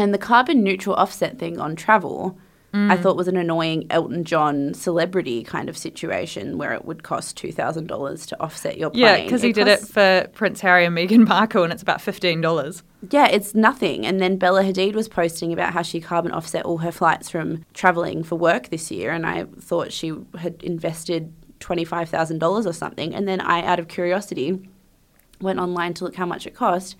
And 0.00 0.14
the 0.14 0.18
carbon 0.18 0.62
neutral 0.62 0.96
offset 0.96 1.38
thing 1.38 1.60
on 1.60 1.76
travel, 1.76 2.38
I 2.72 2.76
Mm. 2.96 3.02
thought 3.02 3.16
was 3.16 3.26
an 3.28 3.36
annoying 3.36 3.86
Elton 3.90 4.22
John 4.24 4.72
celebrity 4.74 5.42
kind 5.42 5.68
of 5.68 5.76
situation 5.76 6.56
where 6.56 6.72
it 6.72 6.84
would 6.84 7.02
cost 7.02 7.36
$2,000 7.36 8.24
to 8.26 8.40
offset 8.40 8.78
your 8.78 8.90
plane. 8.90 9.02
Yeah, 9.02 9.22
because 9.24 9.42
he 9.42 9.52
did 9.52 9.66
it 9.68 9.80
for 9.80 10.26
Prince 10.32 10.60
Harry 10.60 10.84
and 10.86 10.96
Meghan 10.96 11.26
Markle, 11.28 11.64
and 11.64 11.72
it's 11.72 11.82
about 11.82 12.00
fifteen 12.00 12.40
dollars. 12.40 12.82
Yeah, 13.10 13.26
it's 13.26 13.54
nothing. 13.54 14.06
And 14.06 14.20
then 14.20 14.36
Bella 14.36 14.62
Hadid 14.62 14.94
was 14.94 15.08
posting 15.08 15.52
about 15.52 15.72
how 15.74 15.82
she 15.82 16.00
carbon 16.00 16.30
offset 16.32 16.64
all 16.64 16.78
her 16.78 16.92
flights 16.92 17.28
from 17.28 17.64
traveling 17.74 18.22
for 18.22 18.36
work 18.36 18.68
this 18.70 18.90
year. 18.90 19.10
And 19.10 19.26
I 19.26 19.44
thought 19.58 19.92
she 19.92 20.12
had 20.38 20.62
invested 20.62 21.32
$25,000 21.58 22.66
or 22.66 22.72
something. 22.72 23.14
And 23.14 23.26
then 23.28 23.40
I, 23.40 23.62
out 23.64 23.78
of 23.80 23.88
curiosity, 23.88 24.60
went 25.40 25.58
online 25.58 25.92
to 25.94 26.04
look 26.04 26.14
how 26.16 26.26
much 26.26 26.46
it 26.46 26.54
cost. 26.54 26.94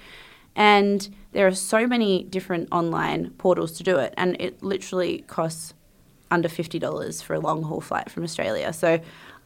And 0.56 1.08
there 1.32 1.46
are 1.46 1.54
so 1.54 1.86
many 1.86 2.24
different 2.24 2.68
online 2.72 3.30
portals 3.38 3.72
to 3.78 3.82
do 3.82 3.98
it. 3.98 4.14
And 4.16 4.36
it 4.40 4.62
literally 4.62 5.24
costs 5.26 5.74
under 6.30 6.48
$50 6.48 7.22
for 7.22 7.34
a 7.34 7.40
long 7.40 7.62
haul 7.62 7.80
flight 7.80 8.10
from 8.10 8.22
Australia. 8.22 8.72
So 8.72 9.00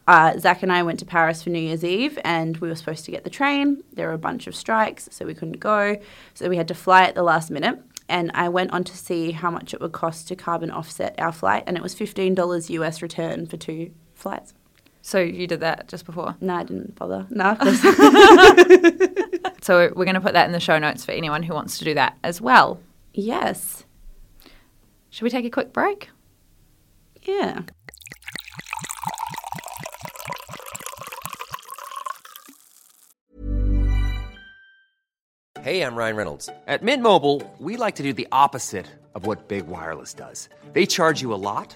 uh, 0.07 0.37
Zach 0.37 0.61
and 0.61 0.71
I 0.71 0.83
went 0.83 0.99
to 0.99 1.05
Paris 1.05 1.41
for 1.41 1.49
New 1.49 1.59
Year's 1.59 1.83
Eve 1.83 2.19
and 2.23 2.57
we 2.57 2.67
were 2.67 2.75
supposed 2.75 3.05
to 3.05 3.11
get 3.11 3.23
the 3.23 3.29
train. 3.29 3.83
There 3.93 4.07
were 4.07 4.13
a 4.13 4.19
bunch 4.19 4.45
of 4.47 4.55
strikes, 4.55 5.09
so 5.11 5.25
we 5.25 5.33
couldn't 5.33 5.59
go. 5.59 5.97
So 6.33 6.47
we 6.47 6.57
had 6.57 6.67
to 6.67 6.75
fly 6.75 7.03
at 7.03 7.15
the 7.15 7.23
last 7.23 7.49
minute. 7.49 7.79
And 8.07 8.29
I 8.35 8.49
went 8.49 8.71
on 8.71 8.83
to 8.83 8.95
see 8.95 9.31
how 9.31 9.49
much 9.49 9.73
it 9.73 9.81
would 9.81 9.91
cost 9.91 10.27
to 10.27 10.35
carbon 10.35 10.69
offset 10.69 11.15
our 11.17 11.31
flight, 11.31 11.63
and 11.65 11.75
it 11.75 11.81
was 11.81 11.95
$15 11.95 12.69
US 12.69 13.01
return 13.01 13.47
for 13.47 13.57
two 13.57 13.91
flights. 14.13 14.53
So 15.05 15.19
you 15.19 15.45
did 15.45 15.59
that 15.59 15.87
just 15.87 16.03
before. 16.03 16.35
No, 16.41 16.55
I 16.55 16.63
didn't 16.63 16.95
bother. 16.95 17.27
No. 17.29 17.55
So 19.61 19.91
we're 19.95 20.05
going 20.05 20.13
to 20.13 20.21
put 20.21 20.33
that 20.33 20.45
in 20.45 20.51
the 20.51 20.59
show 20.59 20.77
notes 20.77 21.05
for 21.05 21.11
anyone 21.11 21.41
who 21.41 21.55
wants 21.55 21.79
to 21.79 21.85
do 21.85 21.95
that 21.95 22.19
as 22.23 22.39
well. 22.39 22.79
yes. 23.13 23.83
Should 25.09 25.23
we 25.23 25.31
take 25.31 25.45
a 25.45 25.49
quick 25.49 25.73
break? 25.73 26.09
Yeah. 27.23 27.61
Hey, 35.61 35.81
I'm 35.81 35.95
Ryan 35.95 36.15
Reynolds. 36.15 36.49
At 36.67 36.83
Mint 36.83 37.01
Mobile, 37.01 37.41
we 37.59 37.75
like 37.77 37.95
to 37.95 38.03
do 38.03 38.13
the 38.13 38.27
opposite 38.31 38.85
of 39.15 39.25
what 39.25 39.47
Big 39.47 39.65
Wireless 39.67 40.13
does. 40.13 40.47
They 40.73 40.85
charge 40.85 41.21
you 41.21 41.33
a 41.33 41.41
lot, 41.41 41.75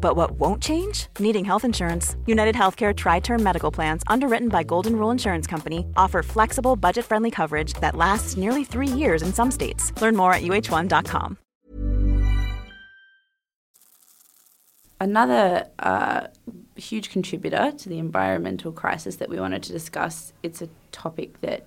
But 0.00 0.16
what 0.16 0.32
won't 0.32 0.62
change? 0.62 1.06
Needing 1.18 1.44
health 1.44 1.64
insurance. 1.64 2.16
United 2.26 2.54
Healthcare 2.54 2.92
TriTerm 2.92 3.40
Medical 3.40 3.70
Plans, 3.70 4.02
underwritten 4.08 4.48
by 4.48 4.64
Golden 4.64 4.96
Rule 4.96 5.12
Insurance 5.12 5.46
Company, 5.46 5.86
offer 5.96 6.22
flexible, 6.22 6.74
budget 6.74 7.04
friendly 7.04 7.30
coverage 7.30 7.74
that 7.74 7.94
lasts 7.94 8.36
nearly 8.36 8.64
three 8.64 8.88
years 8.88 9.22
in 9.22 9.32
some 9.32 9.50
states. 9.50 9.92
Learn 10.02 10.16
more 10.16 10.34
at 10.34 10.42
uh1.com. 10.42 11.38
Another 15.02 15.66
uh, 15.78 16.26
huge 16.76 17.10
contributor 17.10 17.72
to 17.72 17.88
the 17.88 17.98
environmental 17.98 18.70
crisis 18.70 19.16
that 19.16 19.30
we 19.30 19.40
wanted 19.40 19.62
to 19.62 19.72
discuss, 19.72 20.34
it's 20.42 20.60
a 20.60 20.68
topic 20.92 21.40
that 21.40 21.66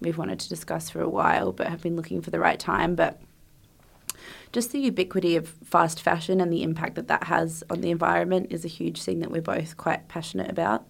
we've 0.00 0.18
wanted 0.18 0.38
to 0.40 0.48
discuss 0.48 0.90
for 0.90 1.00
a 1.00 1.08
while 1.08 1.52
but 1.52 1.68
have 1.68 1.82
been 1.82 1.96
looking 1.96 2.20
for 2.20 2.30
the 2.30 2.38
right 2.38 2.60
time. 2.60 2.94
But 2.94 3.20
just 4.52 4.72
the 4.72 4.78
ubiquity 4.78 5.36
of 5.36 5.48
fast 5.64 6.00
fashion 6.00 6.40
and 6.40 6.52
the 6.52 6.62
impact 6.62 6.94
that 6.94 7.08
that 7.08 7.24
has 7.24 7.62
on 7.70 7.80
the 7.80 7.90
environment 7.90 8.48
is 8.50 8.64
a 8.64 8.68
huge 8.68 9.02
thing 9.02 9.20
that 9.20 9.30
we're 9.30 9.42
both 9.42 9.76
quite 9.76 10.08
passionate 10.08 10.50
about. 10.50 10.86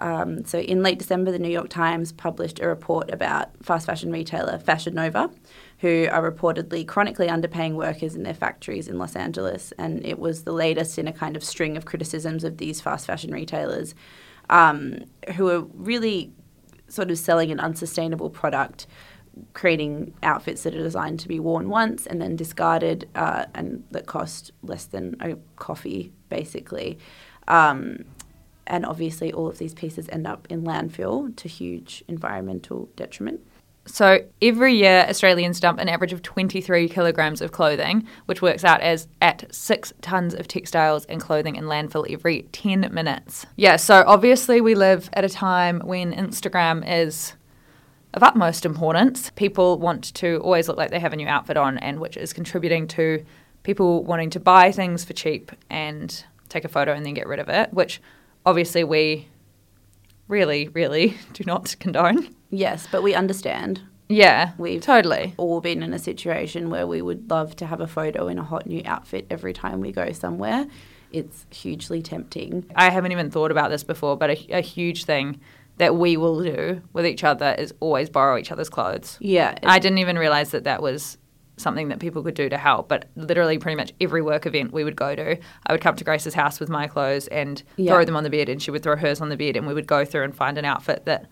Um, 0.00 0.46
so, 0.46 0.58
in 0.58 0.82
late 0.82 0.98
December, 0.98 1.30
the 1.30 1.38
New 1.38 1.50
York 1.50 1.68
Times 1.68 2.10
published 2.10 2.58
a 2.58 2.66
report 2.66 3.10
about 3.10 3.50
fast 3.62 3.84
fashion 3.86 4.10
retailer 4.10 4.58
Fashion 4.58 4.94
Nova, 4.94 5.30
who 5.78 6.08
are 6.10 6.30
reportedly 6.30 6.86
chronically 6.86 7.26
underpaying 7.26 7.74
workers 7.74 8.14
in 8.14 8.22
their 8.22 8.34
factories 8.34 8.88
in 8.88 8.98
Los 8.98 9.14
Angeles. 9.14 9.72
And 9.76 10.04
it 10.06 10.18
was 10.18 10.44
the 10.44 10.52
latest 10.52 10.98
in 10.98 11.06
a 11.06 11.12
kind 11.12 11.36
of 11.36 11.44
string 11.44 11.76
of 11.76 11.84
criticisms 11.84 12.44
of 12.44 12.56
these 12.56 12.80
fast 12.80 13.06
fashion 13.06 13.30
retailers 13.30 13.94
um, 14.48 15.04
who 15.36 15.48
are 15.48 15.60
really 15.74 16.32
sort 16.88 17.10
of 17.10 17.18
selling 17.18 17.50
an 17.50 17.60
unsustainable 17.60 18.30
product, 18.30 18.86
creating 19.52 20.14
outfits 20.22 20.62
that 20.62 20.74
are 20.74 20.82
designed 20.82 21.20
to 21.20 21.28
be 21.28 21.40
worn 21.40 21.68
once 21.68 22.06
and 22.06 22.20
then 22.20 22.36
discarded 22.36 23.08
uh, 23.14 23.46
and 23.54 23.84
that 23.90 24.06
cost 24.06 24.52
less 24.62 24.84
than 24.84 25.16
a 25.20 25.36
coffee, 25.56 26.12
basically. 26.28 26.98
Um, 27.48 28.04
and 28.66 28.86
obviously, 28.86 29.32
all 29.32 29.48
of 29.48 29.58
these 29.58 29.74
pieces 29.74 30.08
end 30.10 30.26
up 30.26 30.46
in 30.48 30.62
landfill 30.62 31.34
to 31.36 31.48
huge 31.48 32.04
environmental 32.06 32.88
detriment. 32.94 33.40
So 33.86 34.20
every 34.40 34.74
year, 34.74 35.06
Australians 35.08 35.58
dump 35.58 35.80
an 35.80 35.88
average 35.88 36.12
of 36.12 36.22
23 36.22 36.88
kilograms 36.88 37.40
of 37.40 37.50
clothing, 37.50 38.06
which 38.26 38.42
works 38.42 38.62
out 38.62 38.80
as 38.80 39.08
at 39.20 39.52
six 39.52 39.92
tons 40.00 40.34
of 40.34 40.46
textiles 40.46 41.06
and 41.06 41.20
clothing 41.20 41.56
in 41.56 41.64
landfill 41.64 42.10
every 42.10 42.42
10 42.52 42.88
minutes. 42.92 43.46
Yeah, 43.56 43.76
so 43.76 44.04
obviously 44.06 44.60
we 44.60 44.74
live 44.74 45.10
at 45.14 45.24
a 45.24 45.28
time 45.28 45.80
when 45.80 46.12
Instagram 46.12 46.84
is 46.86 47.34
of 48.14 48.22
utmost 48.22 48.64
importance. 48.66 49.30
People 49.36 49.78
want 49.78 50.12
to 50.14 50.38
always 50.38 50.68
look 50.68 50.76
like 50.76 50.90
they 50.90 51.00
have 51.00 51.12
a 51.12 51.16
new 51.16 51.28
outfit 51.28 51.56
on, 51.56 51.78
and 51.78 52.00
which 52.00 52.16
is 52.16 52.32
contributing 52.32 52.86
to 52.88 53.24
people 53.62 54.04
wanting 54.04 54.30
to 54.30 54.40
buy 54.40 54.72
things 54.72 55.04
for 55.04 55.12
cheap 55.12 55.52
and 55.68 56.24
take 56.48 56.64
a 56.64 56.68
photo 56.68 56.92
and 56.92 57.04
then 57.06 57.14
get 57.14 57.26
rid 57.28 57.38
of 57.38 57.48
it, 57.48 57.72
which 57.72 58.00
obviously 58.44 58.82
we 58.84 59.28
really, 60.28 60.68
really 60.68 61.16
do 61.32 61.44
not 61.46 61.76
condone. 61.78 62.34
Yes, 62.50 62.88
but 62.90 63.02
we 63.02 63.14
understand. 63.14 63.82
Yeah, 64.08 64.52
We've 64.58 64.80
totally. 64.82 65.34
all 65.36 65.60
been 65.60 65.84
in 65.84 65.94
a 65.94 65.98
situation 65.98 66.68
where 66.68 66.84
we 66.84 67.00
would 67.00 67.30
love 67.30 67.54
to 67.56 67.66
have 67.66 67.80
a 67.80 67.86
photo 67.86 68.26
in 68.26 68.38
a 68.40 68.42
hot 68.42 68.66
new 68.66 68.82
outfit 68.84 69.24
every 69.30 69.52
time 69.52 69.80
we 69.80 69.92
go 69.92 70.10
somewhere. 70.10 70.66
It's 71.12 71.46
hugely 71.50 72.02
tempting. 72.02 72.66
I 72.74 72.90
haven't 72.90 73.12
even 73.12 73.30
thought 73.30 73.52
about 73.52 73.70
this 73.70 73.84
before, 73.84 74.16
but 74.16 74.30
a, 74.30 74.58
a 74.58 74.60
huge 74.62 75.04
thing 75.04 75.40
that 75.80 75.96
we 75.96 76.18
will 76.18 76.42
do 76.42 76.82
with 76.92 77.06
each 77.06 77.24
other 77.24 77.54
is 77.58 77.72
always 77.80 78.10
borrow 78.10 78.36
each 78.36 78.52
other's 78.52 78.68
clothes. 78.68 79.16
Yeah, 79.18 79.56
I 79.62 79.78
didn't 79.78 79.96
even 79.96 80.18
realize 80.18 80.50
that 80.50 80.64
that 80.64 80.82
was 80.82 81.16
something 81.56 81.88
that 81.88 81.98
people 82.00 82.22
could 82.22 82.34
do 82.34 82.50
to 82.50 82.58
help. 82.58 82.86
But 82.86 83.06
literally, 83.16 83.56
pretty 83.58 83.76
much 83.76 83.94
every 83.98 84.20
work 84.20 84.44
event 84.44 84.74
we 84.74 84.84
would 84.84 84.94
go 84.94 85.14
to, 85.14 85.38
I 85.66 85.72
would 85.72 85.80
come 85.80 85.96
to 85.96 86.04
Grace's 86.04 86.34
house 86.34 86.60
with 86.60 86.68
my 86.68 86.86
clothes 86.86 87.28
and 87.28 87.62
Yeah. 87.76 87.92
throw 87.94 88.04
them 88.04 88.14
on 88.14 88.24
the 88.24 88.30
bed, 88.30 88.50
and 88.50 88.62
she 88.62 88.70
would 88.70 88.82
throw 88.82 88.94
hers 88.94 89.22
on 89.22 89.30
the 89.30 89.38
bed, 89.38 89.56
and 89.56 89.66
we 89.66 89.72
would 89.72 89.86
go 89.86 90.04
through 90.04 90.24
and 90.24 90.34
find 90.34 90.58
an 90.58 90.66
outfit 90.66 91.06
that 91.06 91.26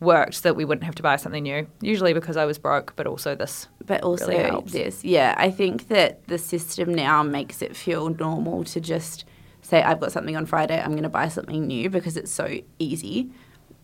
worked 0.00 0.34
so 0.34 0.48
that 0.48 0.54
we 0.54 0.64
wouldn't 0.64 0.84
have 0.84 0.96
to 0.96 1.02
buy 1.04 1.14
something 1.14 1.44
new. 1.44 1.68
Usually 1.80 2.12
because 2.12 2.36
I 2.36 2.46
was 2.46 2.58
broke, 2.58 2.94
but 2.96 3.06
also 3.06 3.36
this. 3.36 3.68
but 3.86 4.02
also 4.02 4.26
really 4.26 4.42
helps. 4.42 4.72
this. 4.72 5.04
Yeah, 5.04 5.34
I 5.38 5.50
think 5.52 5.86
that 5.88 6.26
the 6.26 6.38
system 6.38 6.92
now 6.92 7.22
makes 7.22 7.62
it 7.62 7.76
feel 7.76 8.08
normal 8.08 8.64
to 8.64 8.80
just 8.80 9.24
say, 9.62 9.82
I've 9.84 10.00
got 10.00 10.10
something 10.10 10.36
on 10.36 10.46
Friday, 10.46 10.80
I'm 10.80 10.90
going 10.90 11.04
to 11.04 11.08
buy 11.08 11.28
something 11.28 11.66
new 11.68 11.88
because 11.90 12.16
it's 12.16 12.32
so 12.32 12.58
easy. 12.80 13.30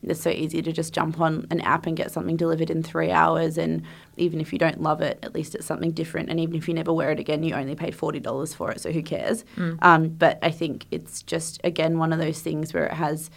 It's 0.02 0.20
so 0.20 0.30
easy 0.30 0.62
to 0.62 0.72
just 0.72 0.94
jump 0.94 1.20
on 1.20 1.46
an 1.50 1.60
app 1.60 1.86
and 1.86 1.96
get 1.96 2.10
something 2.10 2.36
delivered 2.36 2.70
in 2.70 2.82
three 2.82 3.10
hours. 3.10 3.58
And 3.58 3.82
even 4.16 4.40
if 4.40 4.52
you 4.52 4.58
don't 4.58 4.80
love 4.80 5.02
it, 5.02 5.18
at 5.22 5.34
least 5.34 5.54
it's 5.54 5.66
something 5.66 5.90
different. 5.92 6.30
And 6.30 6.40
even 6.40 6.56
if 6.56 6.68
you 6.68 6.74
never 6.74 6.92
wear 6.92 7.10
it 7.10 7.20
again, 7.20 7.42
you 7.42 7.54
only 7.54 7.74
paid 7.74 7.94
$40 7.94 8.54
for 8.54 8.70
it. 8.70 8.80
So 8.80 8.92
who 8.92 9.02
cares? 9.02 9.44
Um, 9.82 10.08
but 10.08 10.38
I 10.42 10.50
think 10.50 10.86
it's 10.90 11.22
just, 11.22 11.60
again, 11.64 11.98
one 11.98 12.12
of 12.12 12.18
those 12.18 12.40
things 12.40 12.72
where 12.72 12.86
it 12.86 12.94
has 12.94 13.30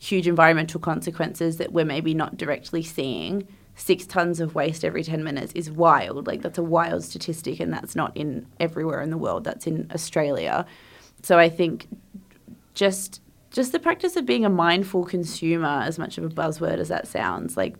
huge 0.00 0.26
environmental 0.26 0.80
consequences 0.80 1.58
that 1.58 1.72
we're 1.72 1.84
maybe 1.84 2.14
not 2.14 2.36
directly 2.36 2.82
seeing. 2.82 3.46
Six 3.74 4.06
tons 4.06 4.40
of 4.40 4.54
waste 4.54 4.84
every 4.84 5.04
10 5.04 5.22
minutes 5.22 5.52
is 5.54 5.70
wild. 5.70 6.26
Like, 6.26 6.40
that's 6.40 6.58
a 6.58 6.62
wild 6.62 7.04
statistic, 7.04 7.60
and 7.60 7.72
that's 7.72 7.94
not 7.94 8.16
in 8.16 8.46
everywhere 8.58 9.02
in 9.02 9.10
the 9.10 9.18
world, 9.18 9.44
that's 9.44 9.66
in 9.66 9.90
Australia. 9.94 10.64
So 11.22 11.38
I 11.38 11.48
think 11.48 11.86
just 12.74 13.20
just 13.50 13.72
the 13.72 13.78
practice 13.78 14.16
of 14.16 14.26
being 14.26 14.44
a 14.44 14.50
mindful 14.50 15.04
consumer, 15.04 15.82
as 15.84 15.98
much 15.98 16.18
of 16.18 16.24
a 16.24 16.28
buzzword 16.28 16.78
as 16.78 16.88
that 16.88 17.08
sounds, 17.08 17.56
like 17.56 17.76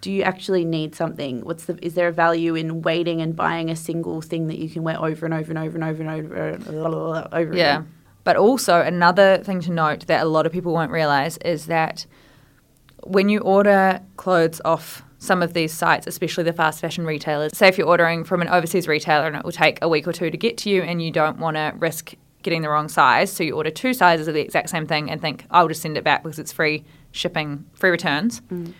do 0.00 0.12
you 0.12 0.22
actually 0.22 0.64
need 0.64 0.94
something? 0.94 1.40
What's 1.40 1.64
the 1.64 1.76
is 1.84 1.94
there 1.94 2.08
a 2.08 2.12
value 2.12 2.54
in 2.54 2.82
waiting 2.82 3.20
and 3.20 3.34
buying 3.34 3.68
a 3.68 3.74
single 3.76 4.20
thing 4.20 4.46
that 4.46 4.58
you 4.58 4.70
can 4.70 4.84
wear 4.84 4.96
over 4.96 5.24
and 5.26 5.34
over 5.34 5.50
and 5.50 5.58
over 5.58 5.76
and 5.76 5.84
over 5.84 6.02
and 6.04 6.10
over 6.10 6.34
and 6.36 6.68
over 7.34 7.56
Yeah. 7.56 7.78
again? 7.78 7.88
But 8.22 8.36
also, 8.36 8.80
another 8.80 9.38
thing 9.38 9.60
to 9.62 9.72
note 9.72 10.06
that 10.06 10.22
a 10.22 10.28
lot 10.28 10.46
of 10.46 10.52
people 10.52 10.72
won't 10.72 10.92
realize 10.92 11.36
is 11.38 11.66
that 11.66 12.06
when 13.02 13.28
you 13.28 13.40
order 13.40 14.00
clothes 14.16 14.60
off 14.64 15.02
some 15.18 15.42
of 15.42 15.52
these 15.52 15.72
sites, 15.72 16.06
especially 16.06 16.44
the 16.44 16.52
fast 16.52 16.80
fashion 16.80 17.04
retailers, 17.04 17.56
say 17.56 17.66
if 17.68 17.76
you're 17.78 17.86
ordering 17.88 18.22
from 18.24 18.40
an 18.42 18.48
overseas 18.48 18.86
retailer 18.86 19.26
and 19.26 19.34
it 19.36 19.44
will 19.44 19.50
take 19.50 19.78
a 19.82 19.88
week 19.88 20.06
or 20.06 20.12
two 20.12 20.30
to 20.30 20.36
get 20.36 20.56
to 20.58 20.70
you 20.70 20.82
and 20.82 21.02
you 21.02 21.10
don't 21.10 21.38
want 21.38 21.56
to 21.56 21.72
risk 21.78 22.14
getting 22.42 22.62
the 22.62 22.68
wrong 22.68 22.88
size, 22.88 23.32
so 23.32 23.42
you 23.42 23.54
order 23.54 23.70
two 23.70 23.92
sizes 23.92 24.28
of 24.28 24.34
the 24.34 24.40
exact 24.40 24.70
same 24.70 24.86
thing 24.86 25.10
and 25.10 25.20
think, 25.20 25.44
I'll 25.50 25.68
just 25.68 25.82
send 25.82 25.96
it 25.96 26.04
back 26.04 26.22
because 26.22 26.38
it's 26.38 26.52
free 26.52 26.84
shipping, 27.12 27.64
free 27.74 27.90
returns. 27.90 28.40
Mm. 28.42 28.74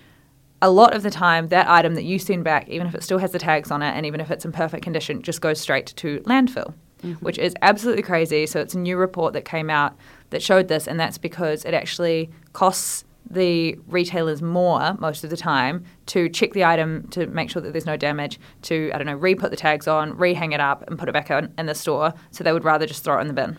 A 0.61 0.71
lot 0.71 0.95
of 0.95 1.03
the 1.03 1.11
time, 1.11 1.49
that 1.49 1.69
item 1.69 1.95
that 1.95 2.05
you 2.05 2.19
send 2.19 2.45
back, 2.45 2.69
even 2.69 2.87
if 2.87 2.95
it 2.95 3.03
still 3.03 3.19
has 3.19 3.33
the 3.33 3.39
tags 3.39 3.71
on 3.71 3.83
it 3.83 3.91
and 3.91 4.05
even 4.07 4.21
if 4.21 4.31
it's 4.31 4.45
in 4.45 4.53
perfect 4.53 4.83
condition, 4.83 5.23
just 5.23 5.41
goes 5.41 5.61
straight 5.61 5.87
to 5.97 6.21
landfill, 6.21 6.75
mm-hmm. 7.03 7.13
which 7.15 7.39
is 7.39 7.55
absolutely 7.63 8.03
crazy. 8.03 8.47
So, 8.47 8.61
it's 8.61 8.75
a 8.75 8.79
new 8.79 8.97
report 8.97 9.35
that 9.35 9.45
came 9.45 9.71
out 9.71 9.97
that 10.31 10.43
showed 10.43 10.69
this, 10.69 10.89
and 10.89 10.99
that's 10.99 11.19
because 11.19 11.65
it 11.65 11.75
actually 11.75 12.31
costs 12.53 13.05
the 13.31 13.79
retailers 13.87 14.41
more 14.41 14.97
most 14.99 15.23
of 15.25 15.31
the 15.31 15.37
time 15.37 15.85
to 16.07 16.29
check 16.29 16.53
the 16.53 16.65
item 16.65 17.07
to 17.09 17.27
make 17.27 17.51
sure 17.51 17.61
that 17.61 17.73
there's 17.73 17.87
no 17.87 17.97
damage, 17.97 18.41
to, 18.63 18.91
I 18.95 18.99
don't 18.99 19.07
know, 19.07 19.15
re 19.15 19.35
put 19.35 19.51
the 19.51 19.57
tags 19.57 19.87
on, 19.87 20.17
re 20.17 20.35
hang 20.35 20.53
it 20.53 20.61
up, 20.61 20.89
and 20.89 20.99
put 20.99 21.09
it 21.09 21.13
back 21.13 21.31
on 21.31 21.53
in 21.59 21.67
the 21.67 21.75
store. 21.75 22.15
So, 22.31 22.43
they 22.43 22.53
would 22.53 22.65
rather 22.65 22.87
just 22.87 23.05
throw 23.05 23.19
it 23.19 23.23
in 23.23 23.29
the 23.29 23.35
bin. 23.35 23.59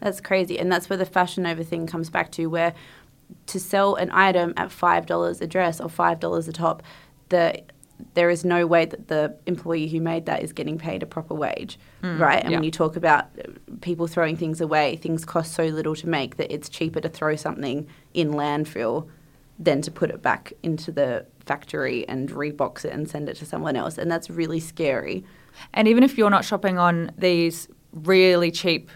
That's 0.00 0.20
crazy. 0.20 0.58
And 0.58 0.70
that's 0.70 0.88
where 0.88 0.96
the 0.96 1.06
Fashion 1.06 1.42
Nova 1.42 1.64
thing 1.64 1.86
comes 1.86 2.10
back 2.10 2.30
to 2.32 2.46
where 2.46 2.74
to 3.46 3.60
sell 3.60 3.96
an 3.96 4.10
item 4.12 4.54
at 4.56 4.70
five 4.70 5.06
dollars 5.06 5.40
a 5.40 5.46
dress 5.46 5.80
or 5.80 5.88
five 5.88 6.20
dollars 6.20 6.48
a 6.48 6.52
top, 6.52 6.82
the 7.28 7.62
there 8.14 8.30
is 8.30 8.44
no 8.44 8.66
way 8.66 8.84
that 8.84 9.08
the 9.08 9.36
employee 9.46 9.88
who 9.88 10.00
made 10.00 10.26
that 10.26 10.42
is 10.42 10.52
getting 10.52 10.78
paid 10.78 11.02
a 11.02 11.06
proper 11.06 11.34
wage, 11.34 11.78
hmm. 12.00 12.20
right? 12.20 12.42
And 12.42 12.50
yeah. 12.50 12.58
when 12.58 12.64
you 12.64 12.70
talk 12.70 12.96
about 12.96 13.26
people 13.80 14.06
throwing 14.06 14.36
things 14.36 14.60
away, 14.60 14.96
things 14.96 15.24
cost 15.24 15.52
so 15.52 15.64
little 15.64 15.94
to 15.96 16.08
make 16.08 16.36
that 16.36 16.52
it's 16.52 16.68
cheaper 16.68 17.00
to 17.00 17.08
throw 17.08 17.36
something 17.36 17.86
in 18.14 18.30
landfill 18.32 19.08
than 19.58 19.82
to 19.82 19.90
put 19.90 20.10
it 20.10 20.22
back 20.22 20.52
into 20.62 20.92
the 20.92 21.26
factory 21.44 22.08
and 22.08 22.30
rebox 22.30 22.84
it 22.84 22.92
and 22.92 23.08
send 23.08 23.28
it 23.28 23.36
to 23.36 23.46
someone 23.46 23.74
else. 23.74 23.98
And 23.98 24.10
that's 24.10 24.30
really 24.30 24.60
scary. 24.60 25.24
And 25.74 25.88
even 25.88 26.04
if 26.04 26.16
you're 26.16 26.30
not 26.30 26.44
shopping 26.44 26.78
on 26.78 27.10
these 27.18 27.68
really 27.92 28.50
cheap 28.50 28.90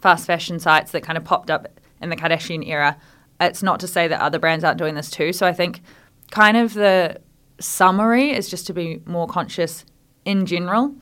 fast 0.00 0.26
fashion 0.26 0.60
sites 0.60 0.92
that 0.92 1.02
kind 1.02 1.16
of 1.16 1.24
popped 1.24 1.50
up 1.50 1.66
in 2.00 2.10
the 2.10 2.16
Kardashian 2.16 2.66
era, 2.68 2.96
it's 3.40 3.62
not 3.62 3.80
to 3.80 3.88
say 3.88 4.06
that 4.06 4.20
other 4.20 4.38
brands 4.38 4.62
aren't 4.62 4.78
doing 4.78 4.94
this 4.94 5.10
too. 5.10 5.32
So 5.32 5.46
I 5.46 5.52
think 5.52 5.82
kind 6.30 6.56
of 6.56 6.74
the 6.74 7.20
summary 7.60 8.30
is 8.30 8.48
just 8.48 8.66
to 8.66 8.72
be 8.72 9.00
more 9.06 9.26
conscious 9.26 9.84
in 10.24 10.46
general 10.46 10.94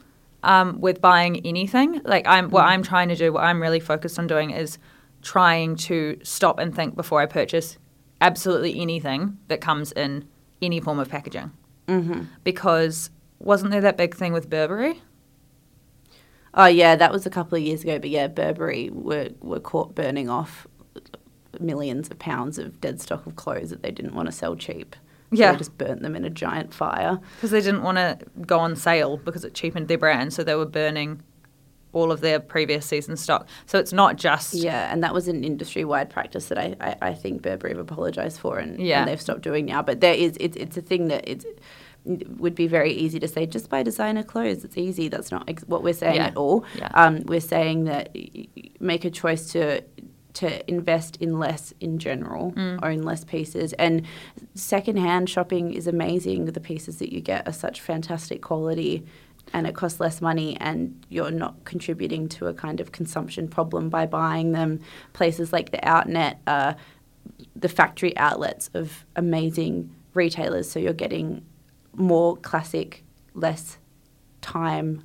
um, 0.42 0.80
with 0.80 1.00
buying 1.00 1.44
anything. 1.46 2.00
Like 2.04 2.26
I'm, 2.26 2.50
what 2.50 2.64
I'm 2.64 2.82
trying 2.82 3.08
to 3.08 3.16
do, 3.16 3.32
what 3.32 3.44
I'm 3.44 3.60
really 3.60 3.80
focused 3.80 4.18
on 4.18 4.26
doing 4.26 4.50
is 4.50 4.78
trying 5.22 5.76
to 5.76 6.18
stop 6.22 6.58
and 6.58 6.74
think 6.74 6.96
before 6.96 7.20
I 7.20 7.26
purchase 7.26 7.78
absolutely 8.20 8.80
anything 8.80 9.38
that 9.48 9.60
comes 9.60 9.92
in 9.92 10.28
any 10.60 10.80
form 10.80 10.98
of 10.98 11.08
packaging. 11.08 11.52
Mm-hmm. 11.88 12.22
Because 12.44 13.10
wasn't 13.38 13.72
there 13.72 13.80
that 13.80 13.96
big 13.96 14.14
thing 14.14 14.32
with 14.32 14.48
Burberry? 14.48 15.02
Oh 16.54 16.66
yeah, 16.66 16.96
that 16.96 17.12
was 17.12 17.26
a 17.26 17.30
couple 17.30 17.56
of 17.56 17.64
years 17.64 17.82
ago. 17.82 17.98
But 17.98 18.10
yeah, 18.10 18.28
Burberry 18.28 18.90
were 18.90 19.30
were 19.40 19.60
caught 19.60 19.94
burning 19.94 20.28
off 20.28 20.66
millions 21.60 22.10
of 22.10 22.18
pounds 22.18 22.58
of 22.58 22.80
dead 22.80 23.00
stock 23.00 23.26
of 23.26 23.36
clothes 23.36 23.70
that 23.70 23.82
they 23.82 23.90
didn't 23.90 24.14
want 24.14 24.26
to 24.26 24.32
sell 24.32 24.54
cheap. 24.54 24.96
Yeah. 25.32 25.52
they 25.52 25.58
just 25.58 25.76
burnt 25.78 26.02
them 26.02 26.14
in 26.14 26.24
a 26.24 26.30
giant 26.30 26.72
fire. 26.74 27.18
because 27.36 27.50
they 27.50 27.60
didn't 27.60 27.82
want 27.82 27.98
to 27.98 28.18
go 28.46 28.58
on 28.58 28.76
sale 28.76 29.16
because 29.16 29.44
it 29.44 29.54
cheapened 29.54 29.88
their 29.88 29.98
brand, 29.98 30.32
so 30.32 30.44
they 30.44 30.54
were 30.54 30.66
burning 30.66 31.22
all 31.94 32.10
of 32.10 32.20
their 32.22 32.40
previous 32.40 32.86
season 32.86 33.16
stock. 33.18 33.46
So 33.66 33.78
it's 33.78 33.92
not 33.92 34.16
just 34.16 34.54
Yeah, 34.54 34.90
and 34.92 35.02
that 35.04 35.12
was 35.12 35.28
an 35.28 35.44
industry 35.44 35.84
wide 35.84 36.08
practice 36.08 36.46
that 36.48 36.56
I, 36.58 36.74
I, 36.80 36.96
I 37.08 37.14
think 37.14 37.42
Burberry 37.42 37.72
have 37.74 37.80
apologised 37.80 38.40
for 38.40 38.58
and, 38.58 38.80
Yeah. 38.80 39.00
and 39.00 39.08
they've 39.08 39.20
stopped 39.20 39.42
doing 39.42 39.66
now. 39.66 39.82
But 39.82 40.00
there 40.00 40.14
is 40.14 40.36
it's 40.40 40.56
it's 40.56 40.76
a 40.78 40.80
thing 40.80 41.08
that 41.08 41.28
it's 41.28 41.44
it 42.04 42.28
would 42.40 42.54
be 42.54 42.66
very 42.66 42.92
easy 42.92 43.20
to 43.20 43.28
say 43.28 43.44
just 43.46 43.68
buy 43.68 43.82
designer 43.82 44.22
clothes. 44.24 44.64
It's 44.64 44.76
easy. 44.78 45.08
That's 45.08 45.30
not 45.30 45.44
ex- 45.48 45.64
what 45.68 45.82
we're 45.84 45.92
saying 45.92 46.16
Yeah. 46.16 46.28
at 46.28 46.36
all. 46.36 46.64
Yeah. 46.76 46.88
Um, 46.94 47.22
we're 47.26 47.40
saying 47.40 47.84
that 47.84 48.16
make 48.80 49.04
a 49.04 49.10
choice 49.10 49.52
to 49.52 49.82
to 50.34 50.70
invest 50.70 51.16
in 51.16 51.38
less 51.38 51.74
in 51.80 51.98
general, 51.98 52.52
mm. 52.52 52.78
own 52.82 53.02
less 53.02 53.24
pieces, 53.24 53.72
and 53.74 54.06
secondhand 54.54 55.28
shopping 55.28 55.72
is 55.72 55.86
amazing. 55.86 56.46
The 56.46 56.60
pieces 56.60 56.98
that 56.98 57.12
you 57.12 57.20
get 57.20 57.46
are 57.46 57.52
such 57.52 57.80
fantastic 57.80 58.42
quality. 58.42 59.04
And 59.52 59.66
it 59.66 59.74
costs 59.74 59.98
less 59.98 60.22
money, 60.22 60.56
and 60.60 61.04
you're 61.08 61.32
not 61.32 61.64
contributing 61.64 62.28
to 62.28 62.46
a 62.46 62.54
kind 62.54 62.80
of 62.80 62.92
consumption 62.92 63.48
problem 63.48 63.90
by 63.90 64.06
buying 64.06 64.52
them. 64.52 64.80
Places 65.12 65.52
like 65.52 65.72
the 65.72 65.84
Outnet 65.86 66.36
are 66.46 66.76
the 67.54 67.68
factory 67.68 68.16
outlets 68.16 68.70
of 68.72 69.04
amazing 69.16 69.94
retailers, 70.14 70.70
so 70.70 70.78
you're 70.78 70.92
getting 70.92 71.44
more 71.94 72.36
classic, 72.36 73.04
less 73.34 73.78
time, 74.40 75.04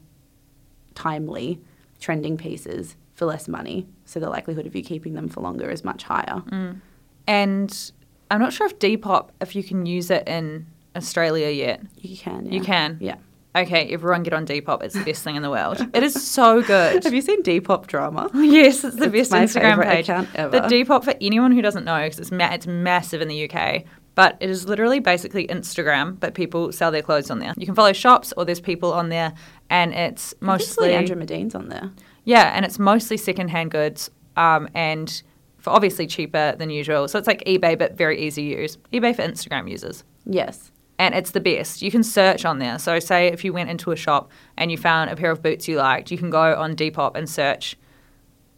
timely, 0.93 1.59
trending 1.99 2.37
pieces 2.37 2.95
for 3.17 3.25
less 3.25 3.47
money. 3.47 3.87
So 4.05 4.19
the 4.19 4.29
likelihood 4.29 4.65
of 4.67 4.75
you 4.75 4.83
keeping 4.83 5.13
them 5.15 5.27
for 5.27 5.41
longer 5.41 5.69
is 5.69 5.83
much 5.83 6.03
higher. 6.03 6.41
Mm. 6.51 6.81
and 7.27 7.91
I'm 8.29 8.39
not 8.39 8.53
sure 8.53 8.67
if 8.67 8.77
Depop 8.79 9.29
if 9.41 9.55
you 9.55 9.63
can 9.63 9.85
use 9.85 10.11
it 10.11 10.27
in 10.27 10.67
Australia 10.95 11.49
yet. 11.49 11.81
You 11.97 12.15
can. 12.17 12.51
You 12.51 12.61
can. 12.61 12.97
Yeah. 13.01 13.15
Okay, 13.55 13.91
everyone 13.91 14.21
get 14.21 14.33
on 14.33 14.45
Depop. 14.45 14.83
It's 14.83 14.93
the 14.93 15.03
best 15.03 15.23
thing 15.23 15.35
in 15.35 15.41
the 15.41 15.49
world. 15.49 15.79
It 15.93 16.03
is 16.03 16.13
so 16.13 16.61
good. 16.61 17.03
Have 17.05 17.13
you 17.13 17.21
seen 17.23 17.41
Depop 17.41 17.87
drama? 17.87 18.29
Yes, 18.35 18.83
it's 18.83 18.97
the 18.97 19.05
It's 19.05 19.29
best 19.29 19.31
my 19.31 19.45
Instagram 19.45 19.83
page. 19.83 20.05
account 20.09 20.29
ever. 20.35 20.51
The 20.59 20.67
Depop 20.67 21.03
for 21.03 21.15
anyone 21.19 21.51
who 21.53 21.61
doesn't 21.63 21.83
know, 21.85 22.03
because 22.03 22.19
it's 22.19 22.31
ma- 22.31 22.53
it's 22.53 22.67
massive 22.67 23.19
in 23.21 23.27
the 23.29 23.49
UK, 23.49 23.83
but 24.13 24.37
it 24.41 24.49
is 24.51 24.67
literally 24.67 24.99
basically 24.99 25.47
Instagram, 25.47 26.19
but 26.19 26.35
people 26.35 26.71
sell 26.71 26.91
their 26.91 27.01
clothes 27.01 27.31
on 27.31 27.39
there. 27.39 27.53
You 27.57 27.65
can 27.65 27.73
follow 27.73 27.93
shops, 27.93 28.31
or 28.37 28.45
there's 28.45 28.61
people 28.61 28.93
on 28.93 29.09
there, 29.09 29.33
and 29.71 29.91
it's 29.93 30.35
Mostly 30.39 30.93
Andrew 30.93 31.15
Madine's 31.15 31.55
on 31.55 31.69
there. 31.69 31.89
Yeah, 32.27 32.51
and 32.53 32.65
it's 32.65 32.77
mostly 32.77 33.15
secondhand 33.15 33.71
goods, 33.71 34.11
um, 34.35 34.67
and 34.73 35.23
for 35.59 35.69
obviously 35.69 36.05
cheaper 36.07 36.55
than 36.57 36.69
usual. 36.69 37.07
So 37.07 37.17
it's 37.17 37.27
like 37.27 37.41
eBay, 37.45 37.79
but 37.79 37.95
very 37.97 38.19
easy 38.21 38.53
to 38.53 38.61
use. 38.61 38.77
eBay 38.91 39.15
for 39.15 39.21
Instagram 39.23 39.69
users 39.71 40.03
Yes. 40.25 40.71
and 40.99 41.15
it's 41.15 41.31
the 41.31 41.39
best. 41.39 41.81
You 41.81 41.89
can 41.89 42.03
search 42.03 42.43
on 42.43 42.59
there. 42.59 42.77
So, 42.79 42.99
say 42.99 43.27
if 43.27 43.45
you 43.45 43.53
went 43.53 43.69
into 43.69 43.91
a 43.91 43.95
shop 43.95 44.29
and 44.57 44.69
you 44.71 44.77
found 44.77 45.09
a 45.09 45.15
pair 45.15 45.31
of 45.31 45.41
boots 45.41 45.67
you 45.69 45.77
liked, 45.77 46.11
you 46.11 46.17
can 46.17 46.29
go 46.29 46.53
on 46.55 46.75
Depop 46.75 47.15
and 47.15 47.29
search 47.29 47.77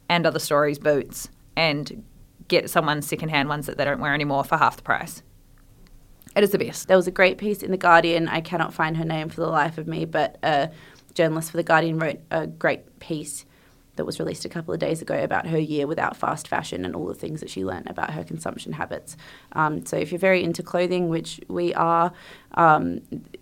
and 0.09 0.26
other 0.26 0.39
stories 0.39 0.80
boots 0.80 1.30
and 1.55 2.03
get 2.47 2.70
someone 2.72 3.03
secondhand 3.03 3.47
ones 3.49 3.67
that 3.67 3.78
they 3.78 3.86
don't 3.86 3.99
wear 4.01 4.15
anymore 4.15 4.43
for 4.43 4.57
half 4.57 4.76
the 4.78 4.82
price. 4.84 5.22
It 6.36 6.43
is 6.43 6.49
the 6.51 6.57
best. 6.57 6.88
There 6.88 6.97
was 6.97 7.07
a 7.07 7.11
great 7.11 7.38
piece 7.38 7.61
in 7.61 7.70
The 7.72 7.78
Guardian. 7.78 8.28
I 8.28 8.41
cannot 8.41 8.74
find 8.74 8.97
her 8.97 9.05
name 9.05 9.30
for 9.30 9.41
the 9.41 9.47
life 9.47 9.78
of 9.78 9.88
me, 9.88 10.05
but 10.05 10.38
a 10.41 10.72
journalist 11.13 11.51
for 11.51 11.57
The 11.57 11.63
Guardian 11.63 11.99
wrote 11.99 12.20
a 12.32 12.47
great 12.47 12.99
piece 12.99 13.45
that 14.00 14.06
was 14.06 14.18
released 14.18 14.45
a 14.45 14.50
couple 14.50 14.74
of 14.74 14.80
days 14.80 15.02
ago 15.02 15.22
about 15.22 15.45
her 15.45 15.60
year 15.60 15.86
without 15.86 16.16
fast 16.16 16.47
fashion 16.47 16.86
and 16.86 16.95
all 16.95 17.06
the 17.06 17.14
things 17.14 17.41
that 17.41 17.50
she 17.50 17.66
learnt 17.66 17.89
about 17.89 18.12
her 18.12 18.24
consumption 18.24 18.72
habits. 18.72 19.18
Um, 19.52 19.86
so 19.86 19.97
if 19.97 20.10
you're 20.10 20.20
very 20.20 20.41
into 20.41 20.64
clothing, 20.64 21.10
which 21.10 21.41
we 21.50 21.74
are, 21.74 22.14
um, 22.54 23.02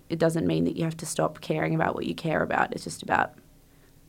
it 0.10 0.18
doesn't 0.18 0.48
mean 0.48 0.64
that 0.66 0.76
you 0.76 0.84
have 0.84 0.98
to 0.98 1.06
stop 1.06 1.42
caring 1.42 1.76
about 1.76 1.94
what 1.94 2.08
you 2.08 2.16
care 2.16 2.42
about. 2.42 2.74
It's 2.74 2.84
just 2.84 3.04
about 3.04 3.36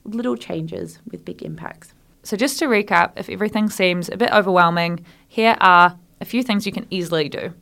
little 0.05 0.37
changes 0.37 1.01
with 1.11 1.23
big 1.23 1.43
impacts. 1.43 1.93
So, 2.23 2.35
just 2.37 2.59
to 2.61 2.67
recap, 2.67 3.13
if 3.17 3.29
everything 3.29 3.69
seems 3.69 4.09
a 4.09 4.17
bit 4.17 4.33
overwhelming, 4.33 5.05
here 5.29 5.57
are 5.61 5.99
a 6.21 6.25
few 6.25 6.43
things 6.43 6.65
you 6.67 6.73
can 6.73 6.87
easily 6.91 7.29
do 7.29 7.53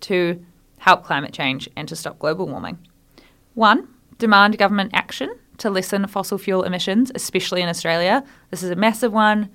to 0.00 0.44
help 0.78 1.04
climate 1.04 1.32
change 1.32 1.68
and 1.76 1.86
to 1.88 1.94
stop 1.94 2.18
global 2.18 2.46
warming. 2.46 2.78
One, 3.54 3.86
demand 4.18 4.58
government 4.58 4.92
action 4.94 5.30
to 5.60 5.70
lessen 5.70 6.06
fossil 6.06 6.38
fuel 6.38 6.62
emissions, 6.62 7.12
especially 7.14 7.60
in 7.62 7.68
Australia. 7.68 8.24
This 8.50 8.62
is 8.62 8.70
a 8.70 8.76
massive 8.76 9.12
one. 9.12 9.50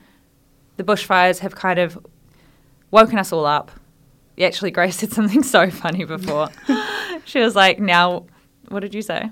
The 0.77 0.83
bushfires 0.83 1.39
have 1.39 1.55
kind 1.55 1.79
of 1.79 1.97
woken 2.91 3.17
us 3.17 3.33
all 3.33 3.45
up. 3.45 3.71
actually, 4.41 4.71
Grace 4.71 4.97
said 4.99 5.11
something 5.11 5.43
so 5.43 5.69
funny 5.69 6.05
before. 6.05 6.49
she 7.25 7.39
was 7.39 7.55
like, 7.55 7.79
now, 7.79 8.25
what 8.69 8.81
did 8.81 8.93
you 8.93 9.01
say? 9.01 9.29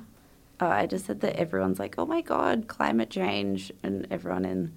Uh, 0.59 0.67
I 0.67 0.86
just 0.86 1.05
said 1.05 1.21
that 1.21 1.36
everyone's 1.36 1.80
like, 1.80 1.95
oh 1.97 2.05
my 2.05 2.21
God, 2.21 2.67
climate 2.67 3.09
change. 3.09 3.71
And 3.84 4.07
everyone 4.09 4.45
in 4.45 4.74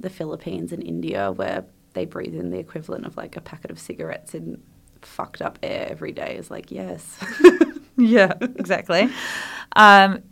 the 0.00 0.10
Philippines 0.10 0.72
and 0.72 0.82
India, 0.82 1.30
where 1.30 1.64
they 1.92 2.04
breathe 2.04 2.34
in 2.34 2.50
the 2.50 2.58
equivalent 2.58 3.06
of 3.06 3.16
like 3.16 3.36
a 3.36 3.40
packet 3.40 3.70
of 3.70 3.78
cigarettes 3.78 4.34
in 4.34 4.60
fucked 5.02 5.40
up 5.40 5.58
air 5.62 5.86
every 5.88 6.12
day, 6.12 6.36
is 6.36 6.50
like, 6.50 6.72
yes. 6.72 7.18
yeah, 7.96 8.32
exactly. 8.40 9.08
Um, 9.76 10.22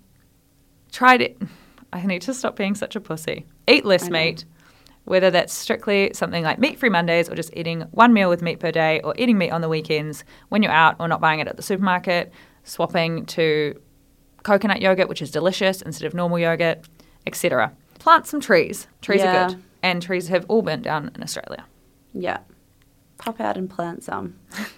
tried 0.96 1.20
it. 1.20 1.36
I 1.92 2.04
need 2.06 2.22
to 2.22 2.34
stop 2.34 2.56
being 2.56 2.74
such 2.74 2.96
a 2.96 3.00
pussy. 3.00 3.44
Eat 3.68 3.84
less 3.84 4.08
meat, 4.10 4.44
whether 5.04 5.30
that's 5.30 5.52
strictly 5.52 6.10
something 6.14 6.42
like 6.42 6.58
meat 6.58 6.78
free 6.78 6.88
Mondays 6.88 7.28
or 7.28 7.34
just 7.34 7.50
eating 7.54 7.82
one 7.92 8.12
meal 8.12 8.28
with 8.28 8.42
meat 8.42 8.60
per 8.60 8.72
day 8.72 9.00
or 9.04 9.14
eating 9.18 9.38
meat 9.38 9.50
on 9.50 9.60
the 9.60 9.68
weekends 9.68 10.24
when 10.48 10.62
you're 10.62 10.72
out 10.72 10.96
or 10.98 11.06
not 11.06 11.20
buying 11.20 11.40
it 11.40 11.48
at 11.48 11.56
the 11.56 11.62
supermarket, 11.62 12.32
swapping 12.64 13.26
to 13.26 13.78
coconut 14.42 14.80
yogurt, 14.80 15.08
which 15.08 15.20
is 15.22 15.30
delicious, 15.30 15.82
instead 15.82 16.06
of 16.06 16.14
normal 16.14 16.38
yogurt, 16.38 16.78
etc. 17.26 17.72
Plant 17.98 18.26
some 18.26 18.40
trees. 18.40 18.86
Trees 19.02 19.20
Yeah. 19.20 19.46
are 19.46 19.48
good. 19.50 19.62
And 19.82 20.02
trees 20.02 20.28
have 20.28 20.44
all 20.48 20.62
burnt 20.62 20.82
down 20.82 21.10
in 21.14 21.22
Australia. 21.22 21.64
yeah. 22.12 22.38
Pop 23.18 23.40
out 23.40 23.56
and 23.56 23.70
plant 23.70 24.04
some. 24.04 24.34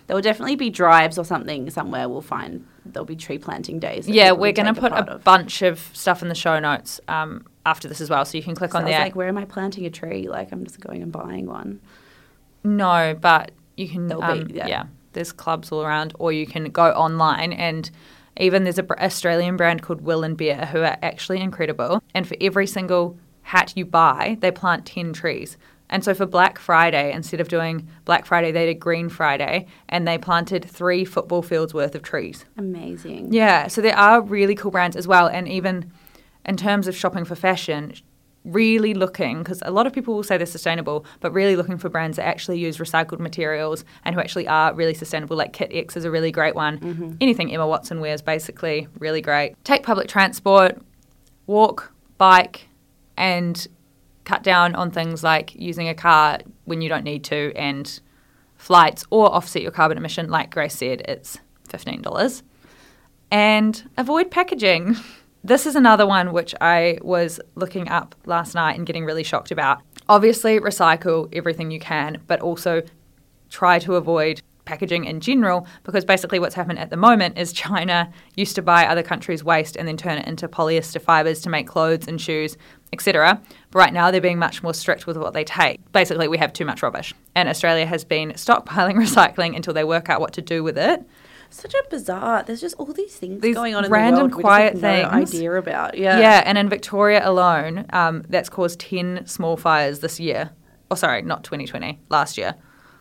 There 0.06 0.14
will 0.14 0.22
definitely 0.22 0.54
be 0.54 0.70
drives 0.70 1.18
or 1.18 1.24
something 1.24 1.70
somewhere. 1.70 2.08
We'll 2.08 2.20
find 2.22 2.64
there'll 2.92 3.04
be 3.06 3.16
tree 3.16 3.38
planting 3.38 3.78
days. 3.78 4.08
Yeah, 4.08 4.32
we're 4.32 4.52
going 4.52 4.72
to 4.74 4.80
put 4.80 4.92
a 4.92 5.12
of. 5.14 5.24
bunch 5.24 5.62
of 5.62 5.78
stuff 5.92 6.22
in 6.22 6.28
the 6.28 6.34
show 6.34 6.58
notes 6.58 7.00
um, 7.08 7.46
after 7.66 7.88
this 7.88 8.00
as 8.00 8.10
well, 8.10 8.24
so 8.24 8.36
you 8.38 8.42
can 8.44 8.54
click 8.54 8.72
So 8.72 8.78
on 8.78 8.84
I 8.84 8.90
there. 8.90 9.00
like, 9.00 9.16
where 9.16 9.28
am 9.28 9.38
I 9.38 9.44
planting 9.44 9.86
a 9.86 9.90
tree? 9.90 10.28
Like, 10.28 10.52
I'm 10.52 10.64
just 10.64 10.80
going 10.80 11.02
and 11.02 11.12
buying 11.12 11.46
one. 11.46 11.80
No, 12.64 13.16
but 13.20 13.52
you 13.76 13.88
can. 13.88 14.06
There'll 14.08 14.22
Um, 14.22 14.44
be, 14.44 14.54
yeah. 14.54 14.66
yeah. 14.66 14.84
there's 15.12 15.32
clubs 15.32 15.70
all 15.72 15.82
around, 15.82 16.12
or 16.18 16.32
you 16.32 16.46
can 16.46 16.64
go 16.70 16.90
online 16.90 17.52
and 17.52 17.90
even 18.40 18.64
there's 18.64 18.78
a 18.78 18.82
br- 18.84 18.94
Australian 19.00 19.56
brand 19.56 19.82
called 19.82 20.00
Will 20.02 20.22
and 20.22 20.36
Bear 20.36 20.66
who 20.66 20.78
are 20.80 20.96
actually 21.02 21.40
incredible. 21.40 22.02
And 22.14 22.26
for 22.26 22.36
every 22.40 22.66
single 22.66 23.16
hat 23.42 23.72
you 23.76 23.84
buy, 23.84 24.36
they 24.40 24.50
plant 24.50 24.86
ten 24.86 25.12
trees. 25.12 25.56
And 25.90 26.04
so 26.04 26.14
for 26.14 26.26
Black 26.26 26.58
Friday, 26.58 27.12
instead 27.12 27.40
of 27.40 27.48
doing 27.48 27.88
Black 28.04 28.26
Friday, 28.26 28.52
they 28.52 28.66
did 28.66 28.78
Green 28.80 29.08
Friday, 29.08 29.66
and 29.88 30.06
they 30.06 30.18
planted 30.18 30.64
three 30.64 31.04
football 31.04 31.42
fields 31.42 31.72
worth 31.72 31.94
of 31.94 32.02
trees. 32.02 32.44
Amazing. 32.56 33.32
Yeah, 33.32 33.68
so 33.68 33.80
there 33.80 33.96
are 33.96 34.20
really 34.20 34.54
cool 34.54 34.70
brands 34.70 34.96
as 34.96 35.08
well, 35.08 35.26
and 35.26 35.48
even 35.48 35.90
in 36.44 36.56
terms 36.56 36.88
of 36.88 36.96
shopping 36.96 37.24
for 37.24 37.34
fashion, 37.34 37.94
really 38.44 38.94
looking 38.94 39.38
because 39.38 39.62
a 39.66 39.70
lot 39.70 39.86
of 39.86 39.92
people 39.92 40.14
will 40.14 40.22
say 40.22 40.36
they're 40.36 40.46
sustainable, 40.46 41.04
but 41.20 41.32
really 41.32 41.56
looking 41.56 41.76
for 41.78 41.88
brands 41.88 42.16
that 42.16 42.26
actually 42.26 42.58
use 42.58 42.78
recycled 42.78 43.18
materials 43.18 43.84
and 44.04 44.14
who 44.14 44.20
actually 44.20 44.48
are 44.48 44.72
really 44.74 44.94
sustainable. 44.94 45.36
Like 45.36 45.52
KITX 45.52 45.96
is 45.96 46.04
a 46.04 46.10
really 46.10 46.32
great 46.32 46.54
one. 46.54 46.78
Mm-hmm. 46.78 47.12
Anything 47.20 47.52
Emma 47.52 47.66
Watson 47.66 48.00
wears, 48.00 48.22
basically, 48.22 48.88
really 48.98 49.20
great. 49.20 49.62
Take 49.64 49.82
public 49.82 50.08
transport, 50.08 50.80
walk, 51.46 51.92
bike, 52.16 52.68
and 53.16 53.66
cut 54.28 54.42
down 54.42 54.74
on 54.74 54.90
things 54.90 55.24
like 55.24 55.54
using 55.54 55.88
a 55.88 55.94
car 55.94 56.38
when 56.66 56.82
you 56.82 56.88
don't 56.88 57.02
need 57.02 57.24
to 57.24 57.50
and 57.56 58.00
flights 58.56 59.02
or 59.08 59.34
offset 59.34 59.62
your 59.62 59.70
carbon 59.70 59.96
emission. 59.96 60.28
Like 60.28 60.50
Grace 60.50 60.76
said, 60.76 61.00
it's 61.08 61.38
$15 61.70 62.42
and 63.30 63.90
avoid 63.96 64.30
packaging. 64.30 64.96
This 65.44 65.66
is 65.66 65.76
another 65.76 66.04
one 66.04 66.32
which 66.32 66.52
I 66.60 66.98
was 67.00 67.40
looking 67.54 67.88
up 67.88 68.16
last 68.26 68.56
night 68.56 68.76
and 68.76 68.84
getting 68.84 69.04
really 69.04 69.22
shocked 69.22 69.52
about. 69.52 69.80
Obviously, 70.08 70.58
recycle 70.58 71.28
everything 71.32 71.70
you 71.70 71.78
can, 71.78 72.20
but 72.26 72.40
also 72.40 72.82
try 73.48 73.78
to 73.78 73.94
avoid 73.94 74.42
packaging 74.68 75.06
in 75.06 75.18
general 75.20 75.66
because 75.82 76.04
basically 76.04 76.38
what's 76.38 76.54
happened 76.54 76.78
at 76.78 76.90
the 76.90 76.96
moment 76.96 77.38
is 77.38 77.52
China 77.52 78.12
used 78.36 78.54
to 78.56 78.62
buy 78.62 78.86
other 78.86 79.02
countries' 79.02 79.42
waste 79.42 79.74
and 79.76 79.88
then 79.88 79.96
turn 79.96 80.18
it 80.18 80.26
into 80.28 80.46
polyester 80.46 81.00
fibers 81.00 81.40
to 81.40 81.48
make 81.48 81.66
clothes 81.66 82.06
and 82.06 82.20
shoes, 82.20 82.56
etc. 82.92 83.40
But 83.70 83.78
right 83.78 83.92
now 83.92 84.10
they're 84.10 84.20
being 84.20 84.38
much 84.38 84.62
more 84.62 84.74
strict 84.74 85.06
with 85.06 85.16
what 85.16 85.32
they 85.32 85.42
take. 85.44 85.80
Basically, 85.92 86.28
we 86.28 86.38
have 86.38 86.52
too 86.52 86.66
much 86.66 86.82
rubbish. 86.82 87.14
And 87.34 87.48
Australia 87.48 87.86
has 87.86 88.04
been 88.04 88.32
stockpiling 88.32 88.94
recycling 89.06 89.56
until 89.56 89.72
they 89.74 89.84
work 89.84 90.08
out 90.10 90.20
what 90.20 90.34
to 90.34 90.42
do 90.42 90.62
with 90.62 90.76
it. 90.78 91.02
Such 91.50 91.72
a 91.72 91.82
bizarre. 91.88 92.42
There's 92.42 92.60
just 92.60 92.74
all 92.76 92.92
these 92.92 93.16
things 93.16 93.40
These 93.40 93.54
going 93.54 93.74
on 93.74 93.86
in 93.86 93.90
random 93.90 94.28
the 94.28 94.36
world. 94.36 94.42
quiet 94.42 94.74
we 94.74 94.80
just 94.82 94.84
have 94.84 95.12
no 95.12 95.18
things. 95.18 95.34
idea 95.34 95.52
about. 95.54 95.96
Yeah. 95.96 96.18
Yeah, 96.20 96.42
and 96.44 96.58
in 96.58 96.68
Victoria 96.68 97.26
alone, 97.26 97.86
um, 97.90 98.22
that's 98.28 98.50
caused 98.50 98.80
10 98.80 99.26
small 99.26 99.56
fires 99.56 100.00
this 100.00 100.20
year. 100.20 100.50
Oh, 100.90 100.94
sorry, 100.94 101.22
not 101.22 101.44
2020, 101.44 101.98
last 102.10 102.36
year. 102.36 102.54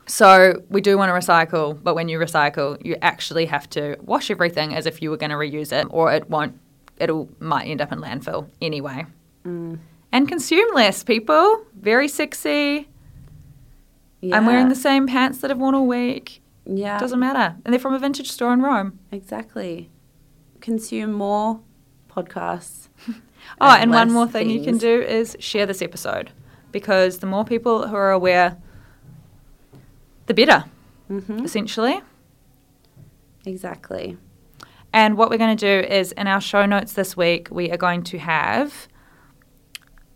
So 0.08 0.62
we 0.70 0.80
do 0.82 0.98
want 0.98 1.10
to 1.10 1.14
recycle, 1.14 1.78
but 1.82 1.94
when 1.96 2.08
you 2.10 2.18
recycle, 2.18 2.84
you 2.84 2.96
actually 3.02 3.46
have 3.46 3.70
to 3.72 3.98
wash 4.02 4.32
everything 4.32 4.74
as 4.74 4.86
if 4.86 5.02
you 5.02 5.10
were 5.10 5.18
going 5.18 5.30
to 5.32 5.36
reuse 5.36 5.72
it, 5.72 5.86
or 5.90 6.14
it 6.14 6.30
won't. 6.30 6.58
It'll 6.98 7.30
might 7.40 7.66
end 7.68 7.82
up 7.82 7.92
in 7.92 8.00
landfill 8.00 8.50
anyway. 8.62 9.06
Mm. 9.46 9.80
And 10.12 10.28
consume 10.28 10.74
less, 10.74 11.04
people. 11.04 11.66
Very 11.80 12.08
sexy. 12.08 12.88
yeah. 14.22 14.36
I'm 14.36 14.46
wearing 14.46 14.70
the 14.70 14.76
same 14.76 15.06
pants 15.08 15.40
that 15.40 15.52
I've 15.52 15.60
worn 15.60 15.76
all 15.76 15.86
week. 15.86 16.42
Yeah. 16.66 16.98
Doesn't 16.98 17.20
matter. 17.20 17.56
And 17.64 17.74
they're 17.74 17.80
from 17.80 17.94
a 17.94 18.00
vintage 18.00 18.32
store 18.32 18.54
in 18.54 18.62
Rome. 18.62 19.00
Exactly. 19.12 19.90
Consume 20.62 21.12
more 21.12 21.60
podcasts. 22.10 22.88
Oh, 23.62 23.70
and 23.70 23.92
one 23.92 24.12
more 24.12 24.28
thing 24.28 24.50
you 24.50 24.62
can 24.62 24.78
do 24.78 25.02
is 25.02 25.38
share 25.40 25.66
this 25.66 25.82
episode 25.82 26.32
because 26.74 27.20
the 27.20 27.28
more 27.28 27.46
people 27.46 27.88
who 27.88 27.96
are 27.96 28.12
aware, 28.12 28.58
the 30.28 30.34
better, 30.34 30.66
Mm-hmm. 31.10 31.44
essentially. 31.46 32.02
Exactly. 33.46 34.18
And 34.94 35.18
what 35.18 35.30
we're 35.30 35.38
going 35.38 35.56
to 35.56 35.82
do 35.84 35.88
is 35.88 36.12
in 36.14 36.28
our 36.28 36.42
show 36.42 36.66
notes 36.66 36.94
this 36.94 37.16
week, 37.16 37.48
we 37.52 37.72
are 37.72 37.78
going 37.78 38.04
to 38.04 38.18
have 38.20 38.88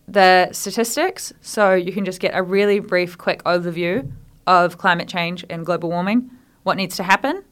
the 0.08 0.50
statistics. 0.52 1.32
So 1.42 1.74
you 1.74 1.92
can 1.94 2.04
just 2.06 2.20
get 2.20 2.32
a 2.36 2.44
really 2.44 2.80
brief, 2.80 3.18
quick 3.18 3.44
overview 3.44 4.12
of 4.48 4.78
climate 4.78 5.08
change 5.08 5.46
and 5.50 5.66
global 5.66 5.90
warming, 5.90 6.30
what 6.64 6.76
needs 6.78 6.96
to 6.98 7.04
happen, 7.04 7.44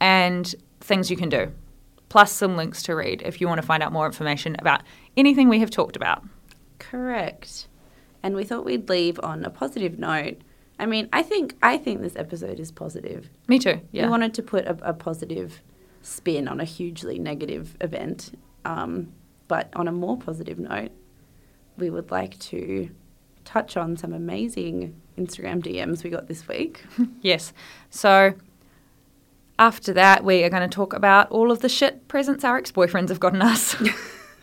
and 0.00 0.52
things 0.80 1.10
you 1.10 1.16
can 1.16 1.28
do. 1.28 1.52
Plus 2.08 2.32
some 2.32 2.56
links 2.56 2.82
to 2.84 2.94
read 2.96 3.22
if 3.24 3.40
you 3.40 3.46
want 3.48 3.60
to 3.60 3.66
find 3.66 3.82
out 3.82 3.92
more 3.92 4.06
information 4.06 4.56
about 4.58 4.82
anything 5.16 5.48
we 5.48 5.60
have 5.60 5.70
talked 5.70 5.96
about. 5.96 6.24
Correct. 6.78 7.68
And 8.22 8.34
we 8.34 8.44
thought 8.44 8.64
we'd 8.64 8.88
leave 8.88 9.20
on 9.22 9.44
a 9.44 9.50
positive 9.50 9.98
note. 9.98 10.38
I 10.82 10.86
mean, 10.86 11.08
I 11.12 11.22
think 11.22 11.56
I 11.62 11.78
think 11.78 12.00
this 12.00 12.16
episode 12.16 12.58
is 12.58 12.72
positive. 12.72 13.30
Me 13.46 13.60
too. 13.60 13.80
Yeah. 13.92 14.04
We 14.04 14.10
wanted 14.10 14.34
to 14.34 14.42
put 14.42 14.64
a, 14.64 14.76
a 14.82 14.92
positive 14.92 15.60
spin 16.02 16.48
on 16.48 16.60
a 16.60 16.64
hugely 16.64 17.20
negative 17.20 17.76
event. 17.80 18.36
Um, 18.64 19.12
but 19.46 19.70
on 19.74 19.86
a 19.86 19.92
more 19.92 20.16
positive 20.18 20.58
note, 20.58 20.90
we 21.76 21.88
would 21.88 22.10
like 22.10 22.36
to 22.40 22.90
touch 23.44 23.76
on 23.76 23.96
some 23.96 24.12
amazing 24.12 25.00
Instagram 25.16 25.62
DMs 25.62 26.02
we 26.02 26.10
got 26.10 26.26
this 26.26 26.48
week. 26.48 26.84
Yes. 27.20 27.52
So 27.90 28.34
after 29.58 29.92
that, 29.92 30.24
we 30.24 30.42
are 30.42 30.50
going 30.50 30.68
to 30.68 30.74
talk 30.74 30.92
about 30.92 31.30
all 31.30 31.52
of 31.52 31.60
the 31.60 31.68
shit 31.68 32.08
presents 32.08 32.42
our 32.42 32.56
ex 32.56 32.72
boyfriends 32.72 33.08
have 33.10 33.20
gotten 33.20 33.40
us. 33.40 33.76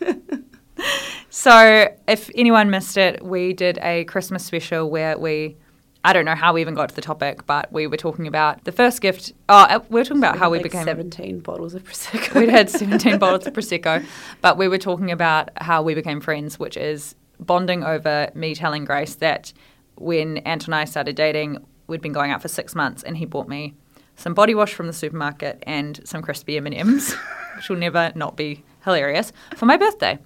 so 1.30 1.88
if 2.08 2.30
anyone 2.34 2.70
missed 2.70 2.96
it, 2.96 3.22
we 3.22 3.52
did 3.52 3.78
a 3.82 4.04
Christmas 4.04 4.46
special 4.46 4.88
where 4.88 5.18
we. 5.18 5.58
I 6.02 6.12
don't 6.14 6.24
know 6.24 6.34
how 6.34 6.54
we 6.54 6.62
even 6.62 6.74
got 6.74 6.88
to 6.88 6.94
the 6.94 7.02
topic, 7.02 7.44
but 7.46 7.70
we 7.72 7.86
were 7.86 7.98
talking 7.98 8.26
about 8.26 8.64
the 8.64 8.72
first 8.72 9.02
gift. 9.02 9.32
Oh, 9.48 9.58
uh, 9.58 9.80
we 9.90 10.00
were 10.00 10.04
talking 10.04 10.22
about 10.22 10.38
how 10.38 10.48
we 10.48 10.58
Like 10.58 10.64
became 10.64 10.84
17 10.84 11.40
bottles 11.40 11.74
of 11.74 11.84
Prosecco. 11.84 12.40
We'd 12.40 12.48
had 12.48 12.70
17 12.70 13.18
bottles 13.18 13.46
of 13.46 13.52
Prosecco, 13.52 14.04
but 14.40 14.56
we 14.56 14.66
were 14.66 14.78
talking 14.78 15.10
about 15.10 15.50
how 15.56 15.82
we 15.82 15.94
became 15.94 16.20
friends, 16.20 16.58
which 16.58 16.76
is 16.76 17.14
bonding 17.38 17.84
over 17.84 18.30
me 18.34 18.54
telling 18.54 18.86
Grace 18.86 19.16
that 19.16 19.52
when 19.96 20.38
Ant 20.38 20.64
and 20.64 20.74
I 20.74 20.86
started 20.86 21.16
dating, 21.16 21.58
we'd 21.86 22.00
been 22.00 22.12
going 22.12 22.30
out 22.30 22.40
for 22.40 22.48
six 22.48 22.74
months, 22.74 23.02
and 23.02 23.18
he 23.18 23.26
bought 23.26 23.48
me 23.48 23.74
some 24.16 24.34
body 24.34 24.54
wash 24.54 24.72
from 24.72 24.86
the 24.86 24.92
supermarket 24.92 25.62
and 25.66 26.00
some 26.04 26.22
crispy 26.22 26.56
M&Ms, 26.56 27.14
which 27.56 27.68
will 27.68 27.76
never 27.76 28.12
not 28.14 28.36
be 28.36 28.64
hilarious, 28.84 29.32
for 29.56 29.66
my 29.66 29.76
birthday. 29.76 30.18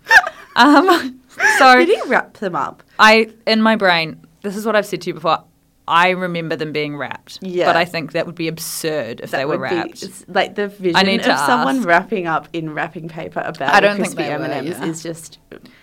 Um, 0.56 1.20
so 1.58 1.84
Did 1.84 1.88
he 1.88 2.08
wrap 2.08 2.34
them 2.34 2.54
up? 2.54 2.82
I, 2.98 3.32
in 3.46 3.60
my 3.60 3.74
brain, 3.76 4.24
this 4.42 4.56
is 4.56 4.66
what 4.66 4.76
I've 4.76 4.86
said 4.86 5.00
to 5.02 5.10
you 5.10 5.14
before. 5.14 5.42
I 5.86 6.10
remember 6.10 6.56
them 6.56 6.72
being 6.72 6.96
wrapped, 6.96 7.40
Yeah. 7.42 7.66
but 7.66 7.76
I 7.76 7.84
think 7.84 8.12
that 8.12 8.24
would 8.26 8.34
be 8.34 8.48
absurd 8.48 9.20
if 9.20 9.30
they 9.30 9.44
were 9.44 9.56
be- 9.58 9.62
wrapped. 9.64 10.02
it's 10.02 10.24
like 10.28 10.54
the 10.54 10.68
vision 10.68 11.20
of 11.20 11.38
someone 11.40 11.82
wrapping 11.82 12.26
up 12.26 12.48
in 12.54 12.72
wrapping 12.72 13.08
paper 13.08 13.40
about 13.40 13.74
I 13.74 13.80
don't 13.80 13.96
think 13.96 14.14
crispy 14.16 14.22
they 14.22 14.32
M&Ms 14.32 14.78
yeah. 14.78 14.84
is 14.86 15.02
just 15.02 15.38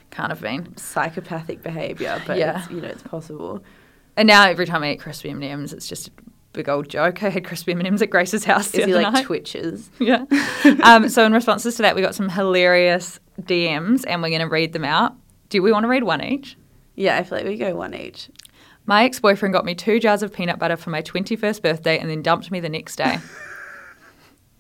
Can't 0.10 0.30
have 0.30 0.42
been. 0.42 0.76
psychopathic 0.78 1.62
behaviour, 1.62 2.22
but 2.26 2.38
Yeah. 2.38 2.64
it's, 2.64 2.72
you 2.72 2.82
know 2.82 2.88
it's 2.88 3.04
possible. 3.04 3.64
And 4.18 4.28
now 4.28 4.48
every 4.48 4.66
time 4.66 4.84
I 4.84 4.94
eat 4.94 5.00
crispy 5.00 5.30
M 5.30 5.36
and 5.42 5.46
M's, 5.46 5.72
it's 5.72 5.88
just 5.88 6.08
a 6.08 6.12
big 6.54 6.68
old 6.68 6.90
joke. 6.90 7.22
I 7.24 7.30
had 7.30 7.46
crispy 7.46 7.72
M 7.72 7.78
and 7.80 7.88
M's 7.88 8.02
at 8.02 8.10
Grace's 8.10 8.44
house 8.44 8.70
the 8.72 8.80
Is 8.82 8.86
he 8.88 8.94
like 8.96 9.14
night. 9.14 9.26
twitches? 9.26 9.90
yeah. 10.00 10.26
um, 10.84 11.10
so 11.10 11.24
in 11.26 11.32
responses 11.32 11.76
to 11.76 11.84
that, 11.84 11.96
we 11.96 12.02
got 12.02 12.16
some 12.16 12.28
hilarious 12.28 13.20
DMs, 13.42 14.04
and 14.08 14.22
we're 14.22 14.30
going 14.30 14.42
to 14.42 14.48
read 14.50 14.74
them 14.74 14.84
out. 14.84 15.16
Do 15.50 15.62
we 15.62 15.72
want 15.72 15.84
to 15.84 15.88
read 15.88 16.04
one 16.04 16.24
each? 16.24 16.58
Yeah, 16.96 17.18
I 17.18 17.24
feel 17.24 17.38
like 17.38 17.48
we 17.48 17.56
go 17.58 17.74
one 17.76 17.94
each. 17.94 18.30
My 18.86 19.04
ex 19.04 19.20
boyfriend 19.20 19.54
got 19.54 19.66
me 19.66 19.76
two 19.76 20.00
jars 20.00 20.24
of 20.24 20.34
peanut 20.34 20.60
butter 20.60 20.76
for 20.76 20.90
my 20.90 21.02
21st 21.02 21.62
birthday 21.62 22.00
and 22.00 22.10
then 22.10 22.22
dumped 22.22 22.52
me 22.52 22.60
the 22.60 22.70
next 22.70 22.96
day. 22.96 23.20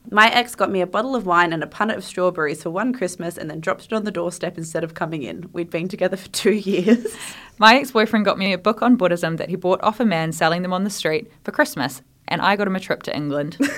My 0.09 0.31
ex 0.31 0.55
got 0.55 0.71
me 0.71 0.81
a 0.81 0.87
bottle 0.87 1.15
of 1.15 1.27
wine 1.27 1.53
and 1.53 1.63
a 1.63 1.67
punnet 1.67 1.95
of 1.95 2.03
strawberries 2.03 2.63
for 2.63 2.71
one 2.71 2.91
Christmas 2.91 3.37
and 3.37 3.49
then 3.49 3.59
dropped 3.59 3.85
it 3.85 3.93
on 3.93 4.03
the 4.03 4.11
doorstep 4.11 4.57
instead 4.57 4.83
of 4.83 4.95
coming 4.95 5.21
in. 5.21 5.47
We'd 5.53 5.69
been 5.69 5.87
together 5.87 6.17
for 6.17 6.27
two 6.29 6.53
years. 6.53 7.15
My 7.59 7.75
ex 7.75 7.91
boyfriend 7.91 8.25
got 8.25 8.39
me 8.39 8.51
a 8.51 8.57
book 8.57 8.81
on 8.81 8.95
Buddhism 8.95 9.35
that 9.35 9.49
he 9.49 9.55
bought 9.55 9.81
off 9.83 9.99
a 9.99 10.05
man 10.05 10.31
selling 10.31 10.63
them 10.63 10.73
on 10.73 10.83
the 10.83 10.89
street 10.89 11.31
for 11.43 11.51
Christmas, 11.51 12.01
and 12.27 12.41
I 12.41 12.55
got 12.55 12.65
him 12.67 12.75
a 12.75 12.79
trip 12.79 13.03
to 13.03 13.15
England. 13.15 13.57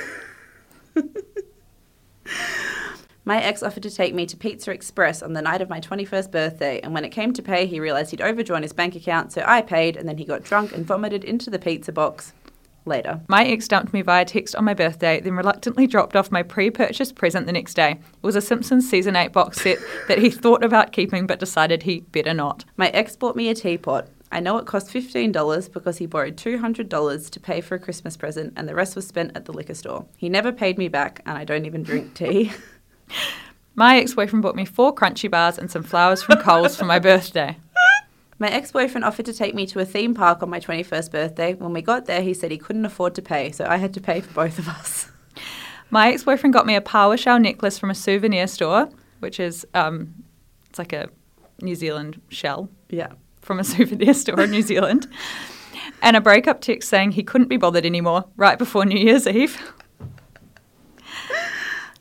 My 3.25 3.41
ex 3.41 3.63
offered 3.63 3.83
to 3.83 3.89
take 3.89 4.13
me 4.13 4.25
to 4.25 4.35
Pizza 4.35 4.71
Express 4.71 5.23
on 5.23 5.31
the 5.31 5.41
night 5.41 5.61
of 5.61 5.69
my 5.69 5.79
21st 5.79 6.29
birthday, 6.29 6.81
and 6.81 6.93
when 6.93 7.05
it 7.05 7.09
came 7.09 7.31
to 7.33 7.41
pay, 7.41 7.65
he 7.65 7.79
realised 7.79 8.11
he'd 8.11 8.21
overdrawn 8.21 8.63
his 8.63 8.73
bank 8.73 8.95
account, 8.95 9.31
so 9.31 9.43
I 9.47 9.61
paid, 9.61 9.95
and 9.95 10.09
then 10.09 10.17
he 10.17 10.25
got 10.25 10.43
drunk 10.43 10.73
and 10.73 10.85
vomited 10.85 11.23
into 11.23 11.49
the 11.49 11.59
pizza 11.59 11.91
box. 11.91 12.33
Later. 12.85 13.21
My 13.29 13.45
ex 13.45 13.69
dumped 13.69 13.93
me 13.93 14.01
via 14.01 14.25
text 14.25 14.57
on 14.57 14.65
my 14.65 14.73
birthday, 14.73 15.21
then 15.21 15.37
reluctantly 15.37 15.87
dropped 15.87 16.17
off 16.17 16.33
my 16.33 16.43
pre 16.43 16.69
purchased 16.69 17.15
present 17.15 17.45
the 17.45 17.53
next 17.53 17.75
day. 17.75 17.91
It 17.91 18.23
was 18.23 18.35
a 18.35 18.41
Simpsons 18.41 18.89
Season 18.89 19.15
8 19.15 19.31
box 19.31 19.61
set 19.61 19.77
that 20.09 20.17
he 20.17 20.29
thought 20.29 20.65
about 20.65 20.91
keeping 20.91 21.25
but 21.25 21.39
decided 21.39 21.83
he 21.83 22.01
better 22.01 22.33
not. 22.33 22.65
My 22.75 22.89
ex 22.89 23.15
bought 23.15 23.37
me 23.37 23.47
a 23.47 23.55
teapot. 23.55 24.09
I 24.33 24.41
know 24.41 24.57
it 24.57 24.65
cost 24.65 24.89
$15 24.89 25.71
because 25.71 25.99
he 25.99 26.07
borrowed 26.07 26.35
$200 26.35 27.29
to 27.29 27.39
pay 27.39 27.61
for 27.61 27.75
a 27.75 27.79
Christmas 27.79 28.17
present, 28.17 28.51
and 28.57 28.67
the 28.67 28.75
rest 28.75 28.97
was 28.97 29.07
spent 29.07 29.31
at 29.37 29.45
the 29.45 29.53
liquor 29.53 29.75
store. 29.75 30.05
He 30.17 30.27
never 30.27 30.51
paid 30.51 30.77
me 30.77 30.89
back, 30.89 31.21
and 31.25 31.37
I 31.37 31.45
don't 31.45 31.65
even 31.65 31.83
drink 31.83 32.15
tea. 32.15 32.51
My 33.75 33.97
ex 33.97 34.13
boyfriend 34.13 34.43
bought 34.43 34.55
me 34.55 34.65
four 34.65 34.93
crunchy 34.93 35.29
bars 35.29 35.57
and 35.57 35.69
some 35.71 35.83
flowers 35.83 36.21
from 36.21 36.39
Coles 36.39 36.75
for 36.75 36.85
my 36.85 36.99
birthday. 36.99 37.57
My 38.39 38.49
ex 38.49 38.71
boyfriend 38.71 39.05
offered 39.05 39.25
to 39.25 39.33
take 39.33 39.55
me 39.55 39.65
to 39.67 39.79
a 39.79 39.85
theme 39.85 40.13
park 40.13 40.43
on 40.43 40.49
my 40.49 40.59
21st 40.59 41.11
birthday. 41.11 41.53
When 41.53 41.73
we 41.73 41.81
got 41.81 42.05
there, 42.05 42.21
he 42.21 42.33
said 42.33 42.51
he 42.51 42.57
couldn't 42.57 42.85
afford 42.85 43.15
to 43.15 43.21
pay, 43.21 43.51
so 43.51 43.65
I 43.65 43.77
had 43.77 43.93
to 43.95 44.01
pay 44.01 44.21
for 44.21 44.33
both 44.33 44.59
of 44.59 44.67
us. 44.67 45.09
My 45.89 46.11
ex 46.11 46.23
boyfriend 46.23 46.53
got 46.53 46.65
me 46.65 46.75
a 46.75 46.81
paua 46.81 47.17
shell 47.17 47.39
necklace 47.39 47.79
from 47.79 47.89
a 47.89 47.95
souvenir 47.95 48.47
store, 48.47 48.89
which 49.19 49.39
is 49.39 49.65
um, 49.73 50.13
it's 50.69 50.77
like 50.79 50.93
a 50.93 51.09
New 51.61 51.75
Zealand 51.75 52.19
shell 52.29 52.69
Yeah. 52.89 53.13
from 53.41 53.59
a 53.59 53.63
souvenir 53.73 54.13
store 54.13 54.41
in 54.41 54.51
New 54.51 54.61
Zealand, 54.63 55.07
and 56.01 56.15
a 56.17 56.21
breakup 56.21 56.61
text 56.61 56.89
saying 56.89 57.11
he 57.13 57.23
couldn't 57.23 57.47
be 57.47 57.57
bothered 57.57 57.85
anymore 57.85 58.25
right 58.35 58.57
before 58.59 58.85
New 58.85 58.99
Year's 58.99 59.25
Eve. 59.27 59.57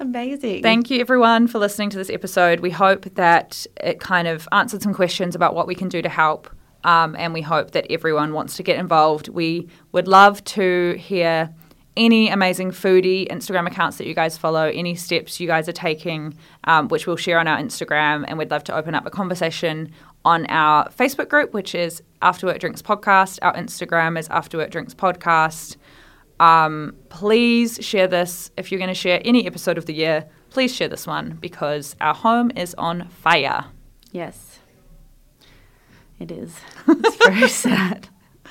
Amazing. 0.01 0.63
Thank 0.63 0.91
you, 0.91 1.01
everyone, 1.01 1.47
for 1.47 1.59
listening 1.59 1.91
to 1.91 1.97
this 1.99 2.11
episode. 2.11 2.61
We 2.61 2.71
hope 2.71 3.05
that 3.15 3.67
it 3.81 4.01
kind 4.01 4.27
of 4.27 4.49
answered 4.53 4.83
some 4.83 4.95
questions 4.95 5.35
about 5.35 5.55
what 5.55 5.67
we 5.67 5.75
can 5.75 5.89
do 5.89 6.03
to 6.03 6.09
help. 6.09 6.51
Um, 6.85 7.15
and 7.17 7.33
we 7.33 7.43
hope 7.43 7.71
that 7.73 7.87
everyone 7.91 8.33
wants 8.33 8.57
to 8.57 8.63
get 8.63 8.79
involved. 8.79 9.29
We 9.29 9.69
would 9.93 10.09
love 10.09 10.43
to 10.45 10.97
hear 10.99 11.55
any 11.97 12.29
amazing 12.31 12.71
foodie 12.71 13.29
Instagram 13.29 13.67
accounts 13.67 13.99
that 13.99 14.07
you 14.07 14.15
guys 14.15 14.39
follow, 14.39 14.65
any 14.69 14.95
steps 14.95 15.39
you 15.39 15.47
guys 15.47 15.69
are 15.69 15.73
taking, 15.73 16.35
um, 16.65 16.89
which 16.89 17.07
we'll 17.07 17.17
share 17.17 17.39
on 17.39 17.47
our 17.47 17.59
Instagram. 17.59 18.25
And 18.27 18.39
we'd 18.39 18.51
love 18.51 18.65
to 18.65 18.75
open 18.75 18.95
up 18.95 19.07
a 19.07 19.11
conversation 19.11 19.93
on 20.25 20.47
our 20.47 20.89
Facebook 20.89 21.29
group, 21.29 21.53
which 21.53 21.75
is 21.75 22.03
After 22.23 22.47
Work 22.47 22.61
Drinks 22.61 22.83
Podcast. 22.83 23.39
Our 23.43 23.55
Instagram 23.55 24.19
is 24.19 24.29
After 24.29 24.59
Work 24.59 24.71
Drinks 24.71 24.95
Podcast. 24.95 25.77
Um, 26.41 26.97
please 27.09 27.79
share 27.81 28.09
this. 28.09 28.51
If 28.57 28.71
you're 28.71 28.79
going 28.79 28.89
to 28.89 28.95
share 28.95 29.21
any 29.25 29.47
episode 29.47 29.79
of 29.79 29.87
the 29.87 29.95
year, 29.95 30.27
please 30.51 30.75
share 30.75 30.89
this 30.89 31.07
one 31.07 31.39
because 31.41 31.97
our 32.01 32.15
home 32.15 32.51
is 32.57 32.75
on 32.77 33.09
fire. 33.09 33.67
Yes. 34.11 34.59
It 36.19 36.31
is. 36.31 36.55
It's 36.89 37.17
very 37.25 37.49
sad. 37.65 38.09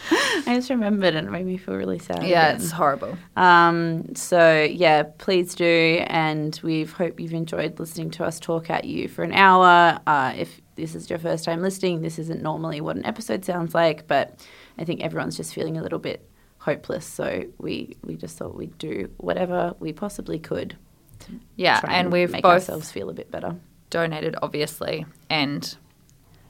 I 0.10 0.56
just 0.56 0.70
remembered 0.70 1.16
and 1.16 1.28
it 1.28 1.32
made 1.32 1.46
me 1.46 1.58
feel 1.58 1.76
really 1.76 2.00
sad. 2.00 2.24
Yeah, 2.24 2.50
again. 2.50 2.56
it's 2.62 2.72
horrible. 2.72 3.18
Um, 3.36 4.16
so 4.16 4.64
yeah, 4.64 5.04
please 5.20 5.54
do, 5.54 6.04
and 6.08 6.60
we 6.64 6.86
hope 6.86 7.20
you've 7.20 7.34
enjoyed 7.34 7.80
listening 7.80 8.10
to 8.12 8.26
us 8.26 8.40
talk 8.40 8.70
at 8.70 8.86
you 8.86 9.08
for 9.08 9.24
an 9.24 9.34
hour. 9.34 10.00
Uh, 10.08 10.34
if 10.36 10.60
this 10.76 10.96
is 10.96 11.10
your 11.10 11.20
first 11.20 11.46
time 11.46 11.62
listening, 11.62 12.02
this 12.02 12.18
isn't 12.18 12.42
normally 12.42 12.82
what 12.82 12.96
an 12.96 13.06
episode 13.06 13.46
sounds 13.46 13.76
like, 13.76 14.08
but 14.08 14.46
I 14.80 14.84
think 14.84 15.02
everyone's 15.02 15.38
just 15.38 15.54
feeling 15.54 15.78
a 15.78 15.84
little 15.84 16.00
bit 16.00 16.28
hopeless. 16.62 17.06
So 17.06 17.44
we 17.58 17.96
we 18.04 18.16
just 18.16 18.38
thought 18.38 18.56
we'd 18.56 18.78
do 18.78 19.10
whatever 19.18 19.74
we 19.80 19.94
possibly 19.94 20.40
could. 20.40 20.76
To 21.20 21.32
Yeah, 21.56 21.80
try 21.82 21.94
and 21.96 22.12
we've 22.12 22.32
make 22.32 22.44
both 22.44 22.54
ourselves 22.54 22.92
feel 22.92 23.10
a 23.10 23.14
bit 23.14 23.30
better. 23.30 23.56
donated, 23.92 24.36
obviously, 24.42 25.06
and 25.30 25.76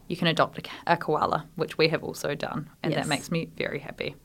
you 0.08 0.16
can 0.16 0.28
adopt 0.28 0.60
a, 0.60 0.94
a 0.94 0.98
koala, 0.98 1.48
which 1.56 1.78
we 1.78 1.88
have 1.90 2.04
also 2.04 2.36
done, 2.36 2.70
and 2.84 2.94
Yes. 2.94 3.02
that 3.04 3.10
makes 3.10 3.32
me 3.32 3.50
very 3.58 3.80
happy. 3.80 4.16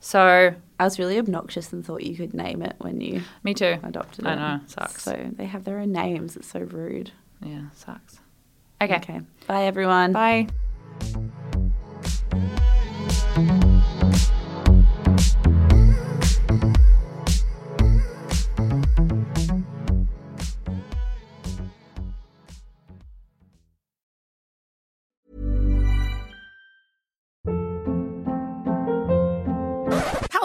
So, 0.00 0.54
I 0.78 0.84
was 0.84 0.98
really 0.98 1.18
obnoxious 1.18 1.72
and 1.72 1.84
thought 1.84 2.02
you 2.02 2.16
could 2.16 2.34
name 2.34 2.62
it 2.62 2.74
when 2.78 3.00
you 3.00 3.22
me 3.42 3.54
too. 3.54 3.78
adopted 3.82 4.26
I 4.26 4.32
it. 4.32 4.36
know, 4.36 4.60
sucks. 4.66 5.02
So 5.02 5.30
they 5.32 5.46
have 5.46 5.64
their 5.64 5.78
own 5.78 5.92
names. 5.92 6.36
It's 6.36 6.48
so 6.48 6.60
rude. 6.60 7.10
Yeah, 7.44 7.62
sucks. 7.74 8.20
Okay. 8.80 8.96
Okay. 8.96 9.20
Bye 9.46 9.64
everyone. 9.64 10.12
Bye. 10.12 10.48